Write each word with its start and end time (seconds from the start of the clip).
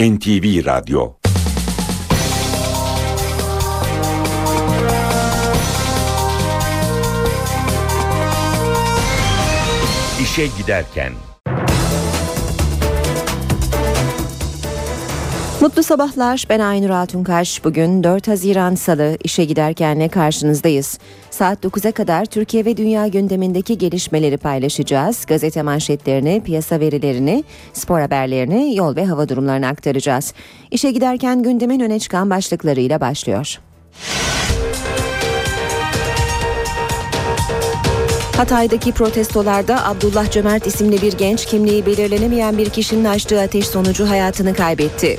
NTV 0.00 0.66
Radyo 0.66 1.12
İşe 10.22 10.46
giderken 10.58 11.12
Mutlu 15.60 15.82
sabahlar. 15.82 16.44
Ben 16.50 16.60
Aynur 16.60 16.90
Altunkaş. 16.90 17.64
Bugün 17.64 18.04
4 18.04 18.28
Haziran 18.28 18.74
Salı 18.74 19.16
işe 19.24 19.44
giderkenle 19.44 20.08
karşınızdayız. 20.08 20.98
Saat 21.38 21.64
9'a 21.64 21.92
kadar 21.92 22.24
Türkiye 22.24 22.64
ve 22.64 22.76
dünya 22.76 23.06
gündemindeki 23.06 23.78
gelişmeleri 23.78 24.36
paylaşacağız. 24.36 25.24
Gazete 25.26 25.62
manşetlerini, 25.62 26.42
piyasa 26.44 26.80
verilerini, 26.80 27.44
spor 27.72 28.00
haberlerini, 28.00 28.76
yol 28.76 28.96
ve 28.96 29.04
hava 29.06 29.28
durumlarını 29.28 29.66
aktaracağız. 29.66 30.34
İşe 30.70 30.90
giderken 30.90 31.42
gündemin 31.42 31.80
öne 31.80 31.98
çıkan 31.98 32.30
başlıklarıyla 32.30 33.00
başlıyor. 33.00 33.58
Hatay'daki 38.36 38.92
protestolarda 38.92 39.86
Abdullah 39.86 40.30
Cömert 40.30 40.66
isimli 40.66 41.02
bir 41.02 41.12
genç 41.12 41.46
kimliği 41.46 41.86
belirlenemeyen 41.86 42.58
bir 42.58 42.70
kişinin 42.70 43.04
açtığı 43.04 43.40
ateş 43.40 43.66
sonucu 43.68 44.08
hayatını 44.08 44.54
kaybetti. 44.54 45.18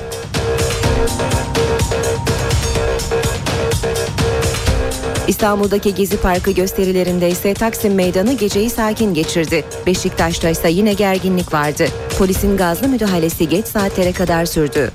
İstanbul'daki 5.30 5.94
Gezi 5.94 6.16
Parkı 6.16 6.50
gösterilerinde 6.50 7.28
ise 7.28 7.54
Taksim 7.54 7.94
Meydanı 7.94 8.32
geceyi 8.32 8.70
sakin 8.70 9.14
geçirdi. 9.14 9.64
Beşiktaş'ta 9.86 10.48
ise 10.48 10.70
yine 10.70 10.92
gerginlik 10.92 11.52
vardı. 11.52 11.86
Polisin 12.18 12.56
gazlı 12.56 12.88
müdahalesi 12.88 13.48
geç 13.48 13.66
saatlere 13.66 14.12
kadar 14.12 14.44
sürdü. 14.44 14.90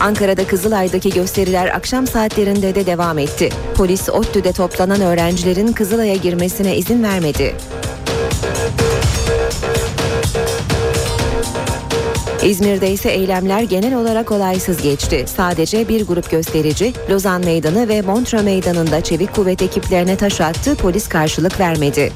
Ankara'da 0.00 0.46
Kızılay'daki 0.46 1.10
gösteriler 1.10 1.68
akşam 1.68 2.06
saatlerinde 2.06 2.74
de 2.74 2.86
devam 2.86 3.18
etti. 3.18 3.48
Polis 3.76 4.08
ODTÜ'de 4.08 4.52
toplanan 4.52 5.00
öğrencilerin 5.00 5.72
Kızılay'a 5.72 6.16
girmesine 6.16 6.76
izin 6.76 7.02
vermedi. 7.02 7.54
İzmir'de 12.44 12.90
ise 12.90 13.10
eylemler 13.10 13.62
genel 13.62 13.94
olarak 13.94 14.32
olaysız 14.32 14.82
geçti. 14.82 15.24
Sadece 15.36 15.88
bir 15.88 16.06
grup 16.06 16.30
gösterici 16.30 16.92
Lozan 17.10 17.44
Meydanı 17.44 17.88
ve 17.88 18.02
Montre 18.02 18.42
Meydanı'nda 18.42 19.00
çevik 19.00 19.34
kuvvet 19.34 19.62
ekiplerine 19.62 20.16
taş 20.16 20.40
attı, 20.40 20.74
polis 20.74 21.08
karşılık 21.08 21.60
vermedi. 21.60 22.12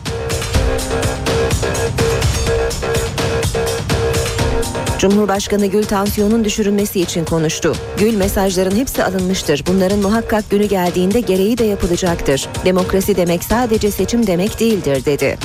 Cumhurbaşkanı 4.99 5.67
Gül 5.67 5.85
tansiyonun 5.85 6.45
düşürülmesi 6.45 7.01
için 7.01 7.25
konuştu. 7.25 7.75
Gül 7.99 8.17
mesajların 8.17 8.77
hepsi 8.77 9.05
alınmıştır. 9.05 9.65
Bunların 9.67 9.99
muhakkak 9.99 10.51
günü 10.51 10.65
geldiğinde 10.65 11.21
gereği 11.21 11.59
de 11.59 11.65
yapılacaktır. 11.65 12.49
Demokrasi 12.65 13.17
demek 13.17 13.45
sadece 13.45 13.91
seçim 13.91 14.27
demek 14.27 14.61
değildir 14.61 15.05
dedi. 15.05 15.39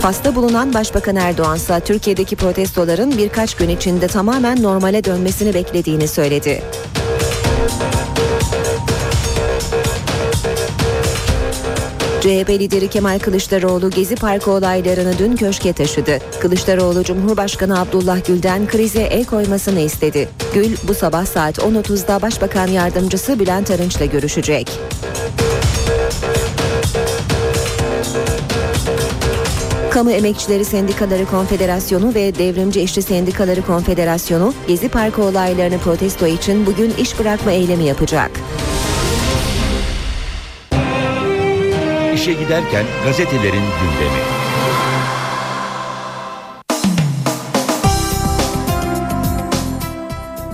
Fas'ta 0.00 0.34
bulunan 0.34 0.74
Başbakan 0.74 1.16
Erdoğan 1.16 1.56
ise 1.56 1.80
Türkiye'deki 1.80 2.36
protestoların 2.36 3.18
birkaç 3.18 3.54
gün 3.54 3.68
içinde 3.68 4.06
tamamen 4.06 4.62
normale 4.62 5.04
dönmesini 5.04 5.54
beklediğini 5.54 6.08
söyledi. 6.08 6.62
CHP 12.20 12.50
lideri 12.50 12.88
Kemal 12.88 13.18
Kılıçdaroğlu 13.18 13.90
Gezi 13.90 14.16
Parkı 14.16 14.50
olaylarını 14.50 15.18
dün 15.18 15.36
köşke 15.36 15.72
taşıdı. 15.72 16.18
Kılıçdaroğlu 16.40 17.04
Cumhurbaşkanı 17.04 17.80
Abdullah 17.80 18.26
Gül'den 18.26 18.66
krize 18.66 19.02
el 19.02 19.24
koymasını 19.24 19.80
istedi. 19.80 20.28
Gül 20.54 20.76
bu 20.88 20.94
sabah 20.94 21.26
saat 21.26 21.58
10.30'da 21.58 22.22
Başbakan 22.22 22.66
Yardımcısı 22.66 23.38
Bülent 23.38 23.70
Arınç'la 23.70 24.04
görüşecek. 24.04 24.70
Kamu 29.90 30.10
Emekçileri 30.10 30.64
Sendikaları 30.64 31.26
Konfederasyonu 31.26 32.14
ve 32.14 32.34
Devrimci 32.34 32.80
İşçi 32.80 33.02
Sendikaları 33.02 33.62
Konfederasyonu 33.62 34.54
Gezi 34.68 34.88
Parkı 34.88 35.22
olaylarını 35.22 35.78
protesto 35.78 36.26
için 36.26 36.66
bugün 36.66 36.94
iş 36.98 37.18
bırakma 37.18 37.52
eylemi 37.52 37.84
yapacak. 37.84 38.30
İşe 42.14 42.32
giderken 42.32 42.84
gazetelerin 43.04 43.64
gündemi. 43.80 44.39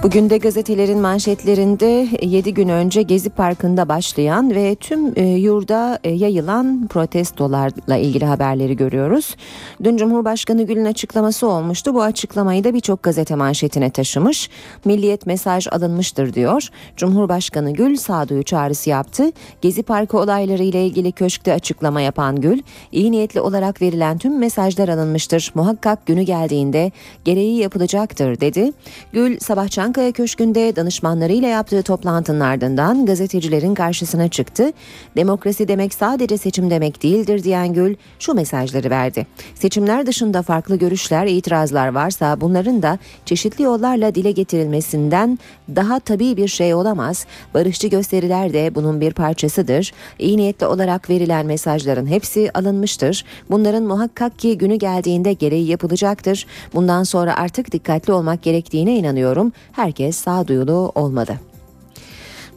Bugün 0.06 0.30
de 0.30 0.38
gazetelerin 0.38 0.98
manşetlerinde 0.98 2.08
7 2.22 2.54
gün 2.54 2.68
önce 2.68 3.02
Gezi 3.02 3.30
Parkı'nda 3.30 3.88
başlayan 3.88 4.54
ve 4.54 4.74
tüm 4.74 5.12
e, 5.16 5.22
yurda 5.24 5.98
e, 6.04 6.10
yayılan 6.10 6.86
protestolarla 6.86 7.96
ilgili 7.96 8.24
haberleri 8.24 8.76
görüyoruz. 8.76 9.36
Dün 9.84 9.96
Cumhurbaşkanı 9.96 10.62
Gül'ün 10.62 10.84
açıklaması 10.84 11.48
olmuştu. 11.48 11.94
Bu 11.94 12.02
açıklamayı 12.02 12.64
da 12.64 12.74
birçok 12.74 13.02
gazete 13.02 13.34
manşetine 13.34 13.90
taşımış. 13.90 14.50
Milliyet 14.84 15.26
mesaj 15.26 15.66
alınmıştır 15.70 16.34
diyor. 16.34 16.68
Cumhurbaşkanı 16.96 17.72
Gül 17.72 17.96
sağduyu 17.96 18.42
çağrısı 18.42 18.90
yaptı. 18.90 19.32
Gezi 19.62 19.82
Parkı 19.82 20.18
olayları 20.18 20.62
ile 20.62 20.86
ilgili 20.86 21.12
köşkte 21.12 21.52
açıklama 21.52 22.00
yapan 22.00 22.40
Gül, 22.40 22.62
iyi 22.92 23.12
niyetli 23.12 23.40
olarak 23.40 23.82
verilen 23.82 24.18
tüm 24.18 24.38
mesajlar 24.38 24.88
alınmıştır. 24.88 25.52
Muhakkak 25.54 26.06
günü 26.06 26.22
geldiğinde 26.22 26.92
gereği 27.24 27.58
yapılacaktır 27.58 28.40
dedi. 28.40 28.72
Gül 29.12 29.38
sabah 29.40 29.68
Çankaya 29.96 30.12
Köşkü'nde 30.12 30.76
danışmanlarıyla 30.76 31.48
yaptığı 31.48 31.82
toplantının 31.82 32.40
ardından 32.40 33.06
gazetecilerin 33.06 33.74
karşısına 33.74 34.28
çıktı. 34.28 34.72
Demokrasi 35.16 35.68
demek 35.68 35.94
sadece 35.94 36.38
seçim 36.38 36.70
demek 36.70 37.02
değildir 37.02 37.44
diyen 37.44 37.72
Gül 37.72 37.94
şu 38.18 38.34
mesajları 38.34 38.90
verdi. 38.90 39.26
Seçimler 39.54 40.06
dışında 40.06 40.42
farklı 40.42 40.76
görüşler, 40.76 41.26
itirazlar 41.26 41.88
varsa 41.88 42.40
bunların 42.40 42.82
da 42.82 42.98
çeşitli 43.24 43.64
yollarla 43.64 44.14
dile 44.14 44.30
getirilmesinden 44.30 45.38
daha 45.76 46.00
tabii 46.00 46.36
bir 46.36 46.48
şey 46.48 46.74
olamaz. 46.74 47.26
Barışçı 47.54 47.88
gösteriler 47.88 48.52
de 48.52 48.74
bunun 48.74 49.00
bir 49.00 49.12
parçasıdır. 49.12 49.92
İyi 50.18 50.36
niyetli 50.36 50.66
olarak 50.66 51.10
verilen 51.10 51.46
mesajların 51.46 52.06
hepsi 52.06 52.50
alınmıştır. 52.54 53.24
Bunların 53.50 53.82
muhakkak 53.82 54.38
ki 54.38 54.58
günü 54.58 54.74
geldiğinde 54.74 55.32
gereği 55.32 55.66
yapılacaktır. 55.66 56.46
Bundan 56.74 57.02
sonra 57.02 57.36
artık 57.36 57.72
dikkatli 57.72 58.12
olmak 58.12 58.42
gerektiğine 58.42 58.96
inanıyorum 58.96 59.52
herkes 59.86 60.16
sağduyulu 60.16 60.92
olmadı. 60.94 61.40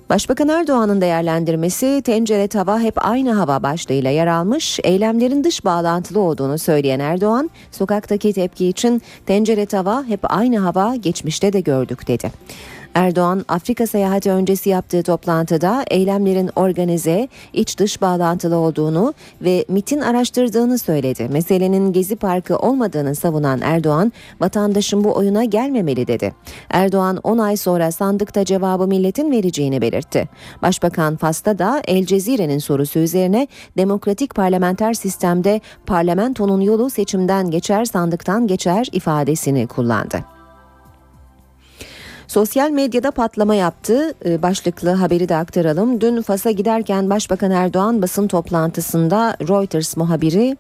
Başbakan 0.10 0.50
Erdoğan'ın 0.50 1.02
değerlendirmesi 1.02 2.02
tencere 2.06 2.48
tava 2.48 2.80
hep 2.80 3.06
aynı 3.06 3.32
hava 3.34 3.64
başlığıyla 3.64 4.12
yer 4.12 4.28
almış. 4.28 4.80
Eylemlerin 4.84 5.44
dış 5.44 5.66
bağlantılı 5.66 6.20
olduğunu 6.20 6.58
söyleyen 6.58 7.00
Erdoğan, 7.00 7.50
sokaktaki 7.72 8.34
tepki 8.34 8.68
için 8.68 9.02
tencere 9.26 9.66
tava 9.66 10.04
hep 10.04 10.20
aynı 10.24 10.60
hava 10.60 10.96
geçmişte 10.96 11.54
de 11.54 11.60
gördük 11.60 12.08
dedi. 12.08 12.32
Erdoğan 12.96 13.46
Afrika 13.48 13.88
seyahati 13.88 14.32
öncesi 14.32 14.70
yaptığı 14.70 15.04
toplantıda 15.04 15.86
eylemlerin 15.92 16.50
organize, 16.56 17.28
iç 17.54 17.78
dış 17.80 18.02
bağlantılı 18.02 18.56
olduğunu 18.56 19.14
ve 19.42 19.66
MIT'in 19.68 20.00
araştırdığını 20.00 20.78
söyledi. 20.78 21.28
Meselenin 21.32 21.94
Gezi 21.94 22.16
Parkı 22.16 22.58
olmadığını 22.58 23.16
savunan 23.16 23.62
Erdoğan, 23.62 24.12
vatandaşın 24.40 25.04
bu 25.04 25.16
oyuna 25.16 25.44
gelmemeli 25.44 26.08
dedi. 26.08 26.34
Erdoğan 26.70 27.20
10 27.24 27.38
ay 27.38 27.58
sonra 27.58 27.92
sandıkta 27.92 28.46
cevabı 28.46 28.88
milletin 28.88 29.32
vereceğini 29.32 29.82
belirtti. 29.82 30.30
Başbakan 30.62 31.16
Fas'ta 31.16 31.60
da 31.60 31.82
El 31.88 32.06
Cezire'nin 32.06 32.60
sorusu 32.60 33.00
üzerine 33.00 33.48
demokratik 33.78 34.36
parlamenter 34.36 34.94
sistemde 34.94 35.62
parlamentonun 35.86 36.62
yolu 36.62 36.90
seçimden 36.90 37.52
geçer 37.52 37.86
sandıktan 37.86 38.48
geçer 38.48 38.88
ifadesini 38.92 39.68
kullandı. 39.68 40.39
Sosyal 42.30 42.70
medyada 42.70 43.12
patlama 43.12 43.56
yaptı. 43.56 44.14
Ee, 44.26 44.42
başlıklı 44.42 44.90
haberi 44.90 45.30
de 45.30 45.36
aktaralım. 45.36 46.02
Dün 46.02 46.22
Fas'a 46.22 46.52
giderken 46.52 47.10
Başbakan 47.10 47.52
Erdoğan 47.52 48.02
basın 48.02 48.28
toplantısında 48.28 49.36
Reuters 49.42 49.98
muhabiri 49.98 50.58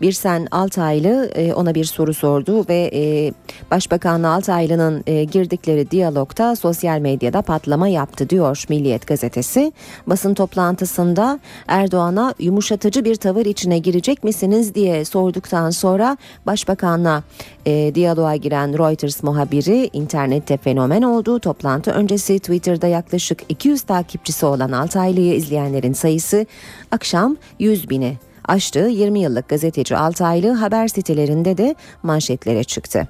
Birsen 0.00 0.46
Altaylı 0.50 1.30
e, 1.34 1.54
ona 1.54 1.74
bir 1.74 1.84
soru 1.84 2.14
sordu 2.14 2.64
ve 2.68 2.90
e, 2.94 3.32
Başbakan 3.70 4.22
Altaylı'nın 4.22 5.04
e, 5.06 5.24
girdikleri 5.24 5.90
diyalogta 5.90 6.56
sosyal 6.56 6.98
medyada 6.98 7.42
patlama 7.42 7.88
yaptı 7.88 8.30
diyor 8.30 8.64
Milliyet 8.68 9.06
gazetesi. 9.06 9.72
Basın 10.06 10.34
toplantısında 10.34 11.40
Erdoğan'a 11.68 12.34
yumuşatıcı 12.38 13.04
bir 13.04 13.14
tavır 13.14 13.46
içine 13.46 13.78
girecek 13.78 14.24
misiniz 14.24 14.74
diye 14.74 15.04
sorduktan 15.04 15.70
sonra 15.70 16.16
Başbakan'la 16.46 17.22
e, 17.66 17.94
diyaloğa 17.94 18.36
giren 18.36 18.78
Reuters 18.78 19.22
muhabiri 19.22 19.90
internette 19.92 20.56
fenomen 20.56 21.02
olduğu 21.02 21.38
toplantı 21.38 21.90
öncesi 21.90 22.38
Twitter'da 22.38 22.86
yaklaşık 22.86 23.42
200 23.48 23.82
takipçisi 23.82 24.46
olan 24.46 24.72
Altaylı'yı 24.72 25.34
izleyenlerin 25.34 25.92
sayısı 25.92 26.46
akşam 26.90 27.36
100 27.58 27.90
bini 27.90 28.16
aştı. 28.48 28.78
20 28.78 29.20
yıllık 29.20 29.48
gazeteci 29.48 29.96
Altaylı 29.96 30.52
haber 30.52 30.88
sitelerinde 30.88 31.58
de 31.58 31.74
manşetlere 32.02 32.64
çıktı. 32.64 33.08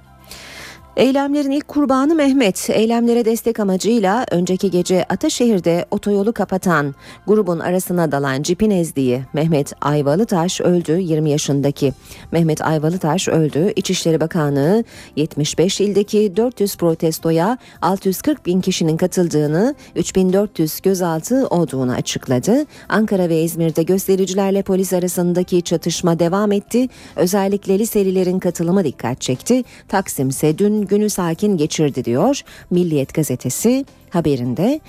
Eylemlerin 0.96 1.50
ilk 1.50 1.68
kurbanı 1.68 2.14
Mehmet. 2.14 2.70
Eylemlere 2.70 3.24
destek 3.24 3.60
amacıyla 3.60 4.26
önceki 4.30 4.70
gece 4.70 5.04
Ataşehir'de 5.08 5.86
otoyolu 5.90 6.32
kapatan 6.32 6.94
grubun 7.26 7.58
arasına 7.58 8.12
dalan 8.12 8.42
cipin 8.42 8.70
ezdiği 8.70 9.22
Mehmet 9.32 9.72
Ayvalıtaş 9.80 10.60
öldü 10.60 10.98
20 11.00 11.30
yaşındaki. 11.30 11.92
Mehmet 12.32 12.62
Ayvalıtaş 12.62 13.28
öldü. 13.28 13.72
İçişleri 13.76 14.20
Bakanlığı 14.20 14.84
75 15.16 15.80
ildeki 15.80 16.36
400 16.36 16.76
protestoya 16.76 17.58
640 17.82 18.46
bin 18.46 18.60
kişinin 18.60 18.96
katıldığını 18.96 19.74
3400 19.96 20.80
gözaltı 20.80 21.46
olduğunu 21.46 21.92
açıkladı. 21.92 22.64
Ankara 22.88 23.28
ve 23.28 23.42
İzmir'de 23.42 23.82
göstericilerle 23.82 24.62
polis 24.62 24.92
arasındaki 24.92 25.62
çatışma 25.62 26.18
devam 26.18 26.52
etti. 26.52 26.88
Özellikle 27.16 27.78
liselilerin 27.78 28.38
katılımı 28.38 28.84
dikkat 28.84 29.20
çekti. 29.20 29.64
Taksim 29.88 30.28
ise 30.28 30.58
günü 30.86 31.10
sakin 31.10 31.56
geçirdi 31.56 32.04
diyor 32.04 32.40
Milliyet 32.70 33.14
gazetesi 33.14 33.84
haberinde. 34.10 34.80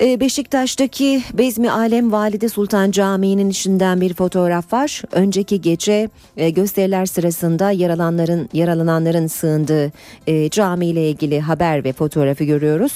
Ee, 0.00 0.20
Beşiktaş'taki 0.20 1.22
Bezmi 1.32 1.70
Alem 1.70 2.12
Valide 2.12 2.48
Sultan 2.48 2.90
Camii'nin 2.90 3.50
içinden 3.50 4.00
bir 4.00 4.14
fotoğraf 4.14 4.72
var. 4.72 5.02
Önceki 5.12 5.60
gece 5.60 6.08
e, 6.36 6.50
gösteriler 6.50 7.06
sırasında 7.06 7.70
yaralanların 7.70 8.48
yaralananların 8.52 9.26
sığındığı 9.26 9.92
e, 10.26 10.50
camiyle 10.50 11.10
ilgili 11.10 11.40
haber 11.40 11.84
ve 11.84 11.92
fotoğrafı 11.92 12.44
görüyoruz. 12.44 12.92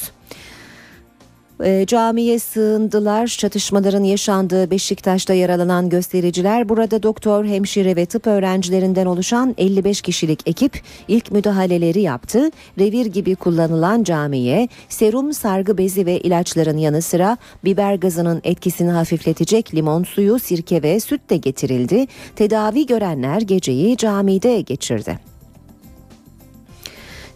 E, 1.62 1.86
camiye 1.86 2.38
sığındılar. 2.38 3.26
Çatışmaların 3.26 4.02
yaşandığı 4.02 4.70
Beşiktaş'ta 4.70 5.34
yaralanan 5.34 5.88
göstericiler 5.88 6.68
burada 6.68 7.02
doktor, 7.02 7.44
hemşire 7.44 7.96
ve 7.96 8.06
tıp 8.06 8.26
öğrencilerinden 8.26 9.06
oluşan 9.06 9.54
55 9.58 10.02
kişilik 10.02 10.48
ekip 10.48 10.80
ilk 11.08 11.32
müdahaleleri 11.32 12.00
yaptı. 12.00 12.50
Revir 12.78 13.06
gibi 13.06 13.34
kullanılan 13.34 14.02
camiye 14.02 14.68
serum, 14.88 15.32
sargı 15.32 15.78
bezi 15.78 16.06
ve 16.06 16.20
ilaçların 16.20 16.78
yanı 16.78 17.02
sıra 17.02 17.36
biber 17.64 17.94
gazının 17.94 18.40
etkisini 18.44 18.90
hafifletecek 18.90 19.74
limon 19.74 20.04
suyu, 20.04 20.38
sirke 20.38 20.82
ve 20.82 21.00
süt 21.00 21.30
de 21.30 21.36
getirildi. 21.36 22.06
Tedavi 22.36 22.86
görenler 22.86 23.40
geceyi 23.40 23.96
camide 23.96 24.60
geçirdi. 24.60 25.33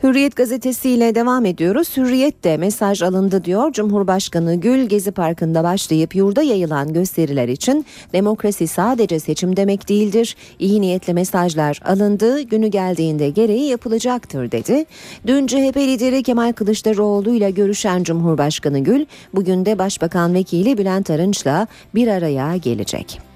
Hürriyet 0.02 0.36
gazetesiyle 0.36 1.14
devam 1.14 1.46
ediyoruz. 1.46 1.96
Hürriyet 1.96 2.44
de 2.44 2.56
mesaj 2.56 3.02
alındı 3.02 3.44
diyor. 3.44 3.72
Cumhurbaşkanı 3.72 4.54
Gül 4.54 4.84
Gezi 4.86 5.10
Parkı'nda 5.10 5.64
başlayıp 5.64 6.16
yurda 6.16 6.42
yayılan 6.42 6.92
gösteriler 6.92 7.48
için 7.48 7.86
demokrasi 8.12 8.66
sadece 8.66 9.20
seçim 9.20 9.56
demek 9.56 9.88
değildir. 9.88 10.36
İyi 10.58 10.80
niyetli 10.80 11.14
mesajlar 11.14 11.80
alındı. 11.84 12.40
Günü 12.40 12.66
geldiğinde 12.66 13.30
gereği 13.30 13.68
yapılacaktır 13.68 14.50
dedi. 14.50 14.84
Dün 15.26 15.46
CHP 15.46 15.76
lideri 15.76 16.22
Kemal 16.22 16.52
Kılıçdaroğlu 16.52 17.34
ile 17.34 17.50
görüşen 17.50 18.02
Cumhurbaşkanı 18.02 18.78
Gül 18.78 19.06
bugün 19.34 19.66
de 19.66 19.78
Başbakan 19.78 20.34
Vekili 20.34 20.78
Bülent 20.78 21.10
Arınç'la 21.10 21.66
bir 21.94 22.08
araya 22.08 22.56
gelecek. 22.56 23.27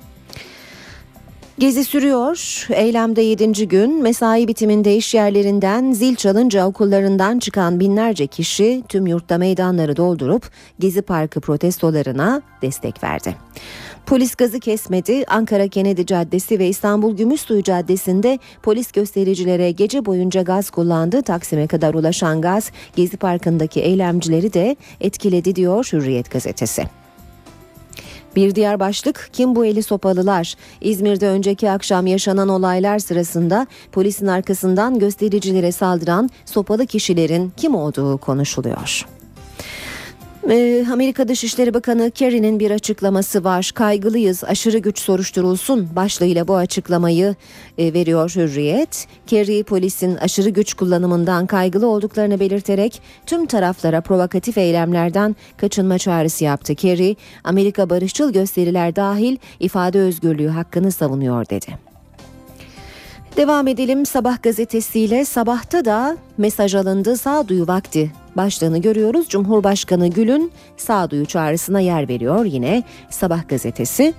Gezi 1.63 1.85
sürüyor. 1.85 2.67
Eylemde 2.71 3.23
7. 3.23 3.69
gün 3.69 4.03
mesai 4.03 4.49
bitiminde 4.49 4.97
iş 4.97 5.15
yerlerinden 5.15 5.93
zil 5.93 6.17
çalınca 6.17 6.67
okullarından 6.67 7.39
çıkan 7.39 7.81
binlerce 7.81 8.27
kişi 8.27 8.83
tüm 8.89 9.07
yurtta 9.07 9.39
meydanları 9.39 9.97
doldurup 9.97 10.51
Gezi 10.79 11.03
Parkı 11.03 11.41
protestolarına 11.41 12.43
destek 12.63 13.05
verdi. 13.05 13.37
Polis 14.07 14.35
gazı 14.35 14.61
kesmedi. 14.61 15.25
Ankara 15.29 15.69
Kennedy 15.69 16.05
Caddesi 16.05 16.59
ve 16.59 16.69
İstanbul 16.69 17.17
Gümüşsuyu 17.17 17.63
Caddesi'nde 17.63 18.39
polis 18.63 18.93
göstericilere 18.93 19.71
gece 19.71 20.05
boyunca 20.05 20.43
gaz 20.43 20.71
kullandı. 20.71 21.23
Taksim'e 21.23 21.67
kadar 21.67 21.95
ulaşan 21.95 22.41
gaz 22.41 22.71
Gezi 22.97 23.17
Parkı'ndaki 23.17 23.81
eylemcileri 23.81 24.53
de 24.53 24.77
etkiledi 25.01 25.57
diyor 25.57 25.89
Hürriyet 25.93 26.31
gazetesi. 26.31 27.02
Bir 28.37 28.55
diğer 28.55 28.81
başlık 28.81 29.29
kim 29.33 29.57
bu 29.57 29.67
eli 29.67 29.83
sopalılar? 29.83 30.55
İzmir'de 30.81 31.29
önceki 31.29 31.71
akşam 31.71 32.07
yaşanan 32.07 32.49
olaylar 32.49 32.99
sırasında 32.99 33.67
polisin 33.93 34.27
arkasından 34.27 34.99
göstericilere 34.99 35.73
saldıran 35.73 36.31
sopalı 36.45 36.87
kişilerin 36.87 37.53
kim 37.57 37.75
olduğu 37.75 38.19
konuşuluyor. 38.19 39.07
Ee, 40.51 40.87
Amerika 40.93 41.29
Dışişleri 41.29 41.75
Bakanı 41.75 42.11
Kerry'nin 42.11 42.61
bir 42.61 42.71
açıklaması 42.71 43.45
var. 43.45 43.71
Kaygılıyız, 43.75 44.45
aşırı 44.45 44.79
güç 44.79 44.99
soruşturulsun 44.99 45.97
başlığıyla 45.97 46.49
bu 46.49 46.57
açıklamayı 46.57 47.35
e, 47.79 47.93
veriyor 47.93 48.33
Hürriyet. 48.37 49.07
Kerry 49.27 49.63
polisin 49.63 50.17
aşırı 50.17 50.49
güç 50.49 50.75
kullanımından 50.75 51.47
kaygılı 51.47 51.87
olduklarını 51.87 52.41
belirterek 52.41 53.03
tüm 53.27 53.47
taraflara 53.47 54.01
provokatif 54.01 54.59
eylemlerden 54.59 55.37
kaçınma 55.57 55.99
çağrısı 55.99 56.45
yaptı. 56.45 56.75
Kerry, 56.75 57.17
Amerika 57.45 57.91
barışçıl 57.91 58.33
gösteriler 58.33 58.97
dahil 58.97 59.37
ifade 59.61 60.01
özgürlüğü 60.01 60.49
hakkını 60.49 60.93
savunuyor 60.93 61.49
dedi. 61.49 61.92
Devam 63.37 63.69
edelim 63.69 64.07
Sabah 64.07 64.43
gazetesiyle. 64.43 65.25
Sabahta 65.25 65.85
da 65.85 66.17
mesaj 66.39 66.75
alındı 66.75 67.17
sağduyu 67.17 67.67
vakti 67.67 68.13
başlığını 68.37 68.79
görüyoruz. 68.79 69.29
Cumhurbaşkanı 69.29 70.09
Gül'ün 70.09 70.53
sağduyu 70.77 71.27
çağrısına 71.27 71.81
yer 71.81 72.09
veriyor 72.09 72.45
yine 72.45 72.83
Sabah 73.11 73.49
gazetesi. 73.49 74.15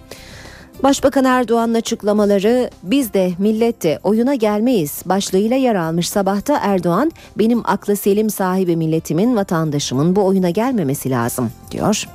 Başbakan 0.84 1.26
Erdoğan'ın 1.26 1.74
açıklamaları 1.74 2.70
biz 2.84 3.14
de 3.14 3.32
millet 3.38 3.84
de 3.84 4.00
oyuna 4.04 4.36
gelmeyiz 4.36 5.02
başlığıyla 5.06 5.58
yer 5.58 5.76
almış 5.76 6.10
sabahta 6.10 6.60
Erdoğan 6.62 7.12
benim 7.38 7.62
aklı 7.66 7.96
selim 7.96 8.30
sahibi 8.30 8.76
milletimin 8.76 9.36
vatandaşımın 9.36 10.16
bu 10.16 10.26
oyuna 10.26 10.50
gelmemesi 10.50 11.10
lazım 11.10 11.52
diyor. 11.72 12.08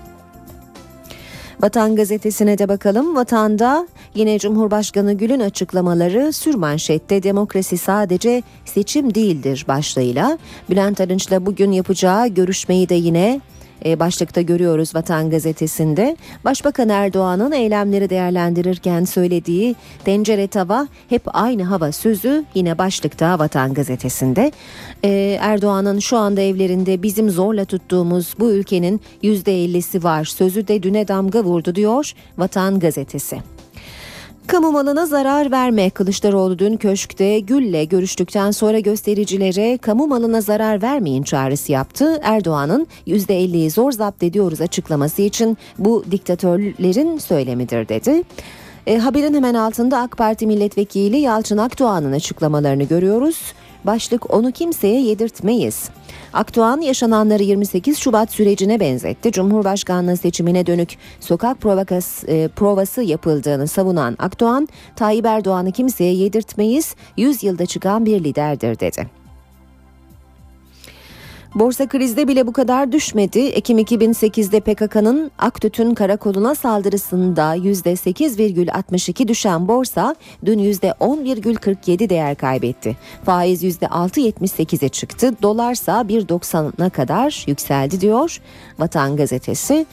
Vatan 1.63 1.97
gazetesine 1.97 2.59
de 2.59 2.69
bakalım. 2.69 3.17
Vatanda 3.17 3.89
yine 4.15 4.39
Cumhurbaşkanı 4.39 5.13
Gül'ün 5.13 5.41
açıklamaları 5.41 6.33
sürmanşette 6.33 7.23
demokrasi 7.23 7.79
sadece 7.79 8.43
seçim 8.65 9.15
değildir 9.15 9.65
başlığıyla. 9.69 10.39
Bülent 10.71 11.01
Arınç'la 11.01 11.47
bugün 11.47 11.73
yapacağı 11.73 12.29
görüşmeyi 12.29 12.89
de 12.89 12.95
yine 12.95 13.41
e, 13.85 14.01
başlıkta 14.01 14.41
görüyoruz 14.41 14.95
Vatan 14.95 15.31
Gazetesi'nde. 15.31 16.17
Başbakan 16.45 16.89
Erdoğan'ın 16.89 17.53
eylemleri 17.53 18.11
değerlendirirken 18.11 19.05
söylediği 19.05 19.77
tencere 20.05 20.47
tava 20.47 20.89
hep 21.09 21.23
aynı 21.27 21.63
hava 21.63 21.93
sözü 21.93 22.45
yine 22.55 22.79
başlıkta 22.79 23.39
Vatan 23.39 23.75
Gazetesi'nde. 23.75 24.53
E, 25.05 25.39
Erdoğan'ın 25.41 25.99
şu 25.99 26.17
anda 26.17 26.41
evlerinde 26.41 27.03
bizim 27.03 27.31
zorla 27.31 27.65
tuttuğumuz 27.65 28.35
bu 28.39 28.51
ülkenin 28.51 29.01
%50'si 29.23 30.05
var 30.05 30.25
sözü 30.25 30.69
de 30.69 30.83
düne 30.83 31.09
damga 31.09 31.45
vurdu 31.45 31.75
diyor 31.75 32.13
Vatan 32.39 32.81
Gazetesi. 32.81 33.58
Kamu 34.49 34.73
malına 34.73 35.07
zarar 35.07 35.51
verme. 35.51 35.91
Kılıçdaroğlu 35.91 36.59
dün 36.59 36.77
köşkte 36.77 37.41
Gül'le 37.41 37.89
görüştükten 37.89 38.51
sonra 38.51 38.79
göstericilere 38.79 39.79
kamu 39.79 40.07
malına 40.07 40.41
zarar 40.41 40.83
vermeyin 40.83 41.23
çağrısı 41.23 41.73
yaptı. 41.73 42.21
Erdoğan'ın 42.23 42.87
%50'yi 43.07 43.71
zor 43.71 43.93
zapt 43.93 44.23
ediyoruz 44.23 44.61
açıklaması 44.61 45.23
için 45.23 45.59
bu 45.79 46.05
diktatörlerin 46.11 47.19
söylemidir 47.19 47.89
dedi. 47.89 48.23
E, 48.87 48.99
haberin 48.99 49.35
hemen 49.35 49.55
altında 49.55 49.99
AK 49.99 50.17
Parti 50.17 50.47
milletvekili 50.47 51.17
Yalçın 51.17 51.59
Akdoğan'ın 51.59 52.13
açıklamalarını 52.13 52.85
görüyoruz. 52.85 53.53
Başlık 53.85 54.35
onu 54.35 54.53
kimseye 54.53 55.01
yedirtmeyiz. 55.01 55.91
Akdoğan 56.33 56.81
yaşananları 56.81 57.43
28 57.43 57.99
Şubat 57.99 58.33
sürecine 58.33 58.81
benzetti. 58.81 59.33
Cumhurbaşkanlığı 59.33 60.17
seçimine 60.17 60.67
dönük 60.67 60.97
sokak 61.21 61.61
provokas, 61.61 62.25
e, 62.27 62.49
provası 62.49 63.03
yapıldığını 63.03 63.69
savunan 63.69 64.17
Akdoğan, 64.19 64.69
Tayyip 64.97 65.27
Erdoğan'ı 65.27 65.73
kimseye 65.73 66.15
yedirtmeyiz, 66.15 66.95
100 67.17 67.43
yılda 67.43 67.67
çıkan 67.67 68.07
bir 68.07 68.25
liderdir 68.25 68.81
dedi. 68.81 69.18
Borsa 71.55 71.87
krizde 71.87 72.29
bile 72.29 72.47
bu 72.47 72.53
kadar 72.53 72.93
düşmedi. 72.93 73.39
Ekim 73.39 73.79
2008'de 73.79 74.61
PKK'nın 74.61 75.31
Aktüt'ün 75.39 75.95
karakoluna 75.95 76.55
saldırısında 76.55 77.57
%8,62 77.57 79.29
düşen 79.29 79.69
borsa 79.69 80.17
dün 80.45 80.59
%10,47 80.59 82.09
değer 82.09 82.35
kaybetti. 82.35 82.97
Faiz 83.25 83.65
%6,78'e 83.65 84.89
çıktı. 84.89 85.33
Dolarsa 85.43 86.01
1.90'a 86.01 86.91
kadar 86.91 87.45
yükseldi 87.47 88.01
diyor 88.01 88.41
Vatan 88.79 89.17
Gazetesi. 89.17 89.87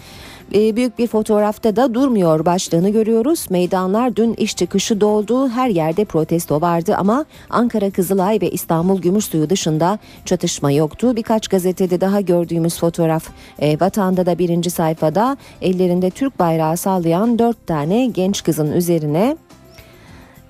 E, 0.54 0.75
büyük 0.75 1.00
bir 1.00 1.08
fotoğrafta 1.08 1.75
da 1.75 1.94
durmuyor 1.94 2.46
başlığını 2.46 2.90
görüyoruz. 2.90 3.46
Meydanlar 3.50 4.16
dün 4.16 4.34
iş 4.34 4.56
çıkışı 4.56 5.02
doldu. 5.02 5.50
Her 5.50 5.70
yerde 5.70 6.06
protesto 6.06 6.62
vardı 6.62 6.96
ama 6.98 7.25
Ankara 7.50 7.92
Kızılay 7.92 8.42
ve 8.42 8.52
İstanbul 8.52 9.02
Gümüşsuyu 9.02 9.50
dışında 9.50 10.00
çatışma 10.25 10.72
yoktu. 10.72 11.16
Birkaç 11.16 11.48
gazetede 11.48 12.02
daha 12.02 12.22
gördüğümüz 12.22 12.80
fotoğraf 12.80 13.30
e, 13.60 13.80
vatanda 13.80 14.25
da 14.25 14.38
birinci 14.38 14.70
sayfada 14.70 15.38
ellerinde 15.62 16.10
Türk 16.10 16.40
bayrağı 16.40 16.78
sallayan 16.78 17.40
dört 17.40 17.68
tane 17.68 18.06
genç 18.06 18.44
kızın 18.44 18.72
üzerine 18.72 19.38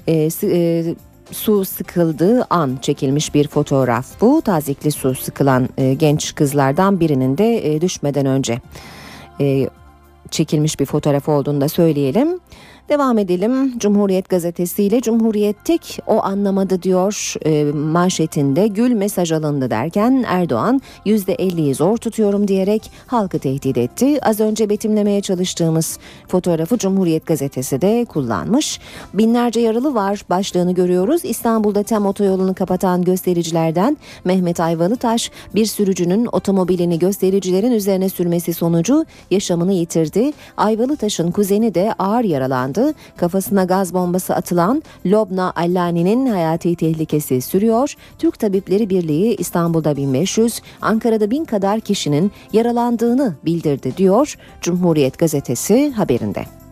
e, 0.07 0.29
e, 0.43 0.83
su 1.31 1.65
sıkıldığı 1.65 2.45
an 2.49 2.77
çekilmiş 2.81 3.33
bir 3.33 3.47
fotoğraf 3.47 4.21
bu. 4.21 4.41
Tazikli 4.41 4.91
su 4.91 5.15
sıkılan 5.15 5.69
e, 5.77 5.93
genç 5.93 6.35
kızlardan 6.35 6.99
birinin 6.99 7.37
de 7.37 7.75
e, 7.75 7.81
düşmeden 7.81 8.25
önce 8.25 8.61
e, 9.39 9.69
çekilmiş 10.31 10.79
bir 10.79 10.85
fotoğraf 10.85 11.29
olduğunu 11.29 11.61
da 11.61 11.69
söyleyelim. 11.69 12.39
Devam 12.89 13.17
edelim 13.17 13.79
Cumhuriyet 13.79 14.29
Gazetesi 14.29 14.83
ile 14.83 15.01
Cumhuriyet 15.01 15.55
tek 15.65 15.99
o 16.07 16.23
anlamadı 16.23 16.83
diyor 16.83 17.33
e, 17.45 17.71
manşetinde 17.71 18.67
Gül 18.67 18.91
mesaj 18.91 19.31
alındı 19.31 19.69
derken 19.69 20.25
Erdoğan 20.27 20.81
%50'yi 21.05 21.75
zor 21.75 21.97
tutuyorum 21.97 22.47
diyerek 22.47 22.91
halkı 23.07 23.39
tehdit 23.39 23.77
etti. 23.77 24.19
Az 24.21 24.39
önce 24.39 24.69
betimlemeye 24.69 25.21
çalıştığımız 25.21 25.99
fotoğrafı 26.27 26.77
Cumhuriyet 26.77 27.25
Gazetesi 27.25 27.81
de 27.81 28.05
kullanmış. 28.05 28.79
Binlerce 29.13 29.59
yaralı 29.59 29.95
var 29.95 30.21
başlığını 30.29 30.71
görüyoruz. 30.71 31.25
İstanbul'da 31.25 31.83
tem 31.83 32.05
otoyolunu 32.05 32.53
kapatan 32.53 33.03
göstericilerden 33.03 33.97
Mehmet 34.25 34.59
Ayvalıtaş 34.59 35.31
bir 35.55 35.65
sürücünün 35.65 36.27
otomobilini 36.31 36.99
göstericilerin 36.99 37.71
üzerine 37.71 38.09
sürmesi 38.09 38.53
sonucu 38.53 39.05
yaşamını 39.31 39.73
yitirdi. 39.73 40.33
Ayvalıtaş'ın 40.57 41.31
kuzeni 41.31 41.75
de 41.75 41.93
ağır 41.99 42.23
yaralandı 42.23 42.74
yaralandı. 42.75 42.93
Kafasına 43.17 43.63
gaz 43.63 43.93
bombası 43.93 44.35
atılan 44.35 44.83
Lobna 45.05 45.53
Allani'nin 45.55 46.25
hayati 46.25 46.75
tehlikesi 46.75 47.41
sürüyor. 47.41 47.95
Türk 48.19 48.39
Tabipleri 48.39 48.89
Birliği 48.89 49.35
İstanbul'da 49.35 49.95
1500, 49.95 50.61
Ankara'da 50.81 51.31
1000 51.31 51.45
kadar 51.45 51.79
kişinin 51.79 52.31
yaralandığını 52.53 53.35
bildirdi 53.45 53.97
diyor 53.97 54.35
Cumhuriyet 54.61 55.17
Gazetesi 55.17 55.91
haberinde. 55.91 56.64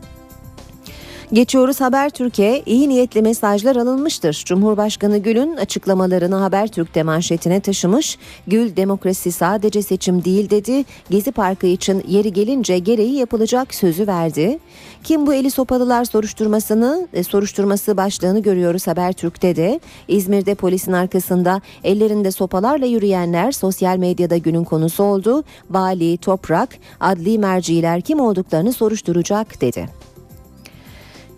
Geçiyoruz 1.33 1.81
Haber 1.81 2.09
Türkiye. 2.09 2.63
İyi 2.65 2.89
niyetli 2.89 3.21
mesajlar 3.21 3.75
alınmıştır. 3.75 4.43
Cumhurbaşkanı 4.45 5.17
Gül'ün 5.17 5.55
açıklamalarını 5.55 6.35
Habertürk'te 6.35 7.03
manşetine 7.03 7.59
taşımış. 7.59 8.17
Gül 8.47 8.75
demokrasi 8.75 9.31
sadece 9.31 9.81
seçim 9.81 10.23
değil 10.23 10.49
dedi. 10.49 10.85
Gezi 11.09 11.31
Parkı 11.31 11.67
için 11.67 12.03
yeri 12.07 12.33
gelince 12.33 12.79
gereği 12.79 13.15
yapılacak 13.15 13.73
sözü 13.73 14.07
verdi. 14.07 14.59
Kim 15.03 15.27
bu 15.27 15.33
eli 15.33 15.51
sopalılar 15.51 16.05
soruşturmasını 16.05 17.07
e, 17.13 17.23
soruşturması 17.23 17.97
başlığını 17.97 18.39
görüyoruz 18.41 18.87
Habertürk'te 18.87 19.55
de. 19.55 19.79
İzmir'de 20.07 20.55
polisin 20.55 20.91
arkasında 20.91 21.61
ellerinde 21.83 22.31
sopalarla 22.31 22.85
yürüyenler 22.85 23.51
sosyal 23.51 23.97
medyada 23.97 24.37
günün 24.37 24.63
konusu 24.63 25.03
oldu. 25.03 25.43
Vali, 25.69 26.17
Toprak, 26.17 26.69
adli 26.99 27.37
merciler 27.37 28.01
kim 28.01 28.19
olduklarını 28.19 28.73
soruşturacak 28.73 29.61
dedi. 29.61 30.12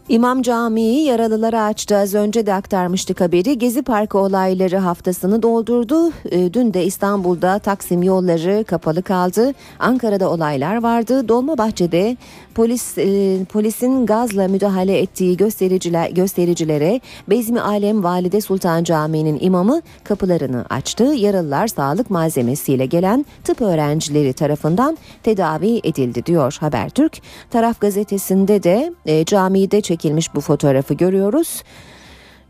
İmam 0.10 0.42
Camii 0.42 1.04
yaralılara 1.04 1.64
açtı. 1.64 1.98
Az 1.98 2.14
önce 2.14 2.46
de 2.46 2.54
aktarmıştık 2.54 3.22
haberi. 3.22 3.58
Gezi 3.58 3.82
Parkı 3.82 4.18
olayları 4.18 4.78
haftasını 4.78 5.44
doldurdu. 5.44 6.12
Ee, 6.32 6.54
dün 6.54 6.74
de 6.74 6.86
İstanbul'da 6.86 7.60
Taksim 7.60 8.04
yolları 8.04 8.64
kapalı 8.64 9.04
kaldı. 9.04 9.54
Ankara'da 9.80 10.30
olaylar 10.30 10.84
vardı. 10.84 11.28
Dolmabahçe'de 11.28 12.18
polis 12.56 12.98
e, 12.98 13.38
polisin 13.46 14.06
gazla 14.06 14.48
müdahale 14.48 15.00
ettiği 15.00 15.38
göstericiler 15.38 16.10
göstericilere 16.10 17.02
Bezmi 17.30 17.62
Alem 17.62 18.04
Valide 18.04 18.42
Sultan 18.42 18.84
Camii'nin 18.84 19.38
imamı 19.42 19.82
kapılarını 20.04 20.66
açtı. 20.70 21.04
Yaralılar 21.04 21.68
sağlık 21.68 22.10
malzemesiyle 22.10 22.86
gelen 22.86 23.26
tıp 23.44 23.62
öğrencileri 23.62 24.34
tarafından 24.34 24.98
tedavi 25.24 25.80
edildi 25.84 26.26
diyor 26.26 26.58
Habertürk. 26.60 27.22
Taraf 27.50 27.82
gazetesinde 27.82 28.64
de 28.64 28.94
e, 29.06 29.26
camide 29.26 29.82
çekilmiş 29.96 30.36
bu 30.36 30.42
fotoğrafı 30.42 30.94
görüyoruz. 30.94 31.64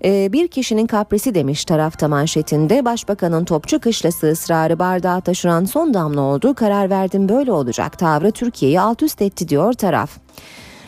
Ee, 0.06 0.30
bir 0.34 0.48
kişinin 0.48 0.88
kaprisi 0.88 1.36
demiş 1.36 1.66
tarafta 1.66 2.08
manşetinde 2.08 2.86
başbakanın 2.86 3.46
topçu 3.46 3.80
kışlası 3.80 4.28
ısrarı 4.28 4.80
bardağa 4.80 5.22
taşıran 5.22 5.66
son 5.66 5.94
damla 5.94 6.22
oldu 6.22 6.54
karar 6.54 6.90
verdim 6.90 7.30
böyle 7.30 7.52
olacak 7.52 8.00
tavrı 8.00 8.32
Türkiye'yi 8.32 8.80
alt 8.80 9.04
üst 9.04 9.22
etti 9.22 9.50
diyor 9.50 9.74
taraf. 9.74 10.18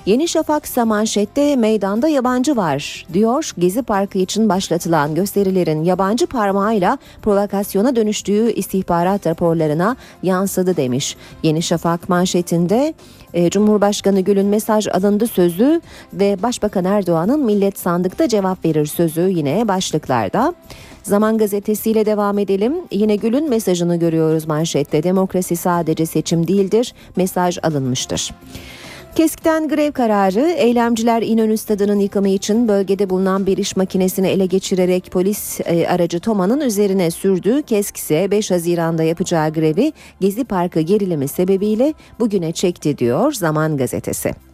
Yeni 0.07 0.27
Şafak 0.27 0.77
manşette 0.85 1.55
meydanda 1.55 2.07
yabancı 2.07 2.55
var 2.55 3.05
diyor. 3.13 3.51
Gezi 3.57 3.81
Parkı 3.83 4.17
için 4.17 4.49
başlatılan 4.49 5.15
gösterilerin 5.15 5.83
yabancı 5.83 6.27
parmağıyla 6.27 6.97
provokasyona 7.21 7.95
dönüştüğü 7.95 8.51
istihbarat 8.51 9.27
raporlarına 9.27 9.95
yansıdı 10.23 10.77
demiş. 10.77 11.17
Yeni 11.43 11.61
Şafak 11.61 12.09
manşetinde 12.09 12.93
e, 13.37 13.49
Cumhurbaşkanı 13.49 14.21
Gül'ün 14.21 14.45
mesaj 14.45 14.87
alındı 14.87 15.27
sözü 15.27 15.81
ve 16.13 16.37
Başbakan 16.43 16.85
Erdoğan'ın 16.85 17.45
millet 17.45 17.79
sandıkta 17.79 18.27
cevap 18.27 18.65
verir 18.65 18.85
sözü 18.85 19.21
yine 19.21 19.67
başlıklarda. 19.67 20.53
Zaman 21.03 21.37
gazetesiyle 21.37 22.05
devam 22.05 22.39
edelim. 22.39 22.73
Yine 22.91 23.15
Gül'ün 23.15 23.49
mesajını 23.49 23.99
görüyoruz 23.99 24.47
manşette. 24.47 25.03
Demokrasi 25.03 25.55
sadece 25.55 26.05
seçim 26.05 26.47
değildir. 26.47 26.93
Mesaj 27.15 27.57
alınmıştır. 27.63 28.31
KESK'ten 29.17 29.67
grev 29.67 29.91
kararı 29.91 30.39
eylemciler 30.39 31.21
İnönü 31.21 31.57
Stadı'nın 31.57 31.99
yıkımı 31.99 32.29
için 32.29 32.67
bölgede 32.67 33.09
bulunan 33.09 33.45
bir 33.45 33.57
iş 33.57 33.75
makinesini 33.75 34.27
ele 34.27 34.45
geçirerek 34.45 35.11
polis 35.11 35.59
e, 35.65 35.87
aracı 35.87 36.19
Toma'nın 36.19 36.61
üzerine 36.61 37.11
sürdü. 37.11 37.61
KESK 37.61 37.97
ise 37.97 38.31
5 38.31 38.51
Haziran'da 38.51 39.03
yapacağı 39.03 39.53
grevi 39.53 39.93
Gezi 40.21 40.43
Parkı 40.43 40.79
gerilimi 40.79 41.27
sebebiyle 41.27 41.93
bugüne 42.19 42.51
çekti 42.51 42.97
diyor 42.97 43.33
Zaman 43.33 43.77
Gazetesi. 43.77 44.46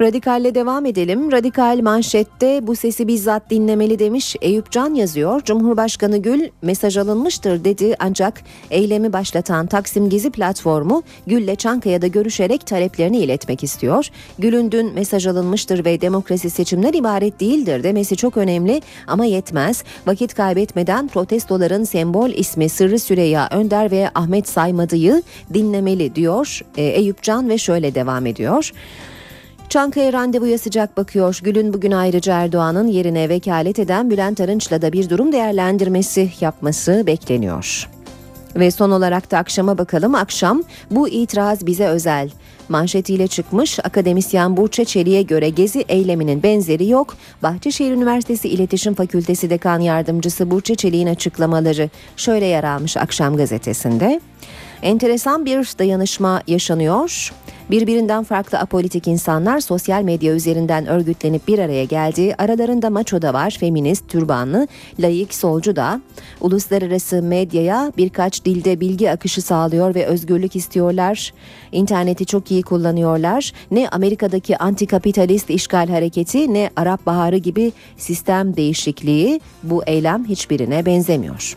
Radikalle 0.00 0.54
devam 0.54 0.86
edelim. 0.86 1.32
Radikal 1.32 1.80
manşette 1.82 2.66
bu 2.66 2.76
sesi 2.76 3.08
bizzat 3.08 3.50
dinlemeli 3.50 3.98
demiş 3.98 4.36
Eyüp 4.40 4.70
Can 4.70 4.94
yazıyor. 4.94 5.40
Cumhurbaşkanı 5.40 6.18
Gül 6.18 6.48
mesaj 6.62 6.96
alınmıştır 6.96 7.64
dedi 7.64 7.94
ancak 7.98 8.42
eylemi 8.70 9.12
başlatan 9.12 9.66
Taksim 9.66 10.08
Gezi 10.08 10.30
platformu 10.30 11.02
Gül'le 11.26 11.54
Çankaya'da 11.56 12.06
görüşerek 12.06 12.66
taleplerini 12.66 13.18
iletmek 13.18 13.64
istiyor. 13.64 14.08
Gül'ün 14.38 14.70
dün 14.72 14.94
mesaj 14.94 15.26
alınmıştır 15.26 15.84
ve 15.84 16.00
demokrasi 16.00 16.50
seçimler 16.50 16.94
ibaret 16.94 17.40
değildir 17.40 17.82
demesi 17.82 18.16
çok 18.16 18.36
önemli 18.36 18.82
ama 19.06 19.24
yetmez. 19.24 19.84
Vakit 20.06 20.34
kaybetmeden 20.34 21.08
protestoların 21.08 21.84
sembol 21.84 22.30
ismi 22.30 22.68
Sırrı 22.68 22.98
Süreyya 22.98 23.48
Önder 23.52 23.90
ve 23.90 24.10
Ahmet 24.14 24.48
Saymadı'yı 24.48 25.22
dinlemeli 25.54 26.14
diyor 26.14 26.60
e, 26.76 26.82
Eyüp 26.82 27.22
Can 27.22 27.48
ve 27.48 27.58
şöyle 27.58 27.94
devam 27.94 28.26
ediyor. 28.26 28.72
Çankaya 29.68 30.12
randevuya 30.12 30.58
sıcak 30.58 30.96
bakıyor. 30.96 31.40
Gül'ün 31.42 31.72
bugün 31.72 31.90
ayrıca 31.90 32.34
Erdoğan'ın 32.34 32.86
yerine 32.86 33.28
vekalet 33.28 33.78
eden 33.78 34.10
Bülent 34.10 34.40
Arınç'la 34.40 34.82
da 34.82 34.92
bir 34.92 35.10
durum 35.10 35.32
değerlendirmesi 35.32 36.30
yapması 36.40 37.02
bekleniyor. 37.06 37.88
Ve 38.56 38.70
son 38.70 38.90
olarak 38.90 39.30
da 39.30 39.38
akşama 39.38 39.78
bakalım. 39.78 40.14
Akşam 40.14 40.62
bu 40.90 41.08
itiraz 41.08 41.66
bize 41.66 41.86
özel. 41.86 42.30
Manşetiyle 42.68 43.26
çıkmış 43.26 43.78
akademisyen 43.78 44.56
Burçe 44.56 44.84
Çelik'e 44.84 45.22
göre 45.22 45.48
gezi 45.48 45.84
eyleminin 45.88 46.42
benzeri 46.42 46.88
yok. 46.88 47.16
Bahçeşehir 47.42 47.92
Üniversitesi 47.92 48.48
İletişim 48.48 48.94
Fakültesi 48.94 49.50
Dekan 49.50 49.80
Yardımcısı 49.80 50.50
Burçe 50.50 50.74
Çelik'in 50.74 51.06
açıklamaları 51.06 51.90
şöyle 52.16 52.46
yer 52.46 52.64
almış 52.64 52.96
akşam 52.96 53.36
gazetesinde. 53.36 54.20
Enteresan 54.82 55.44
bir 55.44 55.66
dayanışma 55.78 56.42
yaşanıyor. 56.46 57.32
Birbirinden 57.70 58.24
farklı 58.24 58.58
apolitik 58.58 59.08
insanlar 59.08 59.60
sosyal 59.60 60.02
medya 60.02 60.34
üzerinden 60.34 60.86
örgütlenip 60.86 61.48
bir 61.48 61.58
araya 61.58 61.84
geldi. 61.84 62.34
Aralarında 62.38 62.90
maço 62.90 63.22
da 63.22 63.34
var, 63.34 63.56
feminist, 63.60 64.08
türbanlı, 64.08 64.68
layık, 64.98 65.34
solcu 65.34 65.76
da. 65.76 66.00
Uluslararası 66.40 67.22
medyaya 67.22 67.92
birkaç 67.96 68.44
dilde 68.44 68.80
bilgi 68.80 69.10
akışı 69.10 69.42
sağlıyor 69.42 69.94
ve 69.94 70.06
özgürlük 70.06 70.56
istiyorlar. 70.56 71.32
İnterneti 71.72 72.26
çok 72.26 72.50
iyi 72.50 72.62
kullanıyorlar. 72.62 73.52
Ne 73.70 73.88
Amerika'daki 73.88 74.56
antikapitalist 74.58 75.50
işgal 75.50 75.88
hareketi 75.88 76.54
ne 76.54 76.70
Arap 76.76 77.06
Baharı 77.06 77.36
gibi 77.36 77.72
sistem 77.96 78.56
değişikliği 78.56 79.40
bu 79.62 79.84
eylem 79.84 80.24
hiçbirine 80.24 80.86
benzemiyor. 80.86 81.56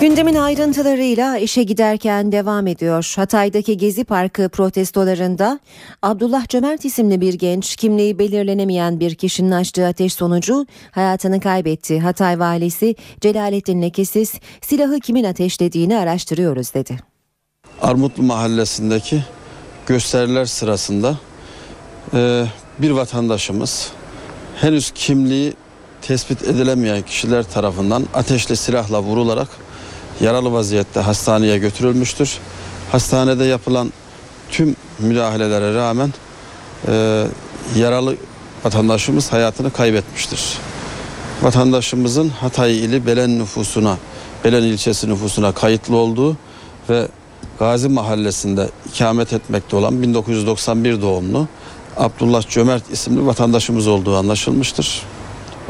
Gündemin 0.00 0.34
ayrıntılarıyla 0.34 1.38
işe 1.38 1.62
giderken 1.62 2.32
devam 2.32 2.66
ediyor. 2.66 3.12
Hatay'daki 3.16 3.76
Gezi 3.76 4.04
Parkı 4.04 4.48
protestolarında 4.48 5.60
Abdullah 6.02 6.48
Cömert 6.48 6.84
isimli 6.84 7.20
bir 7.20 7.34
genç 7.34 7.76
kimliği 7.76 8.18
belirlenemeyen 8.18 9.00
bir 9.00 9.14
kişinin 9.14 9.50
açtığı 9.50 9.86
ateş 9.86 10.12
sonucu 10.12 10.66
hayatını 10.90 11.40
kaybetti. 11.40 12.00
Hatay 12.00 12.38
valisi 12.38 12.94
Celalettin 13.20 13.82
Lekesiz 13.82 14.32
silahı 14.60 15.00
kimin 15.00 15.24
ateşlediğini 15.24 15.98
araştırıyoruz 15.98 16.74
dedi. 16.74 16.96
Armutlu 17.82 18.22
mahallesindeki 18.22 19.24
gösteriler 19.86 20.44
sırasında 20.44 21.18
e, 22.14 22.44
bir 22.78 22.90
vatandaşımız 22.90 23.92
henüz 24.56 24.90
kimliği 24.90 25.52
tespit 26.02 26.42
edilemeyen 26.42 27.02
kişiler 27.02 27.42
tarafından 27.42 28.04
ateşli 28.14 28.56
silahla 28.56 29.02
vurularak 29.02 29.65
yaralı 30.20 30.52
vaziyette 30.52 31.00
hastaneye 31.00 31.58
götürülmüştür. 31.58 32.38
Hastanede 32.92 33.44
yapılan 33.44 33.92
tüm 34.50 34.76
müdahalelere 34.98 35.74
rağmen 35.74 36.12
e, 36.88 37.24
yaralı 37.76 38.16
vatandaşımız 38.64 39.32
hayatını 39.32 39.70
kaybetmiştir. 39.70 40.58
Vatandaşımızın 41.42 42.28
Hatay 42.28 42.78
ili 42.84 43.06
Belen 43.06 43.38
nüfusuna, 43.38 43.96
Belen 44.44 44.62
ilçesi 44.62 45.08
nüfusuna 45.08 45.52
kayıtlı 45.52 45.96
olduğu 45.96 46.36
ve 46.90 47.08
Gazi 47.58 47.88
Mahallesi'nde 47.88 48.68
ikamet 48.94 49.32
etmekte 49.32 49.76
olan 49.76 50.02
1991 50.02 51.02
doğumlu 51.02 51.48
Abdullah 51.96 52.48
Cömert 52.48 52.90
isimli 52.90 53.26
vatandaşımız 53.26 53.86
olduğu 53.86 54.16
anlaşılmıştır. 54.16 55.02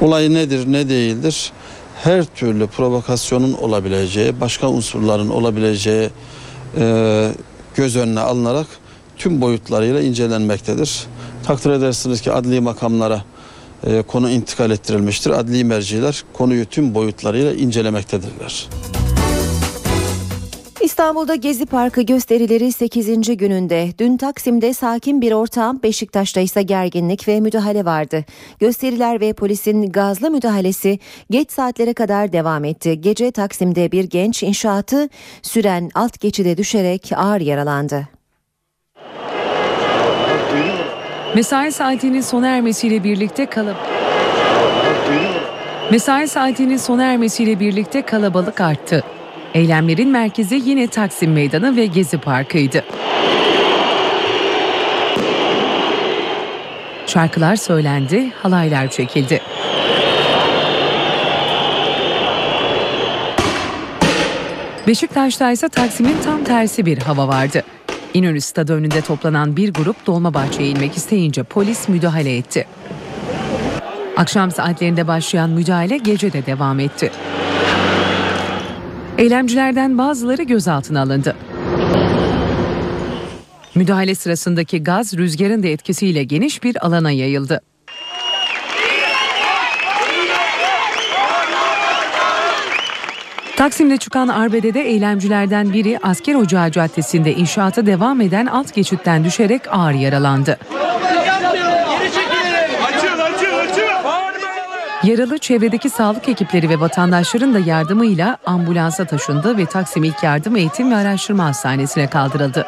Olay 0.02 0.34
nedir 0.34 0.72
ne 0.72 0.88
değildir 0.88 1.52
her 2.04 2.24
türlü 2.24 2.66
provokasyonun 2.66 3.52
olabileceği, 3.52 4.40
başka 4.40 4.68
unsurların 4.68 5.28
olabileceği 5.28 6.10
e, 6.78 7.28
göz 7.74 7.96
önüne 7.96 8.20
alınarak 8.20 8.66
tüm 9.16 9.40
boyutlarıyla 9.40 10.00
incelenmektedir. 10.00 11.06
Takdir 11.44 11.70
edersiniz 11.70 12.20
ki 12.20 12.32
adli 12.32 12.60
makamlara 12.60 13.24
e, 13.86 14.02
konu 14.02 14.30
intikal 14.30 14.70
ettirilmiştir. 14.70 15.30
Adli 15.30 15.64
merciler 15.64 16.24
konuyu 16.32 16.66
tüm 16.66 16.94
boyutlarıyla 16.94 17.52
incelemektedirler. 17.52 18.68
İstanbul'da 20.86 21.34
Gezi 21.34 21.66
Parkı 21.66 22.02
gösterileri 22.02 22.72
8. 22.72 23.36
gününde. 23.36 23.88
Dün 23.98 24.16
Taksim'de 24.16 24.74
sakin 24.74 25.20
bir 25.20 25.32
ortam, 25.32 25.82
Beşiktaş'ta 25.82 26.40
ise 26.40 26.62
gerginlik 26.62 27.28
ve 27.28 27.40
müdahale 27.40 27.84
vardı. 27.84 28.24
Gösteriler 28.58 29.20
ve 29.20 29.32
polisin 29.32 29.92
gazlı 29.92 30.30
müdahalesi 30.30 30.98
geç 31.30 31.50
saatlere 31.50 31.94
kadar 31.94 32.32
devam 32.32 32.64
etti. 32.64 33.00
Gece 33.00 33.30
Taksim'de 33.30 33.92
bir 33.92 34.04
genç 34.04 34.42
inşaatı 34.42 35.08
süren 35.42 35.90
alt 35.94 36.20
geçide 36.20 36.56
düşerek 36.56 37.12
ağır 37.16 37.40
yaralandı. 37.40 38.08
Mesai 41.34 41.72
saatinin 41.72 42.20
sona 42.20 42.48
ermesiyle 42.48 43.04
birlikte 43.04 43.46
kalıp 43.46 43.76
Mesai 45.90 46.28
saatinin 46.28 46.76
sona 46.76 47.04
ermesiyle 47.04 47.60
birlikte 47.60 48.02
kalabalık 48.02 48.60
arttı. 48.60 49.15
Eylemlerin 49.56 50.08
merkezi 50.08 50.62
yine 50.64 50.86
Taksim 50.86 51.32
Meydanı 51.32 51.76
ve 51.76 51.86
Gezi 51.86 52.18
Parkı'ydı. 52.18 52.84
Şarkılar 57.06 57.56
söylendi, 57.56 58.30
halaylar 58.42 58.90
çekildi. 58.90 59.40
Beşiktaş'ta 64.86 65.50
ise 65.50 65.68
Taksim'in 65.68 66.16
tam 66.24 66.44
tersi 66.44 66.86
bir 66.86 66.98
hava 66.98 67.28
vardı. 67.28 67.62
İnönü 68.14 68.40
Stadı 68.40 68.74
önünde 68.74 69.00
toplanan 69.00 69.56
bir 69.56 69.72
grup 69.72 70.06
Dolmabahçe'ye 70.06 70.68
inmek 70.68 70.96
isteyince 70.96 71.42
polis 71.42 71.88
müdahale 71.88 72.36
etti. 72.36 72.66
Akşam 74.16 74.50
saatlerinde 74.50 75.06
başlayan 75.06 75.50
müdahale 75.50 75.96
gece 75.96 76.32
de 76.32 76.46
devam 76.46 76.80
etti. 76.80 77.10
Eylemcilerden 79.18 79.98
bazıları 79.98 80.42
gözaltına 80.42 81.02
alındı. 81.02 81.36
Müdahale 83.74 84.14
sırasındaki 84.14 84.82
gaz 84.82 85.16
rüzgarın 85.16 85.62
da 85.62 85.66
etkisiyle 85.66 86.24
geniş 86.24 86.62
bir 86.62 86.86
alana 86.86 87.10
yayıldı. 87.10 87.60
Taksim'de 93.56 93.96
çıkan 93.96 94.28
arbedede 94.28 94.80
eylemcilerden 94.80 95.72
biri 95.72 95.98
Asker 96.02 96.34
Ocağı 96.34 96.70
Caddesi'nde 96.70 97.34
inşaata 97.34 97.86
devam 97.86 98.20
eden 98.20 98.46
alt 98.46 98.74
geçitten 98.74 99.24
düşerek 99.24 99.62
ağır 99.70 99.92
yaralandı. 99.92 100.58
Yaralı 105.06 105.38
çevredeki 105.38 105.90
sağlık 105.90 106.28
ekipleri 106.28 106.68
ve 106.68 106.80
vatandaşların 106.80 107.54
da 107.54 107.58
yardımıyla 107.58 108.38
ambulansa 108.46 109.04
taşındı 109.04 109.58
ve 109.58 109.66
Taksim 109.66 110.04
İlk 110.04 110.22
Yardım 110.22 110.56
Eğitim 110.56 110.90
ve 110.90 110.96
Araştırma 110.96 111.44
Hastanesi'ne 111.44 112.10
kaldırıldı. 112.10 112.66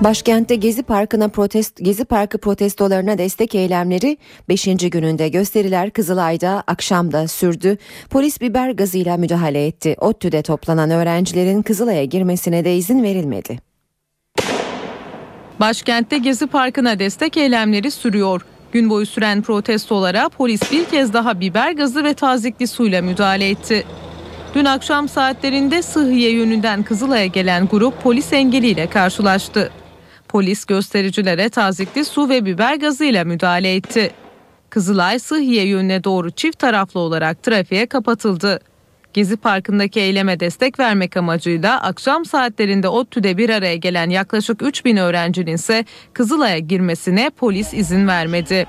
Başkentte 0.00 0.54
Gezi 0.54 0.82
Parkı'na 0.82 1.28
protest 1.28 1.76
Gezi 1.76 2.04
Parkı 2.04 2.38
protestolarına 2.38 3.18
destek 3.18 3.54
eylemleri 3.54 4.16
5. 4.48 4.64
gününde 4.64 5.28
gösteriler 5.28 5.90
Kızılay'da 5.90 6.62
akşamda 6.66 7.28
sürdü. 7.28 7.78
Polis 8.10 8.40
biber 8.40 8.70
gazıyla 8.70 9.16
müdahale 9.16 9.66
etti. 9.66 9.96
ODTÜ'de 10.00 10.42
toplanan 10.42 10.90
öğrencilerin 10.90 11.62
Kızılay'a 11.62 12.04
girmesine 12.04 12.64
de 12.64 12.76
izin 12.76 13.02
verilmedi. 13.02 13.58
Başkentte 15.60 16.18
Gezi 16.18 16.46
Parkı'na 16.46 16.98
destek 16.98 17.36
eylemleri 17.36 17.90
sürüyor. 17.90 18.42
Gün 18.72 18.90
boyu 18.90 19.06
süren 19.06 19.42
protestolara 19.42 20.28
polis 20.28 20.72
bir 20.72 20.84
kez 20.84 21.12
daha 21.12 21.40
biber 21.40 21.72
gazı 21.72 22.04
ve 22.04 22.14
tazikli 22.14 22.66
suyla 22.66 23.02
müdahale 23.02 23.48
etti. 23.48 23.84
Dün 24.54 24.64
akşam 24.64 25.08
saatlerinde 25.08 25.82
Sıhhiye 25.82 26.30
yönünden 26.30 26.82
Kızılay'a 26.82 27.26
gelen 27.26 27.66
grup 27.66 28.02
polis 28.02 28.32
engeliyle 28.32 28.86
karşılaştı. 28.86 29.70
Polis 30.28 30.64
göstericilere 30.64 31.48
tazikli 31.48 32.04
su 32.04 32.28
ve 32.28 32.44
biber 32.44 32.76
gazıyla 32.76 33.24
müdahale 33.24 33.74
etti. 33.74 34.10
Kızılay 34.70 35.18
Sıhhiye 35.18 35.66
yönüne 35.66 36.04
doğru 36.04 36.30
çift 36.30 36.58
taraflı 36.58 37.00
olarak 37.00 37.42
trafiğe 37.42 37.86
kapatıldı. 37.86 38.60
Gezi 39.12 39.36
Parkı'ndaki 39.36 40.00
eyleme 40.00 40.40
destek 40.40 40.78
vermek 40.78 41.16
amacıyla 41.16 41.82
akşam 41.82 42.24
saatlerinde 42.24 42.88
ODTÜ'de 42.88 43.36
bir 43.36 43.50
araya 43.50 43.76
gelen 43.76 44.10
yaklaşık 44.10 44.62
3 44.62 44.84
bin 44.84 44.96
öğrencinin 44.96 45.54
ise 45.54 45.84
Kızılay'a 46.12 46.58
girmesine 46.58 47.30
polis 47.30 47.74
izin 47.74 48.08
vermedi. 48.08 48.66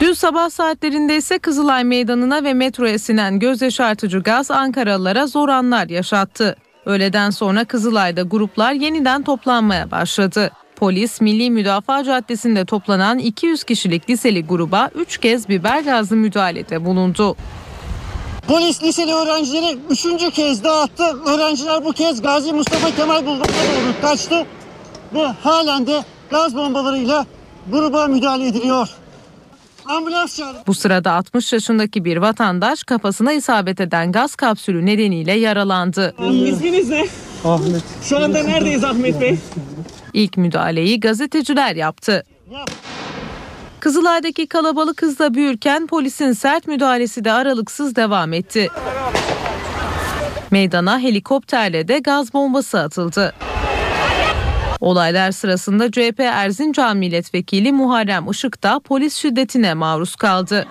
Dün 0.00 0.12
sabah 0.12 0.50
saatlerinde 0.50 1.16
ise 1.16 1.38
Kızılay 1.38 1.84
Meydanı'na 1.84 2.44
ve 2.44 2.54
metroya 2.54 2.98
sinen 2.98 3.38
göz 3.38 3.62
yaşartıcı 3.62 4.18
gaz 4.18 4.50
Ankaralılara 4.50 5.26
zor 5.26 5.48
anlar 5.48 5.88
yaşattı. 5.88 6.56
Öğleden 6.86 7.30
sonra 7.30 7.64
Kızılay'da 7.64 8.22
gruplar 8.22 8.72
yeniden 8.72 9.22
toplanmaya 9.22 9.90
başladı. 9.90 10.50
Polis 10.76 11.20
Milli 11.20 11.50
Müdafaa 11.50 12.04
Caddesi'nde 12.04 12.64
toplanan 12.64 13.18
200 13.18 13.64
kişilik 13.64 14.10
liseli 14.10 14.44
gruba 14.46 14.90
3 14.94 15.18
kez 15.18 15.48
biber 15.48 15.82
gazlı 15.82 16.16
müdahalede 16.16 16.84
bulundu. 16.84 17.36
Polis 18.48 18.82
liseli 18.82 19.12
öğrencileri 19.14 19.78
üçüncü 19.90 20.30
kez 20.30 20.64
dağıttı. 20.64 21.04
Öğrenciler 21.26 21.84
bu 21.84 21.92
kez 21.92 22.22
Gazi 22.22 22.52
Mustafa 22.52 22.96
Kemal 22.96 23.26
Bulvarı'na 23.26 23.44
doğru 23.44 24.00
kaçtı. 24.00 24.46
Ve 25.14 25.26
halen 25.26 25.86
de 25.86 26.04
gaz 26.30 26.56
bombalarıyla 26.56 27.26
gruba 27.72 28.06
müdahale 28.06 28.46
ediliyor. 28.46 28.88
Ambulans 29.86 30.36
çağırın. 30.36 30.56
Bu 30.66 30.74
sırada 30.74 31.12
60 31.12 31.52
yaşındaki 31.52 32.04
bir 32.04 32.16
vatandaş 32.16 32.82
kafasına 32.82 33.32
isabet 33.32 33.80
eden 33.80 34.12
gaz 34.12 34.34
kapsülü 34.36 34.86
nedeniyle 34.86 35.32
yaralandı. 35.32 36.14
İsminiz 36.44 36.88
ne? 36.88 37.06
Ahmet. 37.44 37.82
Şu 38.02 38.16
anda 38.16 38.42
neredeyiz 38.42 38.84
Ahmet 38.84 39.20
Bey? 39.20 39.38
İlk 40.12 40.36
müdahaleyi 40.36 41.00
gazeteciler 41.00 41.76
yaptı. 41.76 42.24
Yap. 42.52 42.70
Kızılay'daki 43.84 44.46
kalabalık 44.46 45.02
hızla 45.02 45.34
büyürken 45.34 45.86
polisin 45.86 46.32
sert 46.32 46.66
müdahalesi 46.66 47.24
de 47.24 47.32
aralıksız 47.32 47.96
devam 47.96 48.32
etti. 48.32 48.68
Meydana 50.50 50.98
helikopterle 50.98 51.88
de 51.88 51.98
gaz 51.98 52.34
bombası 52.34 52.80
atıldı. 52.80 53.34
Olaylar 54.80 55.30
sırasında 55.32 55.90
CHP 55.90 56.20
Erzincan 56.20 56.96
Milletvekili 56.96 57.72
Muharrem 57.72 58.30
Işık 58.30 58.62
da 58.62 58.80
polis 58.80 59.14
şiddetine 59.16 59.74
maruz 59.74 60.16
kaldı. 60.16 60.66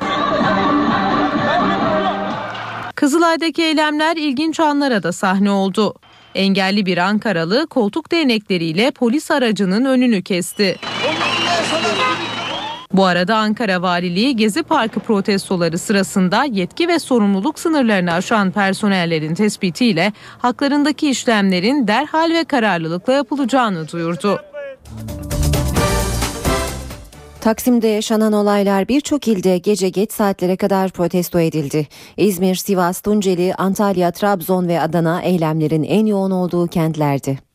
Kızılay'daki 2.95 3.63
eylemler 3.63 4.17
ilginç 4.17 4.60
anlara 4.60 5.04
da 5.04 5.12
sahne 5.12 5.52
oldu. 5.52 5.93
Engelli 6.36 6.86
bir 6.86 6.97
Ankaralı 6.97 7.67
koltuk 7.67 8.12
değnekleriyle 8.12 8.91
polis 8.91 9.32
aracının 9.32 9.86
önünü 9.86 10.23
kesti. 10.23 10.78
Bu 12.93 13.06
arada 13.06 13.38
Ankara 13.38 13.82
Valiliği 13.82 14.36
Gezi 14.36 14.63
Parkı 14.63 14.99
protestoları 14.99 15.77
sırasında 15.77 16.43
yetki 16.43 16.88
ve 16.88 16.99
sorumluluk 16.99 17.60
sınırlarını 17.60 18.13
aşan 18.13 18.51
personellerin 18.51 19.36
tespitiyle 19.36 20.13
haklarındaki 20.38 21.10
işlemlerin 21.10 21.88
derhal 21.88 22.34
ve 22.34 22.43
kararlılıkla 22.43 23.13
yapılacağını 23.13 23.89
duyurdu. 23.91 24.39
Taksim'de 27.41 27.88
yaşanan 27.88 28.34
olaylar 28.34 28.88
birçok 28.88 29.27
ilde 29.27 29.58
gece 29.58 29.89
geç 29.89 30.12
saatlere 30.12 30.56
kadar 30.56 30.89
protesto 30.89 31.39
edildi. 31.39 31.88
İzmir, 32.17 32.56
Sivas, 32.56 33.01
Tunceli, 33.01 33.56
Antalya, 33.56 34.12
Trabzon 34.12 34.67
ve 34.67 34.82
Adana 34.82 35.21
eylemlerin 35.21 35.84
en 35.84 36.06
yoğun 36.06 36.32
olduğu 36.32 36.67
kentlerdi. 36.67 37.52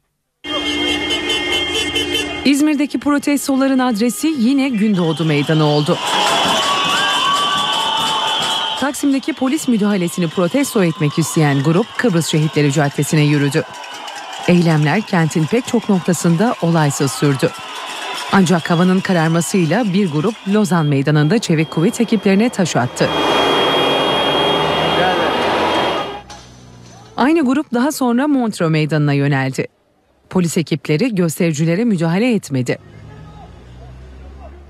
İzmir'deki 2.49 2.99
protestoların 2.99 3.79
adresi 3.79 4.35
yine 4.39 4.69
Gündoğdu 4.69 5.25
Meydanı 5.25 5.65
oldu. 5.65 5.99
Taksim'deki 8.81 9.33
polis 9.33 9.69
müdahalesini 9.69 10.29
protesto 10.29 10.85
etmek 10.85 11.19
isteyen 11.19 11.63
grup 11.63 11.87
Kıbrıs 11.97 12.27
Şehitleri 12.27 12.73
Caddesi'ne 12.73 13.25
yürüdü. 13.25 13.63
Eylemler 14.49 15.01
kentin 15.01 15.45
pek 15.45 15.67
çok 15.67 15.89
noktasında 15.89 16.55
olaysız 16.63 17.13
sürdü. 17.13 17.51
Ancak 18.33 18.71
havanın 18.71 19.01
kararmasıyla 19.01 19.93
bir 19.93 20.11
grup 20.11 20.35
Lozan 20.49 20.87
Meydanı'nda 20.87 21.39
çevik 21.39 21.71
kuvvet 21.71 22.01
ekiplerine 22.01 22.49
taş 22.49 22.77
attı. 22.77 23.09
Aynı 27.17 27.45
grup 27.45 27.75
daha 27.75 27.93
sonra 27.93 28.29
Montreux 28.29 28.71
Meydanı'na 28.71 29.13
yöneldi. 29.13 29.78
Polis 30.31 30.57
ekipleri 30.57 31.15
göstericilere 31.15 31.85
müdahale 31.85 32.35
etmedi. 32.35 32.79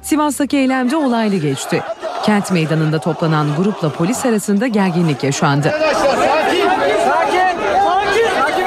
Sivas'taki 0.03 0.57
eylemde 0.57 0.97
olaylı 0.97 1.37
geçti. 1.37 1.83
Kent 2.25 2.53
meydanında 2.53 2.99
toplanan 2.99 3.47
grupla 3.57 3.93
polis 3.93 4.27
arasında 4.27 4.67
gerginlik 4.67 5.25
yaşandı. 5.25 5.73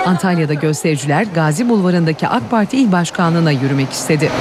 Antalya'da 0.05 0.53
göstericiler 0.53 1.27
Gazi 1.35 1.69
Bulvarı'ndaki 1.69 2.27
AK 2.27 2.51
Parti 2.51 2.77
İl 2.77 2.91
Başkanlığı'na 2.91 3.51
yürümek 3.51 3.91
istedi. 3.91 4.31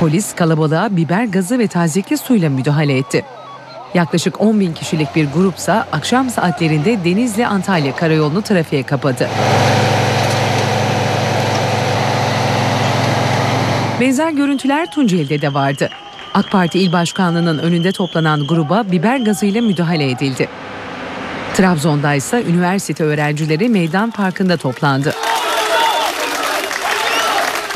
Polis 0.00 0.34
kalabalığa 0.34 0.96
biber 0.96 1.24
gazı 1.24 1.58
ve 1.58 1.66
tazikli 1.66 2.18
suyla 2.18 2.50
müdahale 2.50 2.98
etti. 2.98 3.24
Yaklaşık 3.94 4.40
10 4.40 4.60
bin 4.60 4.72
kişilik 4.72 5.16
bir 5.16 5.28
grupsa 5.32 5.86
akşam 5.92 6.30
saatlerinde 6.30 7.04
Denizli 7.04 7.46
Antalya 7.46 7.96
karayolunu 7.96 8.42
trafiğe 8.42 8.82
kapadı. 8.82 9.28
Benzer 14.00 14.30
görüntüler 14.30 14.90
Tunceli'de 14.90 15.42
de 15.42 15.54
vardı. 15.54 15.90
AK 16.34 16.50
Parti 16.50 16.78
İl 16.78 16.92
Başkanlığı'nın 16.92 17.58
önünde 17.58 17.92
toplanan 17.92 18.46
gruba 18.46 18.84
biber 18.90 19.16
gazıyla 19.16 19.62
müdahale 19.62 20.10
edildi. 20.10 20.48
Trabzon'da 21.54 22.14
ise 22.14 22.44
üniversite 22.44 23.04
öğrencileri 23.04 23.68
meydan 23.68 24.10
parkında 24.10 24.56
toplandı. 24.56 25.14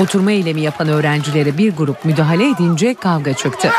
Oturma 0.01 0.31
eylemi 0.31 0.61
yapan 0.61 0.89
öğrencilere 0.89 1.59
bir 1.59 1.77
grup 1.77 2.05
müdahale 2.05 2.49
edince 2.49 2.95
kavga 2.95 3.35
çıktı. 3.35 3.71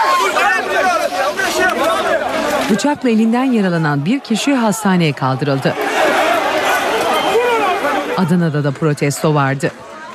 Bıçakla 2.69 3.09
elinden 3.09 3.43
yaralanan 3.43 4.05
bir 4.05 4.19
kişi 4.19 4.53
hastaneye 4.53 5.13
kaldırıldı. 5.13 5.75
Adana'da 8.17 8.63
da 8.63 8.71
protesto 8.71 9.35
vardı. 9.35 9.71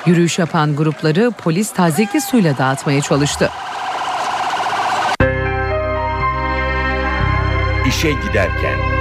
Yürüyüş 0.07 0.39
yapan 0.39 0.77
grupları 0.77 1.31
polis 1.31 1.71
tazikli 1.73 2.21
suyla 2.21 2.59
dağıtmaya 2.59 3.01
çalıştı. 3.01 3.51
İşe 7.89 8.11
giderken 8.11 8.97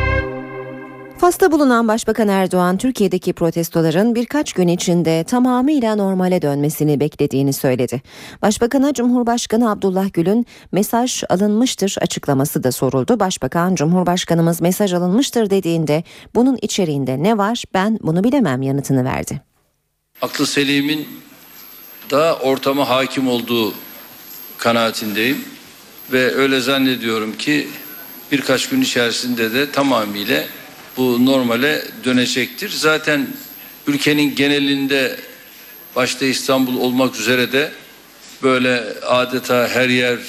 Fas'ta 1.17 1.51
bulunan 1.51 1.87
Başbakan 1.87 2.27
Erdoğan, 2.27 2.77
Türkiye'deki 2.77 3.33
protestoların 3.33 4.15
birkaç 4.15 4.53
gün 4.53 4.67
içinde 4.67 5.23
tamamıyla 5.23 5.95
normale 5.95 6.41
dönmesini 6.41 6.99
beklediğini 6.99 7.53
söyledi. 7.53 8.01
Başbakan'a 8.41 8.93
Cumhurbaşkanı 8.93 9.71
Abdullah 9.71 10.13
Gül'ün 10.13 10.45
mesaj 10.71 11.23
alınmıştır 11.29 11.95
açıklaması 12.01 12.63
da 12.63 12.71
soruldu. 12.71 13.19
Başbakan, 13.19 13.75
Cumhurbaşkanımız 13.75 14.61
mesaj 14.61 14.93
alınmıştır 14.93 15.49
dediğinde 15.49 16.03
bunun 16.35 16.57
içeriğinde 16.61 17.23
ne 17.23 17.37
var 17.37 17.63
ben 17.73 17.99
bunu 18.01 18.23
bilemem 18.23 18.61
yanıtını 18.61 19.03
verdi. 19.03 19.54
Aklı 20.21 20.47
selimin 20.47 21.07
daha 22.11 22.35
ortama 22.35 22.89
hakim 22.89 23.27
olduğu 23.27 23.73
kanaatindeyim 24.57 25.45
ve 26.11 26.35
öyle 26.35 26.59
zannediyorum 26.59 27.37
ki 27.37 27.67
birkaç 28.31 28.69
gün 28.69 28.81
içerisinde 28.81 29.53
de 29.53 29.71
tamamıyla 29.71 30.43
bu 30.97 31.25
normale 31.25 31.81
dönecektir. 32.03 32.69
Zaten 32.69 33.27
ülkenin 33.87 34.35
genelinde 34.35 35.15
başta 35.95 36.25
İstanbul 36.25 36.77
olmak 36.77 37.15
üzere 37.15 37.51
de 37.51 37.71
böyle 38.43 38.83
adeta 39.01 39.67
her 39.67 39.89
yer 39.89 40.19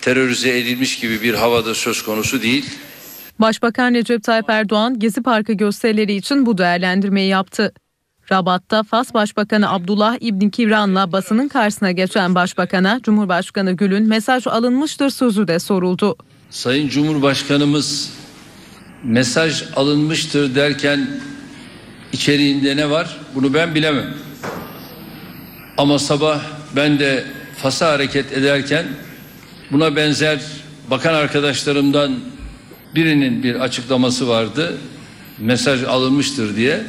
terörize 0.00 0.58
edilmiş 0.58 0.98
gibi 1.00 1.22
bir 1.22 1.34
havada 1.34 1.74
söz 1.74 2.02
konusu 2.02 2.42
değil. 2.42 2.66
Başbakan 3.38 3.94
Recep 3.94 4.22
Tayyip 4.24 4.50
Erdoğan 4.50 4.98
Gezi 4.98 5.22
Parkı 5.22 5.52
gösterileri 5.52 6.14
için 6.14 6.46
bu 6.46 6.58
değerlendirmeyi 6.58 7.28
yaptı. 7.28 7.72
Rabat'ta 8.32 8.82
Fas 8.82 9.14
Başbakanı 9.14 9.72
Abdullah 9.72 10.16
İbni 10.20 10.50
Kivran'la 10.50 11.12
basının 11.12 11.48
karşısına 11.48 11.90
geçen 11.90 12.34
Başbakan'a 12.34 13.00
Cumhurbaşkanı 13.02 13.72
Gül'ün 13.72 14.08
mesaj 14.08 14.46
alınmıştır 14.46 15.10
sözü 15.10 15.48
de 15.48 15.58
soruldu. 15.58 16.16
Sayın 16.50 16.88
Cumhurbaşkanımız 16.88 18.10
mesaj 19.04 19.64
alınmıştır 19.76 20.54
derken 20.54 21.08
içeriğinde 22.12 22.76
ne 22.76 22.90
var 22.90 23.16
bunu 23.34 23.54
ben 23.54 23.74
bilemem. 23.74 24.14
Ama 25.78 25.98
sabah 25.98 26.40
ben 26.76 26.98
de 26.98 27.24
Fas'a 27.56 27.92
hareket 27.92 28.32
ederken 28.32 28.86
buna 29.70 29.96
benzer 29.96 30.40
bakan 30.90 31.14
arkadaşlarımdan 31.14 32.14
birinin 32.94 33.42
bir 33.42 33.54
açıklaması 33.54 34.28
vardı. 34.28 34.78
Mesaj 35.38 35.84
alınmıştır 35.84 36.56
diye. 36.56 36.80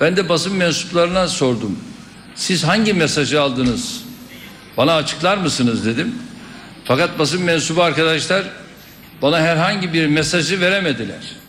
Ben 0.00 0.16
de 0.16 0.28
basın 0.28 0.56
mensuplarına 0.56 1.28
sordum. 1.28 1.78
Siz 2.34 2.64
hangi 2.64 2.92
mesajı 2.92 3.42
aldınız? 3.42 4.04
Bana 4.76 4.94
açıklar 4.94 5.36
mısınız 5.36 5.86
dedim. 5.86 6.14
Fakat 6.84 7.18
basın 7.18 7.42
mensubu 7.42 7.82
arkadaşlar 7.82 8.42
bana 9.22 9.40
herhangi 9.40 9.92
bir 9.92 10.06
mesajı 10.06 10.60
veremediler. 10.60 11.42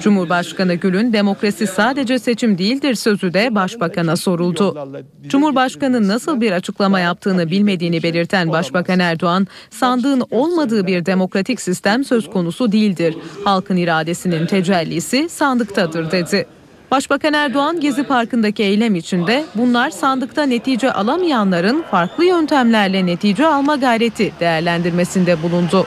Cumhurbaşkanı 0.00 0.74
Gül'ün 0.74 1.12
demokrasi 1.12 1.66
sadece 1.66 2.18
seçim 2.18 2.58
değildir 2.58 2.94
sözü 2.94 3.34
de 3.34 3.54
başbakana 3.54 4.16
soruldu. 4.16 4.88
Cumhurbaşkanı 5.26 6.08
nasıl 6.08 6.40
bir 6.40 6.52
açıklama 6.52 7.00
yaptığını 7.00 7.50
bilmediğini 7.50 8.02
belirten 8.02 8.52
Başbakan 8.52 8.98
Erdoğan, 8.98 9.46
sandığın 9.70 10.22
olmadığı 10.30 10.86
bir 10.86 11.06
demokratik 11.06 11.60
sistem 11.60 12.04
söz 12.04 12.30
konusu 12.30 12.72
değildir. 12.72 13.16
Halkın 13.44 13.76
iradesinin 13.76 14.46
tecellisi 14.46 15.28
sandıktadır 15.28 16.10
dedi. 16.10 16.46
Başbakan 16.92 17.32
Erdoğan 17.32 17.80
Gezi 17.80 18.02
Parkı'ndaki 18.02 18.62
eylem 18.62 18.94
içinde 18.94 19.44
bunlar 19.54 19.90
sandıkta 19.90 20.42
netice 20.42 20.92
alamayanların 20.92 21.82
farklı 21.90 22.24
yöntemlerle 22.24 23.06
netice 23.06 23.46
alma 23.46 23.76
gayreti 23.76 24.32
değerlendirmesinde 24.40 25.42
bulundu. 25.42 25.86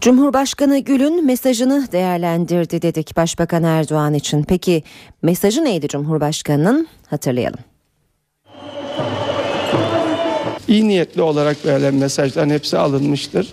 Cumhurbaşkanı 0.00 0.78
Gül'ün 0.78 1.26
mesajını 1.26 1.92
değerlendirdi 1.92 2.82
dedik 2.82 3.16
Başbakan 3.16 3.62
Erdoğan 3.62 4.14
için. 4.14 4.42
Peki 4.42 4.82
mesajı 5.22 5.64
neydi 5.64 5.88
Cumhurbaşkanı'nın? 5.88 6.88
Hatırlayalım. 7.10 7.60
İyi 10.68 10.88
niyetli 10.88 11.22
olarak 11.22 11.66
verilen 11.66 11.94
mesajların 11.94 12.50
hepsi 12.50 12.78
alınmıştır. 12.78 13.52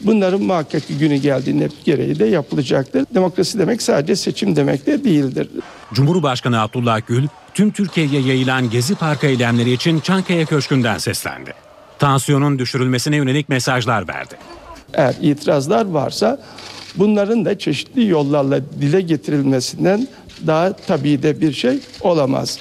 Bunların 0.00 0.42
muhakkak 0.42 0.86
ki 0.86 0.98
günü 0.98 1.16
geldiğinde 1.16 1.68
gereği 1.84 2.18
de 2.18 2.24
yapılacaktır. 2.26 3.06
Demokrasi 3.14 3.58
demek 3.58 3.82
sadece 3.82 4.16
seçim 4.16 4.56
demek 4.56 4.86
de 4.86 5.04
değildir. 5.04 5.48
Cumhurbaşkanı 5.92 6.60
Abdullah 6.60 7.00
Gül, 7.06 7.26
tüm 7.54 7.70
Türkiye'ye 7.70 8.20
yayılan 8.20 8.70
Gezi 8.70 8.94
Parkı 8.94 9.26
eylemleri 9.26 9.72
için 9.72 10.00
Çankaya 10.00 10.44
Köşkü'nden 10.44 10.98
seslendi. 10.98 11.54
Tansiyonun 11.98 12.58
düşürülmesine 12.58 13.16
yönelik 13.16 13.48
mesajlar 13.48 14.08
verdi. 14.08 14.34
Eğer 14.94 15.14
itirazlar 15.22 15.86
varsa 15.86 16.40
bunların 16.96 17.44
da 17.44 17.58
çeşitli 17.58 18.06
yollarla 18.06 18.60
dile 18.80 19.00
getirilmesinden 19.00 20.08
daha 20.46 20.72
tabii 20.72 21.22
de 21.22 21.40
bir 21.40 21.52
şey 21.52 21.78
olamaz. 22.00 22.58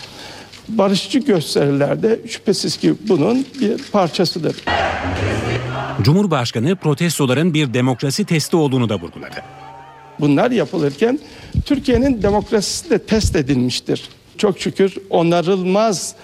Barışçı 0.67 1.19
gösterilerde 1.19 2.19
şüphesiz 2.27 2.77
ki 2.77 2.95
bunun 3.07 3.45
bir 3.61 3.77
parçasıdır. 3.91 4.55
Cumhurbaşkanı 6.01 6.75
protestoların 6.75 7.53
bir 7.53 7.73
demokrasi 7.73 8.25
testi 8.25 8.55
olduğunu 8.55 8.89
da 8.89 8.95
vurguladı. 8.95 9.35
Bunlar 10.19 10.51
yapılırken 10.51 11.19
Türkiye'nin 11.65 12.21
demokrasisi 12.21 12.89
de 12.89 12.99
test 12.99 13.35
edilmiştir. 13.35 14.09
Çok 14.37 14.59
şükür 14.59 14.95
onarılmaz 15.09 16.15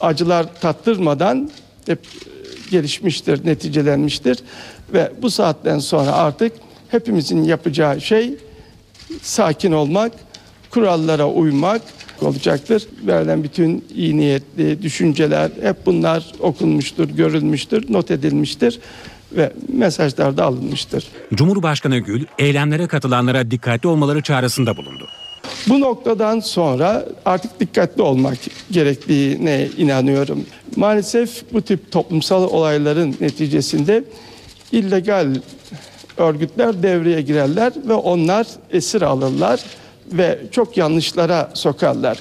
acılar 0.00 0.60
tattırmadan 0.60 1.50
hep 1.86 1.98
e, 1.98 2.70
gelişmiştir, 2.70 3.46
neticelenmiştir 3.46 4.38
ve 4.92 5.12
bu 5.22 5.30
saatten 5.30 5.78
sonra 5.78 6.12
artık 6.12 6.52
hepimizin 6.88 7.42
yapacağı 7.42 8.00
şey 8.00 8.34
sakin 9.22 9.72
olmak, 9.72 10.12
kurallara 10.70 11.28
uymak 11.28 11.82
olacaktır. 12.22 12.88
Verilen 13.06 13.42
bütün 13.42 13.84
iyi 13.94 14.16
niyetli 14.16 14.82
düşünceler 14.82 15.50
hep 15.62 15.86
bunlar 15.86 16.32
okunmuştur, 16.40 17.08
görülmüştür, 17.08 17.92
not 17.92 18.10
edilmiştir 18.10 18.80
ve 19.32 19.52
mesajlar 19.68 20.36
da 20.36 20.44
alınmıştır. 20.44 21.04
Cumhurbaşkanı 21.34 21.98
Gül 21.98 22.24
eylemlere 22.38 22.86
katılanlara 22.86 23.50
dikkatli 23.50 23.88
olmaları 23.88 24.22
çağrısında 24.22 24.76
bulundu. 24.76 25.08
Bu 25.68 25.80
noktadan 25.80 26.40
sonra 26.40 27.06
artık 27.24 27.60
dikkatli 27.60 28.02
olmak 28.02 28.38
gerektiğine 28.70 29.68
inanıyorum. 29.76 30.44
Maalesef 30.76 31.52
bu 31.52 31.62
tip 31.62 31.92
toplumsal 31.92 32.42
olayların 32.42 33.16
neticesinde 33.20 34.04
illegal 34.72 35.34
örgütler 36.16 36.82
devreye 36.82 37.22
girerler 37.22 37.72
ve 37.88 37.94
onlar 37.94 38.46
esir 38.70 39.02
alırlar 39.02 39.60
ve 40.12 40.38
çok 40.50 40.76
yanlışlara 40.76 41.50
sokarlar. 41.54 42.18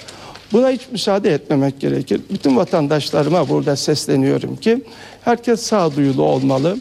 Buna 0.52 0.70
hiç 0.70 0.82
müsaade 0.92 1.34
etmemek 1.34 1.80
gerekir. 1.80 2.22
Bütün 2.30 2.58
vatandaşlarıma 2.58 3.50
burada 3.50 3.76
sesleniyorum 3.76 4.56
ki 4.56 4.82
herkes 5.24 5.62
sağduyulu 5.62 6.24
olmalı. 6.24 6.78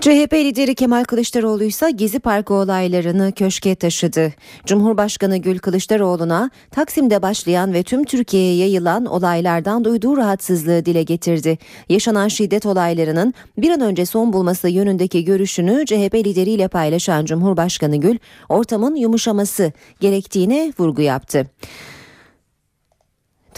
CHP 0.00 0.32
lideri 0.32 0.74
Kemal 0.74 1.04
Kılıçdaroğlu 1.04 1.64
ise 1.64 1.90
Gezi 1.90 2.18
Parkı 2.18 2.54
olaylarını 2.54 3.32
köşke 3.32 3.74
taşıdı. 3.74 4.32
Cumhurbaşkanı 4.66 5.36
Gül 5.36 5.58
Kılıçdaroğlu'na 5.58 6.50
Taksim'de 6.70 7.22
başlayan 7.22 7.72
ve 7.72 7.82
tüm 7.82 8.04
Türkiye'ye 8.04 8.56
yayılan 8.56 9.06
olaylardan 9.06 9.84
duyduğu 9.84 10.16
rahatsızlığı 10.16 10.84
dile 10.84 11.02
getirdi. 11.02 11.58
Yaşanan 11.88 12.28
şiddet 12.28 12.66
olaylarının 12.66 13.34
bir 13.58 13.70
an 13.70 13.80
önce 13.80 14.06
son 14.06 14.32
bulması 14.32 14.68
yönündeki 14.68 15.24
görüşünü 15.24 15.86
CHP 15.86 16.14
lideriyle 16.14 16.68
paylaşan 16.68 17.24
Cumhurbaşkanı 17.24 17.96
Gül, 17.96 18.18
ortamın 18.48 18.94
yumuşaması 18.94 19.72
gerektiğine 20.00 20.72
vurgu 20.78 21.02
yaptı. 21.02 21.46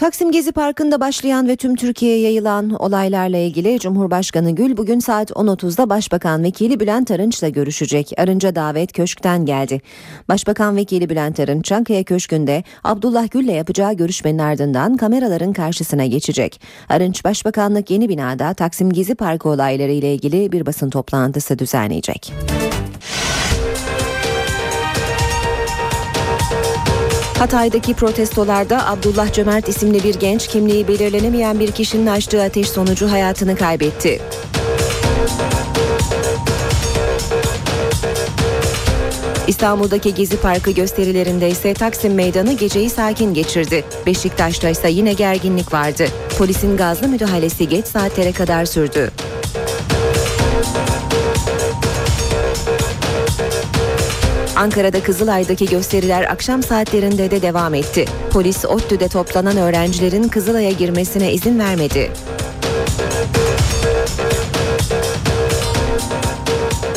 Taksim 0.03 0.31
Gezi 0.31 0.51
Parkı'nda 0.51 0.99
başlayan 0.99 1.47
ve 1.47 1.55
tüm 1.55 1.75
Türkiye'ye 1.75 2.19
yayılan 2.19 2.69
olaylarla 2.69 3.37
ilgili 3.37 3.79
Cumhurbaşkanı 3.79 4.55
Gül 4.55 4.77
bugün 4.77 4.99
saat 4.99 5.31
10.30'da 5.31 5.89
Başbakan 5.89 6.43
Vekili 6.43 6.79
Bülent 6.79 7.11
Arınç'la 7.11 7.49
görüşecek. 7.49 8.11
Arınç'a 8.17 8.55
davet 8.55 8.93
köşkten 8.93 9.45
geldi. 9.45 9.81
Başbakan 10.29 10.75
Vekili 10.75 11.09
Bülent 11.09 11.39
Arınç 11.39 11.65
Çankaya 11.65 12.03
Köşkü'nde 12.03 12.63
Abdullah 12.83 13.31
Gül'le 13.31 13.53
yapacağı 13.53 13.93
görüşmenin 13.93 14.39
ardından 14.39 14.97
kameraların 14.97 15.53
karşısına 15.53 16.05
geçecek. 16.05 16.61
Arınç 16.89 17.25
Başbakanlık 17.25 17.91
yeni 17.91 18.09
binada 18.09 18.53
Taksim 18.53 18.93
Gezi 18.93 19.15
Parkı 19.15 19.49
olayları 19.49 19.91
ile 19.91 20.13
ilgili 20.13 20.51
bir 20.51 20.65
basın 20.65 20.89
toplantısı 20.89 21.59
düzenleyecek. 21.59 22.33
Hatay'daki 27.39 27.93
protestolarda 27.93 28.87
Abdullah 28.87 29.33
Cömert 29.33 29.69
isimli 29.69 30.03
bir 30.03 30.15
genç 30.15 30.47
kimliği 30.47 30.87
belirlenemeyen 30.87 31.59
bir 31.59 31.71
kişinin 31.71 32.07
açtığı 32.07 32.43
ateş 32.43 32.69
sonucu 32.69 33.11
hayatını 33.11 33.55
kaybetti. 33.55 34.21
İstanbul'daki 39.47 40.13
Gezi 40.13 40.37
Parkı 40.37 40.71
gösterilerinde 40.71 41.49
ise 41.49 41.73
Taksim 41.73 42.13
Meydanı 42.13 42.53
geceyi 42.53 42.89
sakin 42.89 43.33
geçirdi. 43.33 43.85
Beşiktaş'ta 44.05 44.69
ise 44.69 44.89
yine 44.89 45.13
gerginlik 45.13 45.73
vardı. 45.73 46.05
Polisin 46.37 46.77
gazlı 46.77 47.07
müdahalesi 47.07 47.69
geç 47.69 47.85
saatlere 47.85 48.31
kadar 48.31 48.65
sürdü. 48.65 49.11
Ankara'da 54.55 55.03
Kızılay'daki 55.03 55.65
gösteriler 55.65 56.23
akşam 56.23 56.63
saatlerinde 56.63 57.31
de 57.31 57.41
devam 57.41 57.73
etti. 57.73 58.05
Polis 58.31 58.65
ODTÜ'de 58.65 59.07
toplanan 59.07 59.57
öğrencilerin 59.57 60.27
Kızılay'a 60.27 60.71
girmesine 60.71 61.33
izin 61.33 61.59
vermedi. 61.59 62.11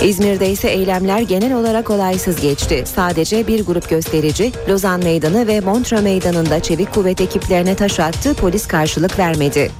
İzmir'de 0.03 0.51
ise 0.51 0.69
eylemler 0.69 1.21
genel 1.21 1.55
olarak 1.55 1.91
olaysız 1.91 2.41
geçti. 2.41 2.85
Sadece 2.95 3.47
bir 3.47 3.67
grup 3.67 3.91
gösterici 3.91 4.53
Lozan 4.69 5.01
Meydanı 5.01 5.47
ve 5.47 5.61
Montreux 5.61 6.03
Meydanı'nda 6.03 6.61
çevik 6.61 6.95
kuvvet 6.95 7.21
ekiplerine 7.21 7.75
taş 7.75 8.01
attı, 8.01 8.35
polis 8.35 8.67
karşılık 8.67 9.19
vermedi. 9.19 9.71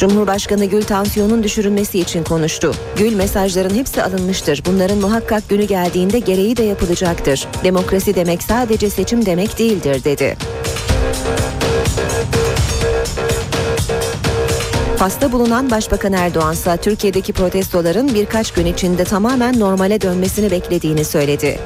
Cumhurbaşkanı 0.00 0.64
Gül 0.64 0.82
tansiyonun 0.82 1.42
düşürülmesi 1.42 1.98
için 1.98 2.24
konuştu. 2.24 2.74
Gül 2.96 3.14
mesajların 3.14 3.74
hepsi 3.74 4.02
alınmıştır. 4.02 4.62
Bunların 4.66 4.98
muhakkak 4.98 5.48
günü 5.48 5.64
geldiğinde 5.64 6.18
gereği 6.18 6.56
de 6.56 6.62
yapılacaktır. 6.62 7.48
Demokrasi 7.64 8.14
demek 8.14 8.42
sadece 8.42 8.90
seçim 8.90 9.26
demek 9.26 9.58
değildir 9.58 10.04
dedi. 10.04 10.36
Fas'ta 14.96 15.32
bulunan 15.32 15.70
Başbakan 15.70 16.12
Erdoğan 16.12 16.52
ise 16.52 16.76
Türkiye'deki 16.76 17.32
protestoların 17.32 18.14
birkaç 18.14 18.52
gün 18.52 18.66
içinde 18.66 19.04
tamamen 19.04 19.60
normale 19.60 20.00
dönmesini 20.00 20.50
beklediğini 20.50 21.04
söyledi. 21.04 21.58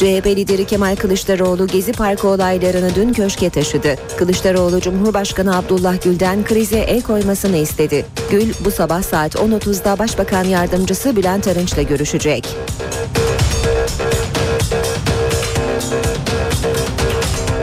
CHP 0.00 0.26
lideri 0.26 0.64
Kemal 0.64 0.96
Kılıçdaroğlu 0.96 1.66
Gezi 1.66 1.92
Parkı 1.92 2.28
olaylarını 2.28 2.94
dün 2.94 3.12
köşke 3.12 3.50
taşıdı. 3.50 3.96
Kılıçdaroğlu 4.18 4.80
Cumhurbaşkanı 4.80 5.56
Abdullah 5.56 6.02
Gül'den 6.02 6.44
krize 6.44 6.78
el 6.78 7.02
koymasını 7.02 7.56
istedi. 7.56 8.06
Gül 8.30 8.52
bu 8.64 8.70
sabah 8.70 9.02
saat 9.02 9.34
10.30'da 9.34 9.98
Başbakan 9.98 10.44
Yardımcısı 10.44 11.16
Bülent 11.16 11.48
Arınç'la 11.48 11.82
görüşecek. 11.82 12.48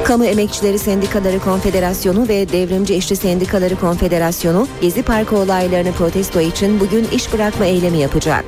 Kamu 0.03 0.25
Emekçileri 0.25 0.79
Sendikaları 0.79 1.39
Konfederasyonu 1.39 2.27
ve 2.27 2.49
Devrimci 2.49 2.95
İşçi 2.95 3.15
Sendikaları 3.15 3.75
Konfederasyonu 3.75 4.67
Gezi 4.81 5.03
Parkı 5.03 5.37
olaylarını 5.37 5.91
protesto 5.91 6.39
için 6.41 6.79
bugün 6.79 7.07
iş 7.13 7.33
bırakma 7.33 7.65
eylemi 7.65 7.97
yapacak. 7.97 8.45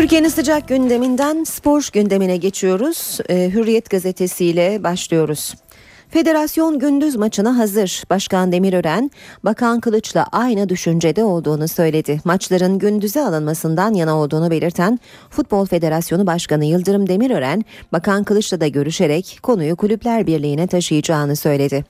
Türkiye'nin 0.00 0.28
sıcak 0.28 0.68
gündeminden 0.68 1.44
spor 1.44 1.88
gündemine 1.92 2.36
geçiyoruz. 2.36 3.18
Ee, 3.28 3.50
Hürriyet 3.54 3.90
gazetesiyle 3.90 4.82
başlıyoruz. 4.82 5.54
Federasyon 6.08 6.78
gündüz 6.78 7.16
maçına 7.16 7.58
hazır. 7.58 8.02
Başkan 8.10 8.52
Demirören, 8.52 9.10
Bakan 9.44 9.80
Kılıç'la 9.80 10.26
aynı 10.32 10.68
düşüncede 10.68 11.24
olduğunu 11.24 11.68
söyledi. 11.68 12.20
Maçların 12.24 12.78
gündüze 12.78 13.20
alınmasından 13.24 13.94
yana 13.94 14.16
olduğunu 14.16 14.50
belirten 14.50 14.98
Futbol 15.30 15.66
Federasyonu 15.66 16.26
Başkanı 16.26 16.64
Yıldırım 16.64 17.08
Demirören, 17.08 17.64
Bakan 17.92 18.24
Kılıç'la 18.24 18.60
da 18.60 18.68
görüşerek 18.68 19.38
konuyu 19.42 19.76
Kulüpler 19.76 20.26
Birliği'ne 20.26 20.66
taşıyacağını 20.66 21.36
söyledi. 21.36 21.84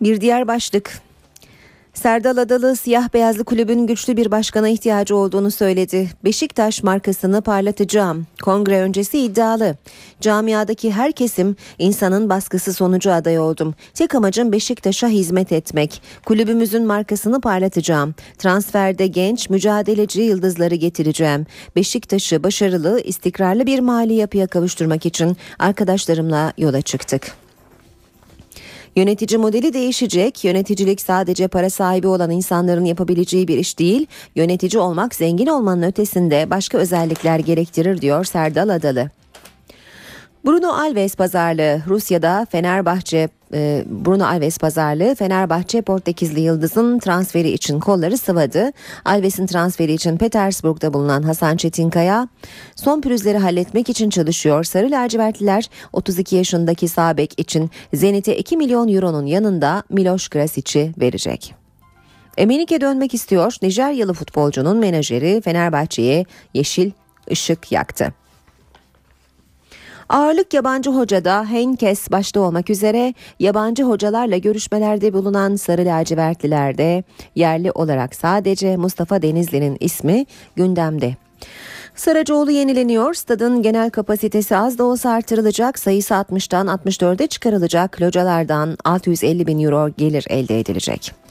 Bir 0.00 0.20
diğer 0.20 0.48
başlık 0.48 1.00
Serdal 1.94 2.36
Adalı 2.36 2.76
siyah 2.76 3.14
beyazlı 3.14 3.44
kulübün 3.44 3.86
güçlü 3.86 4.16
bir 4.16 4.30
başkana 4.30 4.68
ihtiyacı 4.68 5.16
olduğunu 5.16 5.50
söyledi. 5.50 6.10
Beşiktaş 6.24 6.82
markasını 6.82 7.42
parlatacağım. 7.42 8.26
Kongre 8.42 8.80
öncesi 8.80 9.18
iddialı. 9.18 9.76
Camiadaki 10.20 10.92
her 10.92 11.12
kesim 11.12 11.56
insanın 11.78 12.28
baskısı 12.28 12.72
sonucu 12.72 13.12
aday 13.12 13.38
oldum. 13.38 13.74
Tek 13.94 14.14
amacım 14.14 14.52
Beşiktaş'a 14.52 15.08
hizmet 15.08 15.52
etmek. 15.52 16.02
Kulübümüzün 16.24 16.86
markasını 16.86 17.40
parlatacağım. 17.40 18.14
Transferde 18.38 19.06
genç, 19.06 19.50
mücadeleci 19.50 20.22
yıldızları 20.22 20.74
getireceğim. 20.74 21.46
Beşiktaş'ı 21.76 22.42
başarılı, 22.42 23.00
istikrarlı 23.00 23.66
bir 23.66 23.80
mali 23.80 24.14
yapıya 24.14 24.46
kavuşturmak 24.46 25.06
için 25.06 25.36
arkadaşlarımla 25.58 26.52
yola 26.58 26.82
çıktık. 26.82 27.41
Yönetici 28.96 29.38
modeli 29.38 29.72
değişecek. 29.72 30.44
Yöneticilik 30.44 31.00
sadece 31.00 31.48
para 31.48 31.70
sahibi 31.70 32.06
olan 32.06 32.30
insanların 32.30 32.84
yapabileceği 32.84 33.48
bir 33.48 33.58
iş 33.58 33.78
değil. 33.78 34.06
Yönetici 34.34 34.80
olmak 34.82 35.14
zengin 35.14 35.46
olmanın 35.46 35.82
ötesinde 35.82 36.50
başka 36.50 36.78
özellikler 36.78 37.38
gerektirir 37.38 38.00
diyor 38.00 38.24
Serdal 38.24 38.68
Adalı. 38.68 39.10
Bruno 40.46 40.68
Alves 40.68 41.16
pazarlığı 41.16 41.82
Rusya'da 41.88 42.46
Fenerbahçe 42.50 43.28
e, 43.54 43.84
Bruno 43.86 44.24
Alves 44.24 44.58
pazarlığı 44.58 45.14
Fenerbahçe 45.14 45.82
Portekizli 45.82 46.40
Yıldız'ın 46.40 46.98
transferi 46.98 47.50
için 47.50 47.80
kolları 47.80 48.18
sıvadı. 48.18 48.70
Alves'in 49.04 49.46
transferi 49.46 49.92
için 49.92 50.16
Petersburg'da 50.16 50.94
bulunan 50.94 51.22
Hasan 51.22 51.56
Çetinkaya 51.56 52.28
son 52.76 53.00
pürüzleri 53.00 53.38
halletmek 53.38 53.88
için 53.88 54.10
çalışıyor. 54.10 54.64
Sarı 54.64 54.90
lacivertliler 54.90 55.70
32 55.92 56.36
yaşındaki 56.36 56.88
Sabek 56.88 57.40
için 57.40 57.70
Zenit'e 57.94 58.36
2 58.36 58.56
milyon 58.56 58.88
euronun 58.88 59.26
yanında 59.26 59.82
Miloš 59.90 60.28
Krasic'i 60.28 60.92
verecek. 61.00 61.54
Emenike 62.36 62.80
dönmek 62.80 63.14
istiyor. 63.14 63.56
Nijeryalı 63.62 64.14
futbolcunun 64.14 64.76
menajeri 64.76 65.40
Fenerbahçe'ye 65.40 66.24
yeşil 66.54 66.90
ışık 67.30 67.72
yaktı. 67.72 68.21
Ağırlık 70.12 70.54
yabancı 70.54 70.90
hocada 70.90 71.50
Henkes 71.50 72.10
başta 72.10 72.40
olmak 72.40 72.70
üzere 72.70 73.14
yabancı 73.38 73.82
hocalarla 73.82 74.36
görüşmelerde 74.36 75.12
bulunan 75.12 75.56
Sarı 75.56 75.84
Lacivertlilerde 75.84 77.04
yerli 77.34 77.70
olarak 77.70 78.14
sadece 78.14 78.76
Mustafa 78.76 79.22
Denizli'nin 79.22 79.76
ismi 79.80 80.26
gündemde. 80.56 81.16
Saracoğlu 81.94 82.50
yenileniyor. 82.50 83.14
Stadın 83.14 83.62
genel 83.62 83.90
kapasitesi 83.90 84.56
az 84.56 84.78
da 84.78 84.84
olsa 84.84 85.10
artırılacak. 85.10 85.78
Sayısı 85.78 86.14
60'tan 86.14 86.66
64'e 86.66 87.26
çıkarılacak. 87.26 88.02
Localardan 88.02 88.76
650 88.84 89.46
bin 89.46 89.58
euro 89.58 89.88
gelir 89.88 90.26
elde 90.30 90.60
edilecek. 90.60 91.21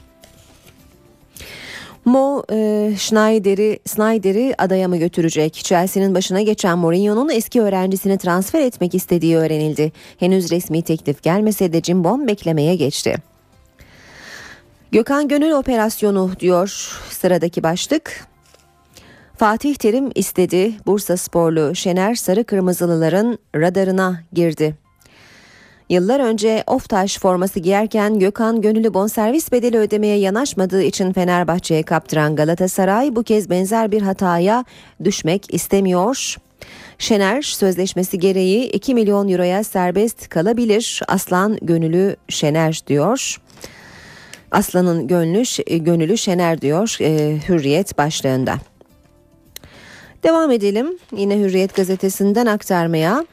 Mo 2.06 2.44
e, 2.52 2.92
Schneider'i 2.98 3.80
Snyder'i 3.86 4.56
adaya 4.58 4.88
mı 4.88 4.98
götürecek? 4.98 5.54
Chelsea'nin 5.54 6.16
başına 6.16 6.42
geçen 6.42 6.78
Mourinho'nun 6.78 7.30
eski 7.30 7.62
öğrencisini 7.62 8.18
transfer 8.18 8.62
etmek 8.62 8.96
istediği 8.96 9.38
öğrenildi. 9.38 9.92
Henüz 10.20 10.52
resmi 10.52 10.82
teklif 10.82 11.24
gelmese 11.24 11.74
de 11.74 11.82
Cimbom 11.82 12.28
beklemeye 12.28 12.76
geçti. 12.76 13.16
Gökhan 14.92 15.28
Gönül 15.28 15.52
operasyonu 15.52 16.32
diyor 16.40 16.68
sıradaki 17.10 17.64
başlık. 17.64 18.28
Fatih 19.38 19.76
Terim 19.76 20.12
istedi. 20.16 20.74
Bursa 20.86 21.18
sporlu 21.18 21.76
Şener 21.76 22.16
Sarı 22.16 22.44
Kırmızılıların 22.44 23.40
radarına 23.56 24.22
girdi. 24.34 24.76
Yıllar 25.92 26.20
önce 26.20 26.64
Oftaş 26.68 27.20
forması 27.20 27.60
giyerken 27.60 28.20
Gökhan 28.20 28.62
Gönüllü 28.62 28.94
bonservis 28.94 29.52
bedeli 29.52 29.78
ödemeye 29.78 30.18
yanaşmadığı 30.18 30.84
için 30.84 31.14
Fenerbahçe'ye 31.14 31.84
kaptıran 31.84 32.36
Galatasaray 32.36 33.16
bu 33.16 33.24
kez 33.24 33.50
benzer 33.50 33.92
bir 33.92 34.02
hataya 34.02 34.66
düşmek 35.04 35.54
istemiyor. 35.54 36.36
Şener 36.98 37.42
sözleşmesi 37.42 38.20
gereği 38.20 38.70
2 38.70 38.94
milyon 38.94 39.30
euroya 39.30 39.64
serbest 39.64 40.30
kalabilir. 40.30 41.02
Aslan 41.08 41.58
gönülü 41.62 42.16
Şener 42.30 42.82
diyor. 42.88 43.42
Aslan'ın 44.52 45.08
gönlü, 45.08 45.44
gönülü 45.84 46.18
Şener 46.18 46.62
diyor 46.62 46.98
e, 47.02 47.38
Hürriyet 47.50 47.98
başlığında. 47.98 48.56
Devam 50.24 50.52
edelim 50.52 50.98
yine 51.18 51.40
Hürriyet 51.40 51.76
gazetesinden 51.76 52.46
aktarmaya. 52.46 53.26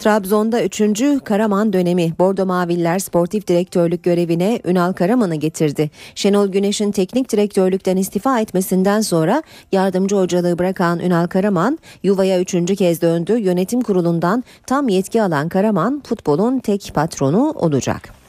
Trabzon'da 0.00 0.62
3. 0.64 1.24
Karaman 1.24 1.72
dönemi 1.72 2.12
Bordo 2.18 2.46
Maviller 2.46 2.98
sportif 2.98 3.46
direktörlük 3.46 4.04
görevine 4.04 4.60
Ünal 4.64 4.92
Karaman'ı 4.92 5.34
getirdi. 5.34 5.90
Şenol 6.14 6.48
Güneş'in 6.48 6.92
teknik 6.92 7.32
direktörlükten 7.32 7.96
istifa 7.96 8.40
etmesinden 8.40 9.00
sonra 9.00 9.42
yardımcı 9.72 10.16
hocalığı 10.16 10.58
bırakan 10.58 10.98
Ünal 11.00 11.26
Karaman 11.26 11.78
yuvaya 12.02 12.40
üçüncü 12.40 12.76
kez 12.76 13.02
döndü. 13.02 13.38
Yönetim 13.38 13.80
kurulundan 13.80 14.44
tam 14.66 14.88
yetki 14.88 15.22
alan 15.22 15.48
Karaman 15.48 16.02
futbolun 16.06 16.58
tek 16.58 16.90
patronu 16.94 17.50
olacak. 17.50 18.19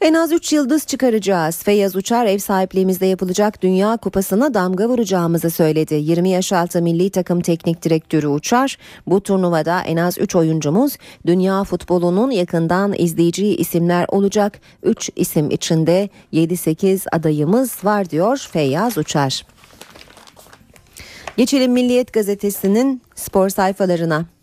En 0.00 0.14
az 0.14 0.32
3 0.32 0.52
yıldız 0.52 0.86
çıkaracağız. 0.86 1.62
Feyyaz 1.62 1.96
Uçar 1.96 2.26
ev 2.26 2.38
sahipliğimizde 2.38 3.06
yapılacak 3.06 3.62
Dünya 3.62 3.96
Kupası'na 3.96 4.54
damga 4.54 4.88
vuracağımızı 4.88 5.50
söyledi. 5.50 5.94
20 5.94 6.28
yaş 6.28 6.52
altı 6.52 6.82
milli 6.82 7.10
takım 7.10 7.40
teknik 7.40 7.82
direktörü 7.82 8.26
Uçar, 8.26 8.78
bu 9.06 9.20
turnuvada 9.20 9.80
en 9.80 9.96
az 9.96 10.18
3 10.18 10.36
oyuncumuz 10.36 10.96
dünya 11.26 11.64
futbolunun 11.64 12.30
yakından 12.30 12.94
izleyeceği 12.98 13.56
isimler 13.56 14.06
olacak. 14.08 14.60
3 14.82 15.10
isim 15.16 15.50
içinde 15.50 16.08
7-8 16.32 17.06
adayımız 17.12 17.84
var 17.84 18.10
diyor 18.10 18.48
Feyyaz 18.52 18.98
Uçar. 18.98 19.46
Geçelim 21.36 21.72
Milliyet 21.72 22.12
Gazetesi'nin 22.12 23.02
spor 23.14 23.48
sayfalarına. 23.48 24.35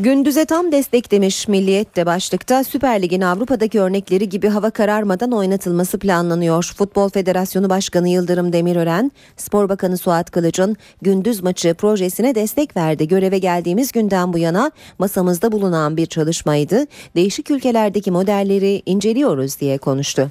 Gündüze 0.00 0.44
tam 0.44 0.72
destek 0.72 1.10
demiş 1.10 1.48
Milliyet 1.48 1.96
de 1.96 2.06
başlıkta 2.06 2.64
Süper 2.64 3.02
Lig'in 3.02 3.20
Avrupa'daki 3.20 3.80
örnekleri 3.80 4.28
gibi 4.28 4.48
hava 4.48 4.70
kararmadan 4.70 5.32
oynatılması 5.32 5.98
planlanıyor. 5.98 6.74
Futbol 6.76 7.08
Federasyonu 7.08 7.70
Başkanı 7.70 8.08
Yıldırım 8.08 8.52
Demirören, 8.52 9.12
Spor 9.36 9.68
Bakanı 9.68 9.98
Suat 9.98 10.30
Kılıç'ın 10.30 10.76
gündüz 11.02 11.42
maçı 11.42 11.74
projesine 11.74 12.34
destek 12.34 12.76
verdi. 12.76 13.08
Göreve 13.08 13.38
geldiğimiz 13.38 13.92
günden 13.92 14.32
bu 14.32 14.38
yana 14.38 14.70
masamızda 14.98 15.52
bulunan 15.52 15.96
bir 15.96 16.06
çalışmaydı. 16.06 16.86
Değişik 17.16 17.50
ülkelerdeki 17.50 18.10
modelleri 18.10 18.82
inceliyoruz 18.86 19.60
diye 19.60 19.78
konuştu. 19.78 20.30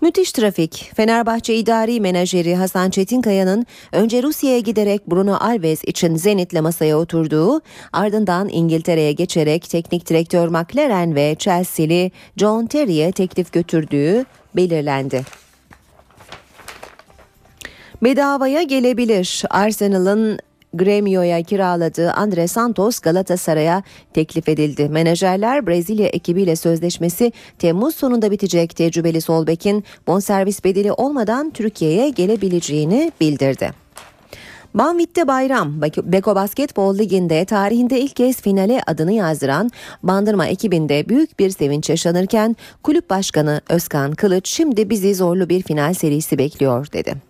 Müthiş 0.00 0.32
trafik. 0.32 0.92
Fenerbahçe 0.94 1.54
idari 1.54 2.00
menajeri 2.00 2.56
Hasan 2.56 2.90
Çetinkaya'nın 2.90 3.66
önce 3.92 4.22
Rusya'ya 4.22 4.58
giderek 4.58 5.10
Bruno 5.10 5.36
Alves 5.40 5.84
için 5.84 6.16
Zenit'le 6.16 6.60
masaya 6.62 6.98
oturduğu, 6.98 7.60
ardından 7.92 8.48
İngiltere'ye 8.48 9.12
geçerek 9.12 9.70
teknik 9.70 10.08
direktör 10.08 10.48
McLaren 10.48 11.14
ve 11.14 11.36
Chelsea'li 11.38 12.10
John 12.36 12.66
Terry'e 12.66 13.12
teklif 13.12 13.52
götürdüğü 13.52 14.24
belirlendi. 14.56 15.22
Bedavaya 18.02 18.62
gelebilir. 18.62 19.42
Arsenal'ın 19.50 20.38
Gremio'ya 20.74 21.42
kiraladığı 21.42 22.12
Andre 22.12 22.48
Santos 22.48 22.98
Galatasaray'a 22.98 23.82
teklif 24.14 24.48
edildi. 24.48 24.88
Menajerler 24.88 25.66
Brezilya 25.66 26.06
ekibiyle 26.06 26.56
sözleşmesi 26.56 27.32
Temmuz 27.58 27.94
sonunda 27.94 28.30
bitecek 28.30 28.76
tecrübeli 28.76 29.20
Solbek'in 29.20 29.84
bonservis 30.06 30.64
bedeli 30.64 30.92
olmadan 30.92 31.50
Türkiye'ye 31.50 32.10
gelebileceğini 32.10 33.12
bildirdi. 33.20 33.70
Banvit'te 34.74 35.28
bayram. 35.28 35.82
Beko 35.82 36.34
Basketbol 36.34 36.98
Ligi'nde 36.98 37.44
tarihinde 37.44 38.00
ilk 38.00 38.16
kez 38.16 38.40
finale 38.40 38.80
adını 38.86 39.12
yazdıran 39.12 39.70
Bandırma 40.02 40.46
ekibinde 40.46 41.08
büyük 41.08 41.38
bir 41.38 41.50
sevinç 41.50 41.90
yaşanırken 41.90 42.56
kulüp 42.82 43.10
başkanı 43.10 43.60
Özkan 43.68 44.12
Kılıç 44.12 44.48
şimdi 44.48 44.90
bizi 44.90 45.14
zorlu 45.14 45.48
bir 45.48 45.62
final 45.62 45.94
serisi 45.94 46.38
bekliyor 46.38 46.86
dedi. 46.92 47.29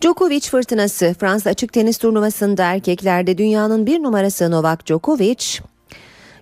Djokovic 0.00 0.40
fırtınası 0.40 1.14
Fransa 1.20 1.50
açık 1.50 1.72
tenis 1.72 1.98
turnuvasında 1.98 2.64
erkeklerde 2.64 3.38
dünyanın 3.38 3.86
bir 3.86 4.02
numarası 4.02 4.50
Novak 4.50 4.86
Djokovic 4.86 5.60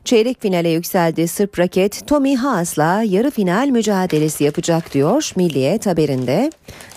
çeyrek 0.05 0.43
finale 0.43 0.69
yükseldi. 0.69 1.29
Sırp 1.29 1.59
raket 1.59 2.07
Tommy 2.07 2.37
Haas'la 2.37 3.03
yarı 3.03 3.31
final 3.31 3.69
mücadelesi 3.69 4.45
yapacak 4.45 4.95
diyor 4.95 5.33
Milliyet 5.37 5.87
haberinde. 5.87 6.51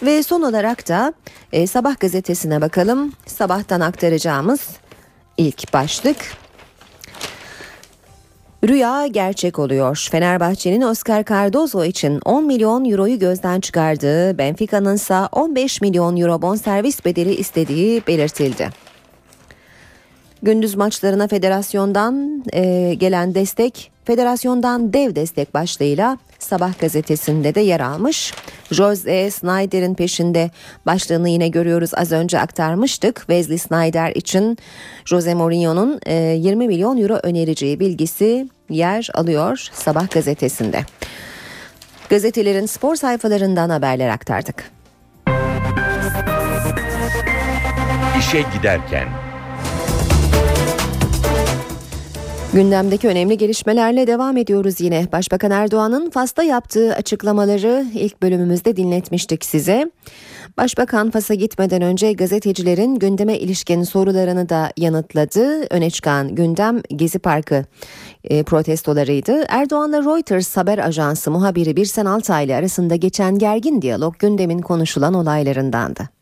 Ve 0.03 0.23
son 0.23 0.41
olarak 0.41 0.87
da 0.87 1.13
e, 1.53 1.67
Sabah 1.67 1.99
gazetesine 1.99 2.61
bakalım. 2.61 3.13
Sabahtan 3.25 3.79
aktaracağımız 3.79 4.69
ilk 5.37 5.73
başlık 5.73 6.17
Rüya 8.67 9.07
gerçek 9.07 9.59
oluyor. 9.59 10.07
Fenerbahçe'nin 10.11 10.81
Oscar 10.81 11.25
Cardozo 11.25 11.85
için 11.85 12.19
10 12.25 12.45
milyon 12.45 12.85
euroyu 12.85 13.19
gözden 13.19 13.59
çıkardığı, 13.59 14.37
Benfica'nın 14.37 14.95
ise 14.95 15.19
15 15.31 15.81
milyon 15.81 16.17
euro 16.17 16.41
bonservis 16.41 17.05
bedeli 17.05 17.35
istediği 17.35 18.01
belirtildi. 18.07 18.69
Gündüz 20.43 20.75
maçlarına 20.75 21.27
federasyondan 21.27 22.43
e, 22.53 22.93
gelen 22.93 23.35
destek, 23.35 23.90
federasyondan 24.05 24.93
dev 24.93 25.15
destek 25.15 25.53
başlığıyla 25.53 26.17
Sabah 26.39 26.79
gazetesinde 26.79 27.55
de 27.55 27.61
yer 27.61 27.79
almış. 27.79 28.33
Jose 28.71 29.31
Snyder'in 29.31 29.93
peşinde 29.93 30.51
başlığını 30.85 31.29
yine 31.29 31.47
görüyoruz 31.47 31.91
az 31.93 32.11
önce 32.11 32.39
aktarmıştık. 32.39 33.17
Wesley 33.17 33.57
Snyder 33.57 34.11
için 34.15 34.57
Jose 35.05 35.33
Mourinho'nun 35.33 35.99
20 36.07 36.63
e, 36.63 36.67
milyon 36.67 36.97
euro 36.97 37.19
önereceği 37.23 37.79
bilgisi 37.79 38.49
yer 38.69 39.09
alıyor 39.13 39.67
Sabah 39.73 40.09
gazetesinde. 40.09 40.81
Gazetelerin 42.09 42.65
spor 42.65 42.95
sayfalarından 42.95 43.69
haberler 43.69 44.09
aktardık. 44.09 44.71
İşe 48.19 48.45
giderken 48.57 49.30
Gündemdeki 52.53 53.07
önemli 53.07 53.37
gelişmelerle 53.37 54.07
devam 54.07 54.37
ediyoruz 54.37 54.81
yine. 54.81 55.07
Başbakan 55.11 55.51
Erdoğan'ın 55.51 56.09
Fas'ta 56.09 56.43
yaptığı 56.43 56.95
açıklamaları 56.95 57.85
ilk 57.93 58.21
bölümümüzde 58.21 58.75
dinletmiştik 58.75 59.45
size. 59.45 59.91
Başbakan 60.57 61.11
Fas'a 61.11 61.33
gitmeden 61.33 61.81
önce 61.81 62.13
gazetecilerin 62.13 62.95
gündeme 62.95 63.37
ilişkin 63.37 63.83
sorularını 63.83 64.49
da 64.49 64.71
yanıtladı. 64.77 65.67
Öne 65.69 65.89
çıkan 65.89 66.35
gündem 66.35 66.81
Gezi 66.95 67.19
Parkı 67.19 67.65
e, 68.23 68.43
protestolarıydı. 68.43 69.43
Erdoğan'la 69.49 70.01
Reuters 70.01 70.57
haber 70.57 70.77
ajansı 70.77 71.31
muhabiri 71.31 71.75
Birsen 71.75 72.05
Altaylı 72.05 72.55
arasında 72.55 72.95
geçen 72.95 73.37
gergin 73.37 73.81
diyalog 73.81 74.19
gündemin 74.19 74.59
konuşulan 74.59 75.13
olaylarındandı. 75.13 76.20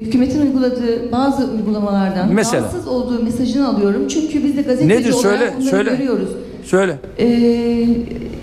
Hükümetin 0.00 0.40
uyguladığı 0.46 1.12
bazı 1.12 1.44
uygulamalardan 1.50 2.32
Mesela? 2.32 2.62
rahatsız 2.62 2.88
olduğu 2.88 3.22
mesajını 3.22 3.68
alıyorum. 3.68 4.08
Çünkü 4.08 4.44
biz 4.44 4.56
de 4.56 4.62
gazeteci 4.62 4.88
Nedir? 4.88 5.12
olarak 5.12 5.22
Söyle, 5.22 5.52
bunları 5.58 5.70
söyle. 5.70 5.90
görüyoruz. 5.90 6.28
Söyle. 6.64 6.98
Ee, 7.18 7.26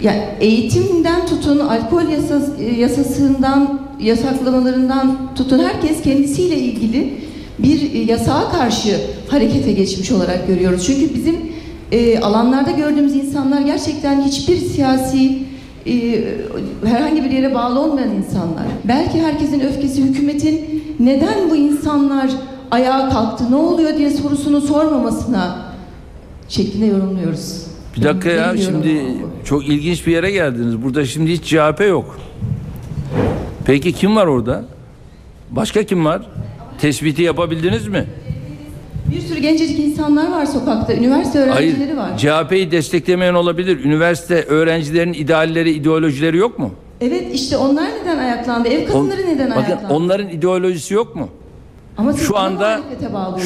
yani 0.03 0.23
eğitimden 0.39 1.25
tutun, 1.25 1.59
alkol 1.59 2.09
yasas, 2.09 2.49
yasasından, 2.77 3.81
yasaklamalarından 4.01 5.17
tutun 5.35 5.59
herkes 5.59 6.01
kendisiyle 6.01 6.55
ilgili 6.57 7.13
bir 7.59 7.91
yasağa 8.07 8.51
karşı 8.51 8.97
harekete 9.27 9.71
geçmiş 9.71 10.11
olarak 10.11 10.47
görüyoruz. 10.47 10.85
Çünkü 10.85 11.15
bizim 11.15 11.35
e, 11.91 12.19
alanlarda 12.19 12.71
gördüğümüz 12.71 13.15
insanlar 13.15 13.61
gerçekten 13.61 14.21
hiçbir 14.21 14.57
siyasi 14.57 15.44
e, 15.87 16.23
herhangi 16.85 17.23
bir 17.23 17.31
yere 17.31 17.53
bağlı 17.53 17.79
olmayan 17.79 18.09
insanlar. 18.09 18.65
Belki 18.83 19.21
herkesin 19.21 19.59
öfkesi 19.59 20.03
hükümetin 20.03 20.83
neden 20.99 21.49
bu 21.49 21.55
insanlar 21.55 22.31
ayağa 22.71 23.09
kalktı, 23.09 23.51
ne 23.51 23.55
oluyor 23.55 23.97
diye 23.97 24.09
sorusunu 24.09 24.61
sormamasına 24.61 25.73
şeklinde 26.49 26.85
yorumluyoruz. 26.85 27.65
Bir 27.97 28.03
dakika 28.03 28.29
ya 28.29 28.57
şimdi 28.57 29.01
çok 29.45 29.67
ilginç 29.67 30.07
bir 30.07 30.11
yere 30.11 30.31
geldiniz. 30.31 30.81
Burada 30.83 31.05
şimdi 31.05 31.31
hiç 31.31 31.43
CHP 31.43 31.81
yok. 31.89 32.19
Peki 33.65 33.93
kim 33.93 34.15
var 34.15 34.27
orada? 34.27 34.65
Başka 35.51 35.83
kim 35.83 36.05
var? 36.05 36.21
Tespiti 36.79 37.21
yapabildiniz 37.21 37.87
mi? 37.87 38.05
Bir 39.11 39.21
sürü 39.21 39.39
gencecik 39.39 39.79
insanlar 39.79 40.31
var 40.31 40.45
sokakta, 40.45 40.93
üniversite 40.93 41.39
öğrencileri 41.39 41.97
var. 41.97 42.17
CHP'yi 42.17 42.71
desteklemeyen 42.71 43.33
olabilir. 43.33 43.85
Üniversite 43.85 44.43
öğrencilerin 44.43 45.13
idealleri, 45.13 45.71
ideolojileri 45.71 46.37
yok 46.37 46.59
mu? 46.59 46.71
Evet 47.01 47.23
işte 47.33 47.57
onlar 47.57 47.89
neden 48.01 48.17
ayaklandı? 48.17 48.67
Ev 48.67 48.87
kadınları 48.87 49.21
On- 49.21 49.27
neden 49.27 49.49
Bakın 49.49 49.61
ayaklandı? 49.61 49.93
onların 49.93 50.29
ideolojisi 50.29 50.93
yok 50.93 51.15
mu? 51.15 51.29
Ama 51.97 52.13
siz 52.13 52.27
Şu 52.27 52.37
anda 52.37 52.81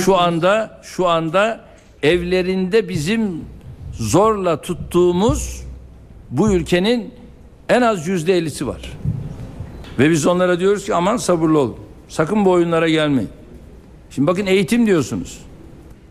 şu 0.05 0.17
anda 0.17 0.79
şu 0.83 1.07
anda 1.07 1.59
evlerinde 2.03 2.89
bizim 2.89 3.41
zorla 3.93 4.61
tuttuğumuz 4.61 5.63
bu 6.31 6.51
ülkenin 6.53 7.13
en 7.69 7.81
az 7.81 8.07
yüzde 8.07 8.33
ellisi 8.37 8.67
var. 8.67 8.97
Ve 9.99 10.09
biz 10.09 10.27
onlara 10.27 10.59
diyoruz 10.59 10.85
ki 10.85 10.95
aman 10.95 11.17
sabırlı 11.17 11.59
olun. 11.59 11.75
Sakın 12.09 12.45
bu 12.45 12.51
oyunlara 12.51 12.89
gelmeyin. 12.89 13.29
Şimdi 14.09 14.27
bakın 14.27 14.45
eğitim 14.45 14.85
diyorsunuz. 14.85 15.39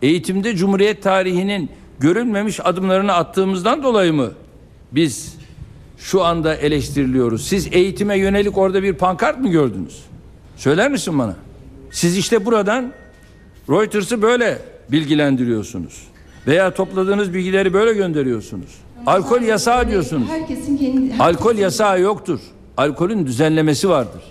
Eğitimde 0.01 0.55
Cumhuriyet 0.55 1.03
tarihinin 1.03 1.69
görülmemiş 1.99 2.59
adımlarını 2.63 3.13
attığımızdan 3.13 3.83
dolayı 3.83 4.13
mı 4.13 4.31
biz 4.91 5.35
şu 5.97 6.23
anda 6.23 6.55
eleştiriliyoruz? 6.55 7.47
Siz 7.47 7.67
eğitime 7.71 8.17
yönelik 8.17 8.57
orada 8.57 8.83
bir 8.83 8.93
pankart 8.93 9.39
mı 9.39 9.49
gördünüz? 9.49 10.03
Söyler 10.55 10.91
misin 10.91 11.19
bana? 11.19 11.35
Siz 11.91 12.17
işte 12.17 12.45
buradan 12.45 12.91
Reuters'ı 13.69 14.21
böyle 14.21 14.59
bilgilendiriyorsunuz. 14.91 16.07
Veya 16.47 16.73
topladığınız 16.73 17.33
bilgileri 17.33 17.73
böyle 17.73 17.93
gönderiyorsunuz. 17.93 18.69
Alkol 19.05 19.41
yasağı 19.41 19.89
diyorsunuz. 19.89 20.27
Herkesin 20.29 20.77
kendi... 20.77 21.13
Alkol 21.19 21.55
yasağı 21.55 22.01
yoktur. 22.01 22.39
Alkolün 22.77 23.25
düzenlemesi 23.25 23.89
vardır. 23.89 24.21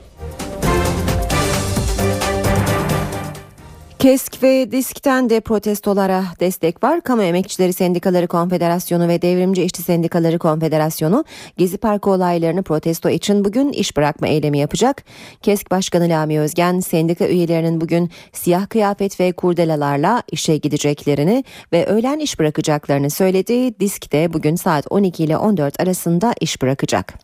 KESK 3.99 4.42
ve 4.42 4.72
DİSK'ten 4.72 5.30
de 5.30 5.40
protestolara 5.40 6.24
destek 6.40 6.84
var. 6.84 7.01
Kamu 7.01 7.22
Emekçileri 7.22 7.72
Sendikaları 7.72 8.26
Konfederasyonu 8.26 9.09
ve 9.09 9.22
Devrimci 9.22 9.62
İşçi 9.62 9.82
Sendikaları 9.82 10.38
Konfederasyonu 10.38 11.24
Gezi 11.57 11.78
Parkı 11.78 12.11
olaylarını 12.11 12.62
protesto 12.62 13.09
için 13.09 13.44
bugün 13.44 13.72
iş 13.72 13.96
bırakma 13.96 14.28
eylemi 14.28 14.59
yapacak. 14.59 15.05
KESK 15.42 15.70
Başkanı 15.70 16.09
Lami 16.09 16.40
Özgen 16.40 16.80
sendika 16.80 17.28
üyelerinin 17.28 17.80
bugün 17.80 18.11
siyah 18.32 18.68
kıyafet 18.68 19.20
ve 19.20 19.32
kurdelalarla 19.32 20.22
işe 20.32 20.57
gideceklerini 20.57 21.44
ve 21.72 21.86
öğlen 21.86 22.18
iş 22.18 22.38
bırakacaklarını 22.38 23.11
söyledi. 23.11 23.80
DİSK 23.80 24.12
de 24.12 24.32
bugün 24.32 24.57
saat 24.57 24.86
12 24.90 25.24
ile 25.24 25.36
14 25.36 25.80
arasında 25.80 26.34
iş 26.40 26.62
bırakacak. 26.62 27.14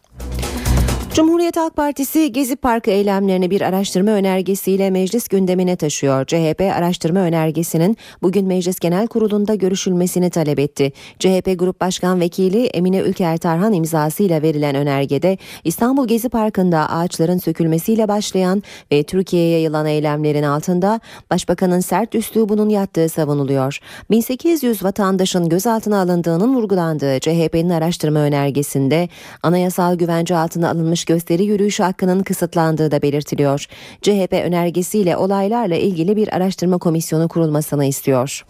Cumhuriyet 1.15 1.57
Halk 1.57 1.77
Partisi 1.77 2.33
Gezi 2.33 2.57
Parkı 2.57 2.91
eylemlerini 2.91 3.51
bir 3.51 3.61
araştırma 3.61 4.11
önergesiyle 4.11 4.91
meclis 4.91 5.29
gündemine 5.29 5.77
taşıyor. 5.77 6.25
CHP 6.25 6.61
araştırma 6.61 7.21
önergesinin 7.21 7.97
bugün 8.23 8.47
Meclis 8.47 8.79
Genel 8.79 9.07
Kurulu'nda 9.07 9.55
görüşülmesini 9.55 10.31
talep 10.31 10.59
etti. 10.59 10.93
CHP 11.19 11.59
Grup 11.59 11.81
Başkan 11.81 12.21
Vekili 12.21 12.67
Emine 12.67 12.99
Ülker 12.99 13.37
Tarhan 13.37 13.73
imzasıyla 13.73 14.43
verilen 14.43 14.75
önergede 14.75 15.39
İstanbul 15.65 16.09
Gezi 16.09 16.29
Parkı'nda 16.29 16.91
ağaçların 16.91 17.39
sökülmesiyle 17.39 18.09
başlayan 18.09 18.63
ve 18.93 19.03
Türkiye'ye 19.03 19.51
yayılan 19.51 19.87
eylemlerin 19.87 20.43
altında 20.43 21.01
Başbakanın 21.31 21.81
sert 21.81 22.15
üslubunun 22.15 22.69
yattığı 22.69 23.09
savunuluyor. 23.09 23.79
1800 24.11 24.85
vatandaşın 24.85 25.49
gözaltına 25.49 26.01
alındığının 26.01 26.55
vurgulandığı 26.55 27.21
CHP'nin 27.21 27.71
araştırma 27.71 28.19
önergesinde 28.19 29.09
anayasal 29.43 29.95
güvence 29.95 30.37
altına 30.37 30.71
alınmış 30.71 31.04
gösteri 31.05 31.45
yürüyüşü 31.45 31.83
hakkının 31.83 32.23
kısıtlandığı 32.23 32.91
da 32.91 33.03
belirtiliyor. 33.03 33.67
CHP 34.03 34.33
önergesiyle 34.33 35.17
olaylarla 35.17 35.77
ilgili 35.77 36.17
bir 36.17 36.37
araştırma 36.37 36.79
komisyonu 36.79 37.29
kurulmasını 37.29 37.85
istiyor. 37.85 38.45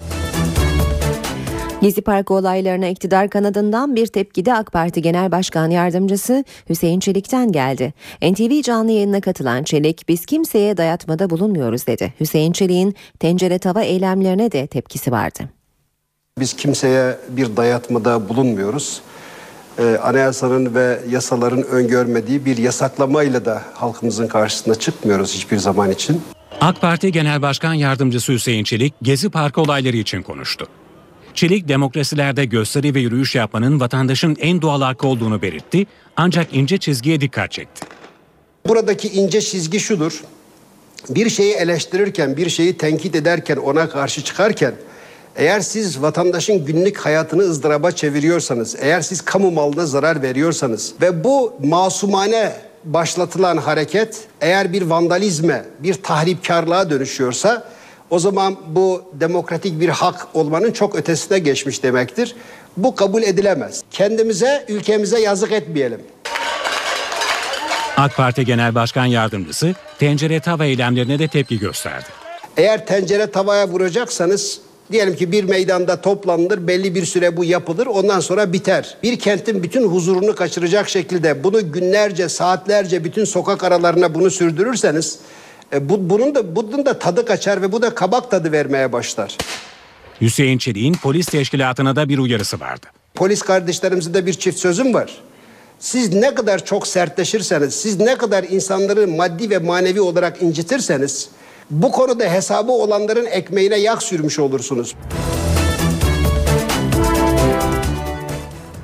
Gezi 1.85 2.03
Parkı 2.03 2.35
olaylarına 2.35 2.87
iktidar 2.87 3.29
kanadından 3.29 3.97
bir 3.97 4.07
tepki 4.07 4.47
de 4.47 4.55
AK 4.55 4.73
Parti 4.73 5.03
Genel 5.03 5.31
Başkan 5.33 5.71
Yardımcısı 5.71 6.45
Hüseyin 6.69 7.01
Çelik'ten 7.01 7.53
geldi. 7.53 7.95
NTV 8.23 8.63
canlı 8.63 8.91
yayınına 8.91 9.21
katılan 9.21 9.63
Çelik, 9.63 10.09
biz 10.09 10.27
kimseye 10.27 10.77
dayatmada 10.77 11.31
bulunmuyoruz 11.31 11.87
dedi. 11.87 12.15
Hüseyin 12.21 12.53
Çelik'in 12.53 12.95
tencere 13.19 13.59
tava 13.59 13.83
eylemlerine 13.83 14.53
de 14.53 14.67
tepkisi 14.67 15.13
vardı. 15.13 15.41
Biz 16.39 16.57
kimseye 16.57 17.17
bir 17.29 17.57
dayatmada 17.57 18.29
bulunmuyoruz. 18.29 19.03
Ee, 19.79 19.99
anayasanın 20.03 20.75
ve 20.75 21.01
yasaların 21.11 21.63
öngörmediği 21.63 22.45
bir 22.45 22.57
yasaklamayla 22.57 23.45
da 23.45 23.63
halkımızın 23.75 24.27
karşısına 24.27 24.75
çıkmıyoruz 24.75 25.35
hiçbir 25.35 25.57
zaman 25.57 25.91
için. 25.91 26.23
AK 26.61 26.81
Parti 26.81 27.13
Genel 27.13 27.43
Başkan 27.43 27.75
Yardımcısı 27.75 28.33
Hüseyin 28.33 28.65
Çelik, 28.65 28.95
Gezi 29.03 29.31
Parkı 29.31 29.61
olayları 29.61 29.97
için 29.97 30.23
konuştu. 30.23 30.67
Çelik, 31.35 31.69
demokrasilerde 31.69 32.45
gösteri 32.45 32.95
ve 32.95 33.01
yürüyüş 33.01 33.35
yapmanın 33.35 33.81
vatandaşın 33.81 34.37
en 34.41 34.63
doğal 34.63 34.83
hakkı 34.83 35.07
olduğunu 35.07 35.43
belirtti, 35.43 35.87
ancak 36.17 36.55
ince 36.55 36.79
çizgiye 36.79 37.21
dikkat 37.21 37.53
çekti. 37.53 37.87
Buradaki 38.69 39.09
ince 39.09 39.41
çizgi 39.41 39.81
şudur. 39.81 40.25
Bir 41.09 41.31
şeyi 41.31 41.55
eleştirirken, 41.55 42.37
bir 42.37 42.51
şeyi 42.51 42.79
tenkit 42.79 43.15
ederken, 43.15 43.57
ona 43.57 43.89
karşı 43.89 44.25
çıkarken 44.25 44.75
eğer 45.37 45.61
siz 45.61 46.03
vatandaşın 46.03 46.65
günlük 46.65 46.99
hayatını 46.99 47.43
ızdıraba 47.43 47.93
çeviriyorsanız, 47.93 48.77
eğer 48.81 49.01
siz 49.01 49.21
kamu 49.21 49.51
malına 49.51 49.87
zarar 49.87 50.23
veriyorsanız 50.23 50.95
ve 51.01 51.25
bu 51.25 51.55
masumane 51.65 52.53
başlatılan 52.85 53.57
hareket 53.57 54.21
eğer 54.41 54.73
bir 54.73 54.83
vandalizme, 54.83 55.65
bir 55.79 55.95
tahripkarlığa 55.95 56.91
dönüşüyorsa 56.91 57.65
o 58.11 58.19
zaman 58.19 58.57
bu 58.67 59.03
demokratik 59.13 59.81
bir 59.81 59.89
hak 59.89 60.27
olmanın 60.35 60.73
çok 60.73 60.95
ötesine 60.95 61.39
geçmiş 61.39 61.83
demektir. 61.83 62.37
Bu 62.77 62.95
kabul 62.95 63.23
edilemez. 63.23 63.83
Kendimize, 63.91 64.65
ülkemize 64.69 65.21
yazık 65.21 65.53
etmeyelim. 65.53 66.01
AK 67.97 68.17
Parti 68.17 68.45
Genel 68.45 68.75
Başkan 68.75 69.07
Yardımcısı 69.07 69.75
tencere 69.99 70.41
tava 70.41 70.65
eylemlerine 70.65 71.19
de 71.19 71.29
tepki 71.29 71.59
gösterdi. 71.59 72.07
Eğer 72.57 72.87
tencere 72.87 73.31
tavaya 73.31 73.69
vuracaksanız 73.69 74.61
diyelim 74.93 75.17
ki 75.17 75.33
bir 75.33 75.45
meydanda 75.45 76.01
toplanılır 76.01 76.67
belli 76.67 76.95
bir 76.95 77.07
süre 77.07 77.37
bu 77.37 77.45
yapılır 77.45 77.87
ondan 77.87 78.21
sonra 78.21 78.53
biter. 78.53 78.97
Bir 79.03 79.19
kentin 79.19 79.63
bütün 79.63 79.89
huzurunu 79.89 80.35
kaçıracak 80.35 80.89
şekilde 80.89 81.45
bunu 81.45 81.73
günlerce 81.73 82.29
saatlerce 82.29 83.05
bütün 83.05 83.25
sokak 83.25 83.65
aralarına 83.65 84.15
bunu 84.15 84.31
sürdürürseniz 84.31 85.19
e, 85.73 85.89
bu, 85.89 86.11
bunun 86.11 86.35
da 86.35 86.57
bunun 86.57 86.87
da 86.87 86.99
tadı 86.99 87.25
kaçar 87.25 87.63
ve 87.63 87.73
bu 87.73 87.83
da 87.83 87.95
kabak 87.95 88.31
tadı 88.31 88.53
vermeye 88.53 88.93
başlar. 88.93 89.37
Hüseyin 90.21 90.59
Çelik'in 90.59 90.95
polis 90.95 91.27
teşkilatına 91.27 91.97
da 91.97 92.09
bir 92.09 92.19
uyarısı 92.19 92.61
vardı. 92.61 92.87
Polis 93.15 93.43
kardeşlerimizin 93.43 94.15
de 94.15 94.27
bir 94.27 94.33
çift 94.33 94.59
sözüm 94.59 94.95
var. 94.95 95.19
Siz 95.79 96.15
ne 96.15 96.35
kadar 96.35 96.65
çok 96.65 96.87
sertleşirseniz, 96.87 97.75
siz 97.75 98.01
ne 98.01 98.17
kadar 98.17 98.45
insanları 98.45 99.09
maddi 99.09 99.51
ve 99.51 99.59
manevi 99.59 100.01
olarak 100.01 100.43
incitirseniz 100.43 101.29
bu 101.71 101.93
konuda 101.93 102.25
hesabı 102.25 102.73
olanların 102.73 103.27
ekmeğine 103.27 103.77
yak 103.77 104.03
sürmüş 104.03 104.39
olursunuz. 104.39 104.95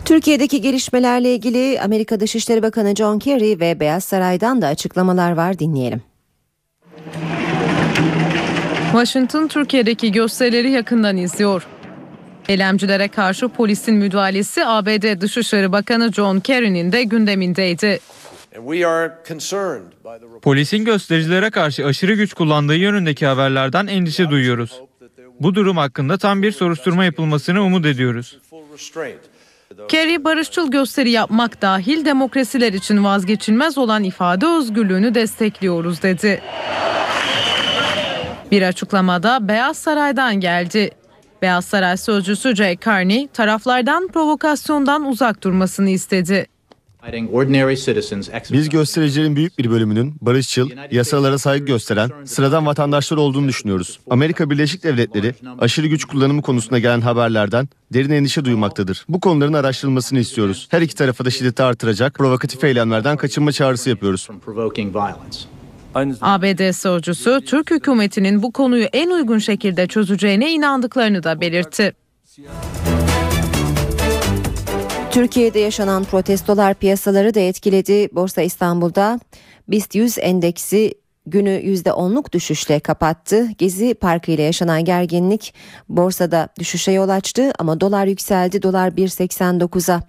Türkiye'deki 0.04 0.60
gelişmelerle 0.60 1.34
ilgili 1.34 1.80
Amerika 1.80 2.20
Dışişleri 2.20 2.62
Bakanı 2.62 2.94
John 2.94 3.18
Kerry 3.18 3.60
ve 3.60 3.80
Beyaz 3.80 4.04
Saray'dan 4.04 4.62
da 4.62 4.66
açıklamalar 4.66 5.32
var 5.32 5.58
dinleyelim. 5.58 6.02
Washington 8.92 9.48
Türkiye'deki 9.48 10.12
gösterileri 10.12 10.70
yakından 10.70 11.16
izliyor. 11.16 11.66
Eylemcilere 12.48 13.08
karşı 13.08 13.48
polisin 13.48 13.94
müdahalesi 13.94 14.66
ABD 14.66 15.20
Dışişleri 15.20 15.72
Bakanı 15.72 16.12
John 16.12 16.40
Kerry'nin 16.40 16.92
de 16.92 17.02
gündemindeydi. 17.02 18.00
Polisin 20.42 20.84
göstericilere 20.84 21.50
karşı 21.50 21.86
aşırı 21.86 22.14
güç 22.14 22.34
kullandığı 22.34 22.76
yönündeki 22.76 23.26
haberlerden 23.26 23.86
endişe 23.86 24.30
duyuyoruz. 24.30 24.80
Bu 25.40 25.54
durum 25.54 25.76
hakkında 25.76 26.18
tam 26.18 26.42
bir 26.42 26.52
soruşturma 26.52 27.04
yapılmasını 27.04 27.62
umut 27.62 27.86
ediyoruz. 27.86 28.38
Kerry 29.88 30.24
barışçıl 30.24 30.70
gösteri 30.70 31.10
yapmak 31.10 31.62
dahil 31.62 32.04
demokrasiler 32.04 32.72
için 32.72 33.04
vazgeçilmez 33.04 33.78
olan 33.78 34.04
ifade 34.04 34.46
özgürlüğünü 34.46 35.14
destekliyoruz 35.14 36.02
dedi. 36.02 36.42
Bir 38.50 38.62
açıklamada 38.62 39.48
Beyaz 39.48 39.78
Saray'dan 39.78 40.40
geldi. 40.40 40.90
Beyaz 41.42 41.64
Saray 41.64 41.96
sözcüsü 41.96 42.56
Jay 42.56 42.76
Carney 42.86 43.28
taraflardan 43.28 44.08
provokasyondan 44.08 45.04
uzak 45.04 45.42
durmasını 45.42 45.90
istedi. 45.90 46.46
Biz 48.52 48.68
göstericilerin 48.68 49.36
büyük 49.36 49.58
bir 49.58 49.70
bölümünün 49.70 50.14
barışçıl, 50.20 50.70
yasalara 50.90 51.38
saygı 51.38 51.66
gösteren 51.66 52.10
sıradan 52.24 52.66
vatandaşlar 52.66 53.16
olduğunu 53.16 53.48
düşünüyoruz. 53.48 54.00
Amerika 54.10 54.50
Birleşik 54.50 54.84
Devletleri 54.84 55.34
aşırı 55.58 55.86
güç 55.86 56.04
kullanımı 56.04 56.42
konusunda 56.42 56.78
gelen 56.78 57.00
haberlerden 57.00 57.68
derin 57.92 58.10
endişe 58.10 58.44
duymaktadır. 58.44 59.04
Bu 59.08 59.20
konuların 59.20 59.52
araştırılmasını 59.52 60.18
istiyoruz. 60.18 60.68
Her 60.70 60.82
iki 60.82 60.94
tarafa 60.94 61.24
da 61.24 61.30
şiddeti 61.30 61.62
artıracak 61.62 62.14
provokatif 62.14 62.64
eylemlerden 62.64 63.16
kaçınma 63.16 63.52
çağrısı 63.52 63.90
yapıyoruz. 63.90 64.28
ABD 66.20 66.72
sözcüsü 66.72 67.40
Türk 67.46 67.70
hükümetinin 67.70 68.42
bu 68.42 68.52
konuyu 68.52 68.84
en 68.84 69.10
uygun 69.10 69.38
şekilde 69.38 69.86
çözeceğine 69.86 70.52
inandıklarını 70.52 71.22
da 71.22 71.40
belirtti. 71.40 71.94
Türkiye'de 75.10 75.58
yaşanan 75.58 76.04
protestolar 76.04 76.74
piyasaları 76.74 77.34
da 77.34 77.40
etkiledi. 77.40 78.08
Borsa 78.12 78.42
İstanbul'da 78.42 79.20
BIST 79.68 79.94
100 79.94 80.18
endeksi 80.18 80.94
günü 81.26 81.50
%10'luk 81.50 82.32
düşüşle 82.32 82.80
kapattı. 82.80 83.48
Gezi 83.58 83.94
Parkı 83.94 84.30
ile 84.30 84.42
yaşanan 84.42 84.84
gerginlik 84.84 85.54
borsada 85.88 86.48
düşüşe 86.58 86.92
yol 86.92 87.08
açtı 87.08 87.52
ama 87.58 87.80
dolar 87.80 88.06
yükseldi. 88.06 88.62
Dolar 88.62 88.88
1.89'a 88.90 90.02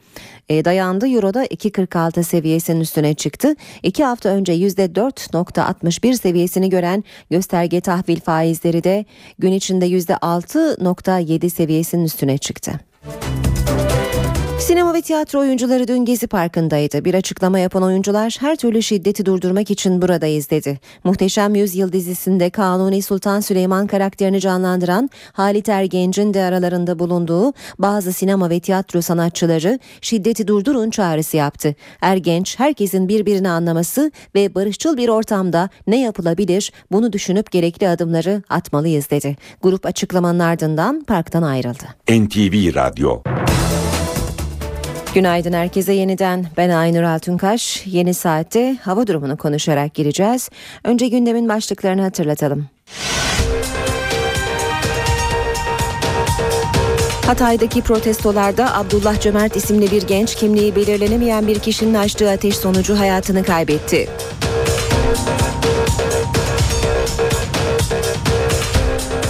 e, 0.49 0.65
dayandı. 0.65 1.07
Euro 1.07 1.33
da 1.33 1.45
2.46 1.45 2.23
seviyesinin 2.23 2.79
üstüne 2.79 3.13
çıktı. 3.13 3.55
İki 3.83 4.03
hafta 4.03 4.29
önce 4.29 4.53
%4.61 4.53 6.17
seviyesini 6.17 6.69
gören 6.69 7.03
gösterge 7.29 7.81
tahvil 7.81 8.19
faizleri 8.19 8.83
de 8.83 9.05
gün 9.39 9.51
içinde 9.51 9.87
%6.7 9.87 11.49
seviyesinin 11.49 12.03
üstüne 12.03 12.37
çıktı. 12.37 12.71
Sinema 14.61 14.93
ve 14.93 15.01
tiyatro 15.01 15.39
oyuncuları 15.39 15.87
dün 15.87 16.05
Gezi 16.05 16.27
Parkı'ndaydı. 16.27 17.05
Bir 17.05 17.13
açıklama 17.13 17.59
yapan 17.59 17.83
oyuncular 17.83 18.37
her 18.39 18.55
türlü 18.55 18.83
şiddeti 18.83 19.25
durdurmak 19.25 19.71
için 19.71 20.01
buradayız 20.01 20.49
dedi. 20.49 20.79
Muhteşem 21.03 21.55
Yüzyıl 21.55 21.91
dizisinde 21.91 22.49
Kanuni 22.49 23.01
Sultan 23.01 23.39
Süleyman 23.39 23.87
karakterini 23.87 24.39
canlandıran 24.39 25.09
Halit 25.33 25.69
Ergenç'in 25.69 26.33
de 26.33 26.43
aralarında 26.43 26.99
bulunduğu 26.99 27.53
bazı 27.79 28.13
sinema 28.13 28.49
ve 28.49 28.59
tiyatro 28.59 29.01
sanatçıları 29.01 29.79
şiddeti 30.01 30.47
durdurun 30.47 30.89
çağrısı 30.89 31.37
yaptı. 31.37 31.75
Ergenç 32.01 32.59
herkesin 32.59 33.09
birbirini 33.09 33.49
anlaması 33.49 34.11
ve 34.35 34.55
barışçıl 34.55 34.97
bir 34.97 35.09
ortamda 35.09 35.69
ne 35.87 36.01
yapılabilir 36.01 36.71
bunu 36.91 37.13
düşünüp 37.13 37.51
gerekli 37.51 37.87
adımları 37.87 38.43
atmalıyız 38.49 39.09
dedi. 39.09 39.37
Grup 39.61 39.85
açıklamanın 39.85 40.39
ardından 40.39 41.03
parktan 41.03 41.43
ayrıldı. 41.43 41.83
NTV 42.09 42.75
Radyo 42.75 43.21
Günaydın 45.13 45.53
herkese 45.53 45.93
yeniden. 45.93 46.45
Ben 46.57 46.69
Aynur 46.69 47.03
Altunkaş. 47.03 47.83
Yeni 47.85 48.13
saatte 48.13 48.77
hava 48.81 49.07
durumunu 49.07 49.37
konuşarak 49.37 49.93
gireceğiz. 49.93 50.49
Önce 50.83 51.07
gündemin 51.07 51.49
başlıklarını 51.49 52.01
hatırlatalım. 52.01 52.67
Hatay'daki 57.25 57.81
protestolarda 57.81 58.77
Abdullah 58.77 59.21
Cömert 59.21 59.55
isimli 59.55 59.91
bir 59.91 60.07
genç 60.07 60.35
kimliği 60.35 60.75
belirlenemeyen 60.75 61.47
bir 61.47 61.59
kişinin 61.59 61.93
açtığı 61.93 62.29
ateş 62.29 62.55
sonucu 62.55 62.99
hayatını 62.99 63.43
kaybetti. 63.43 64.09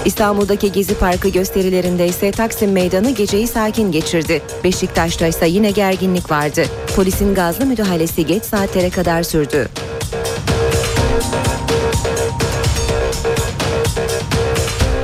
İstanbul'daki 0.06 0.72
Gezi 0.72 0.96
Parkı 0.96 1.30
gösterilerinde 1.30 2.08
ise 2.08 2.32
Taksim 2.32 2.72
Meydanı 2.72 3.12
geceyi 3.12 3.48
sakin 3.48 3.92
geçirdi. 3.92 4.42
Beşiktaş'ta 4.64 5.28
ise 5.28 5.48
yine 5.48 5.72
gerginlik 5.72 6.32
vardı. 6.32 6.64
Polisin 6.96 7.36
gazlı 7.36 7.66
müdahalesi 7.66 8.26
geç 8.26 8.44
saatlere 8.44 8.90
kadar 8.90 9.24
sürdü. 9.24 9.68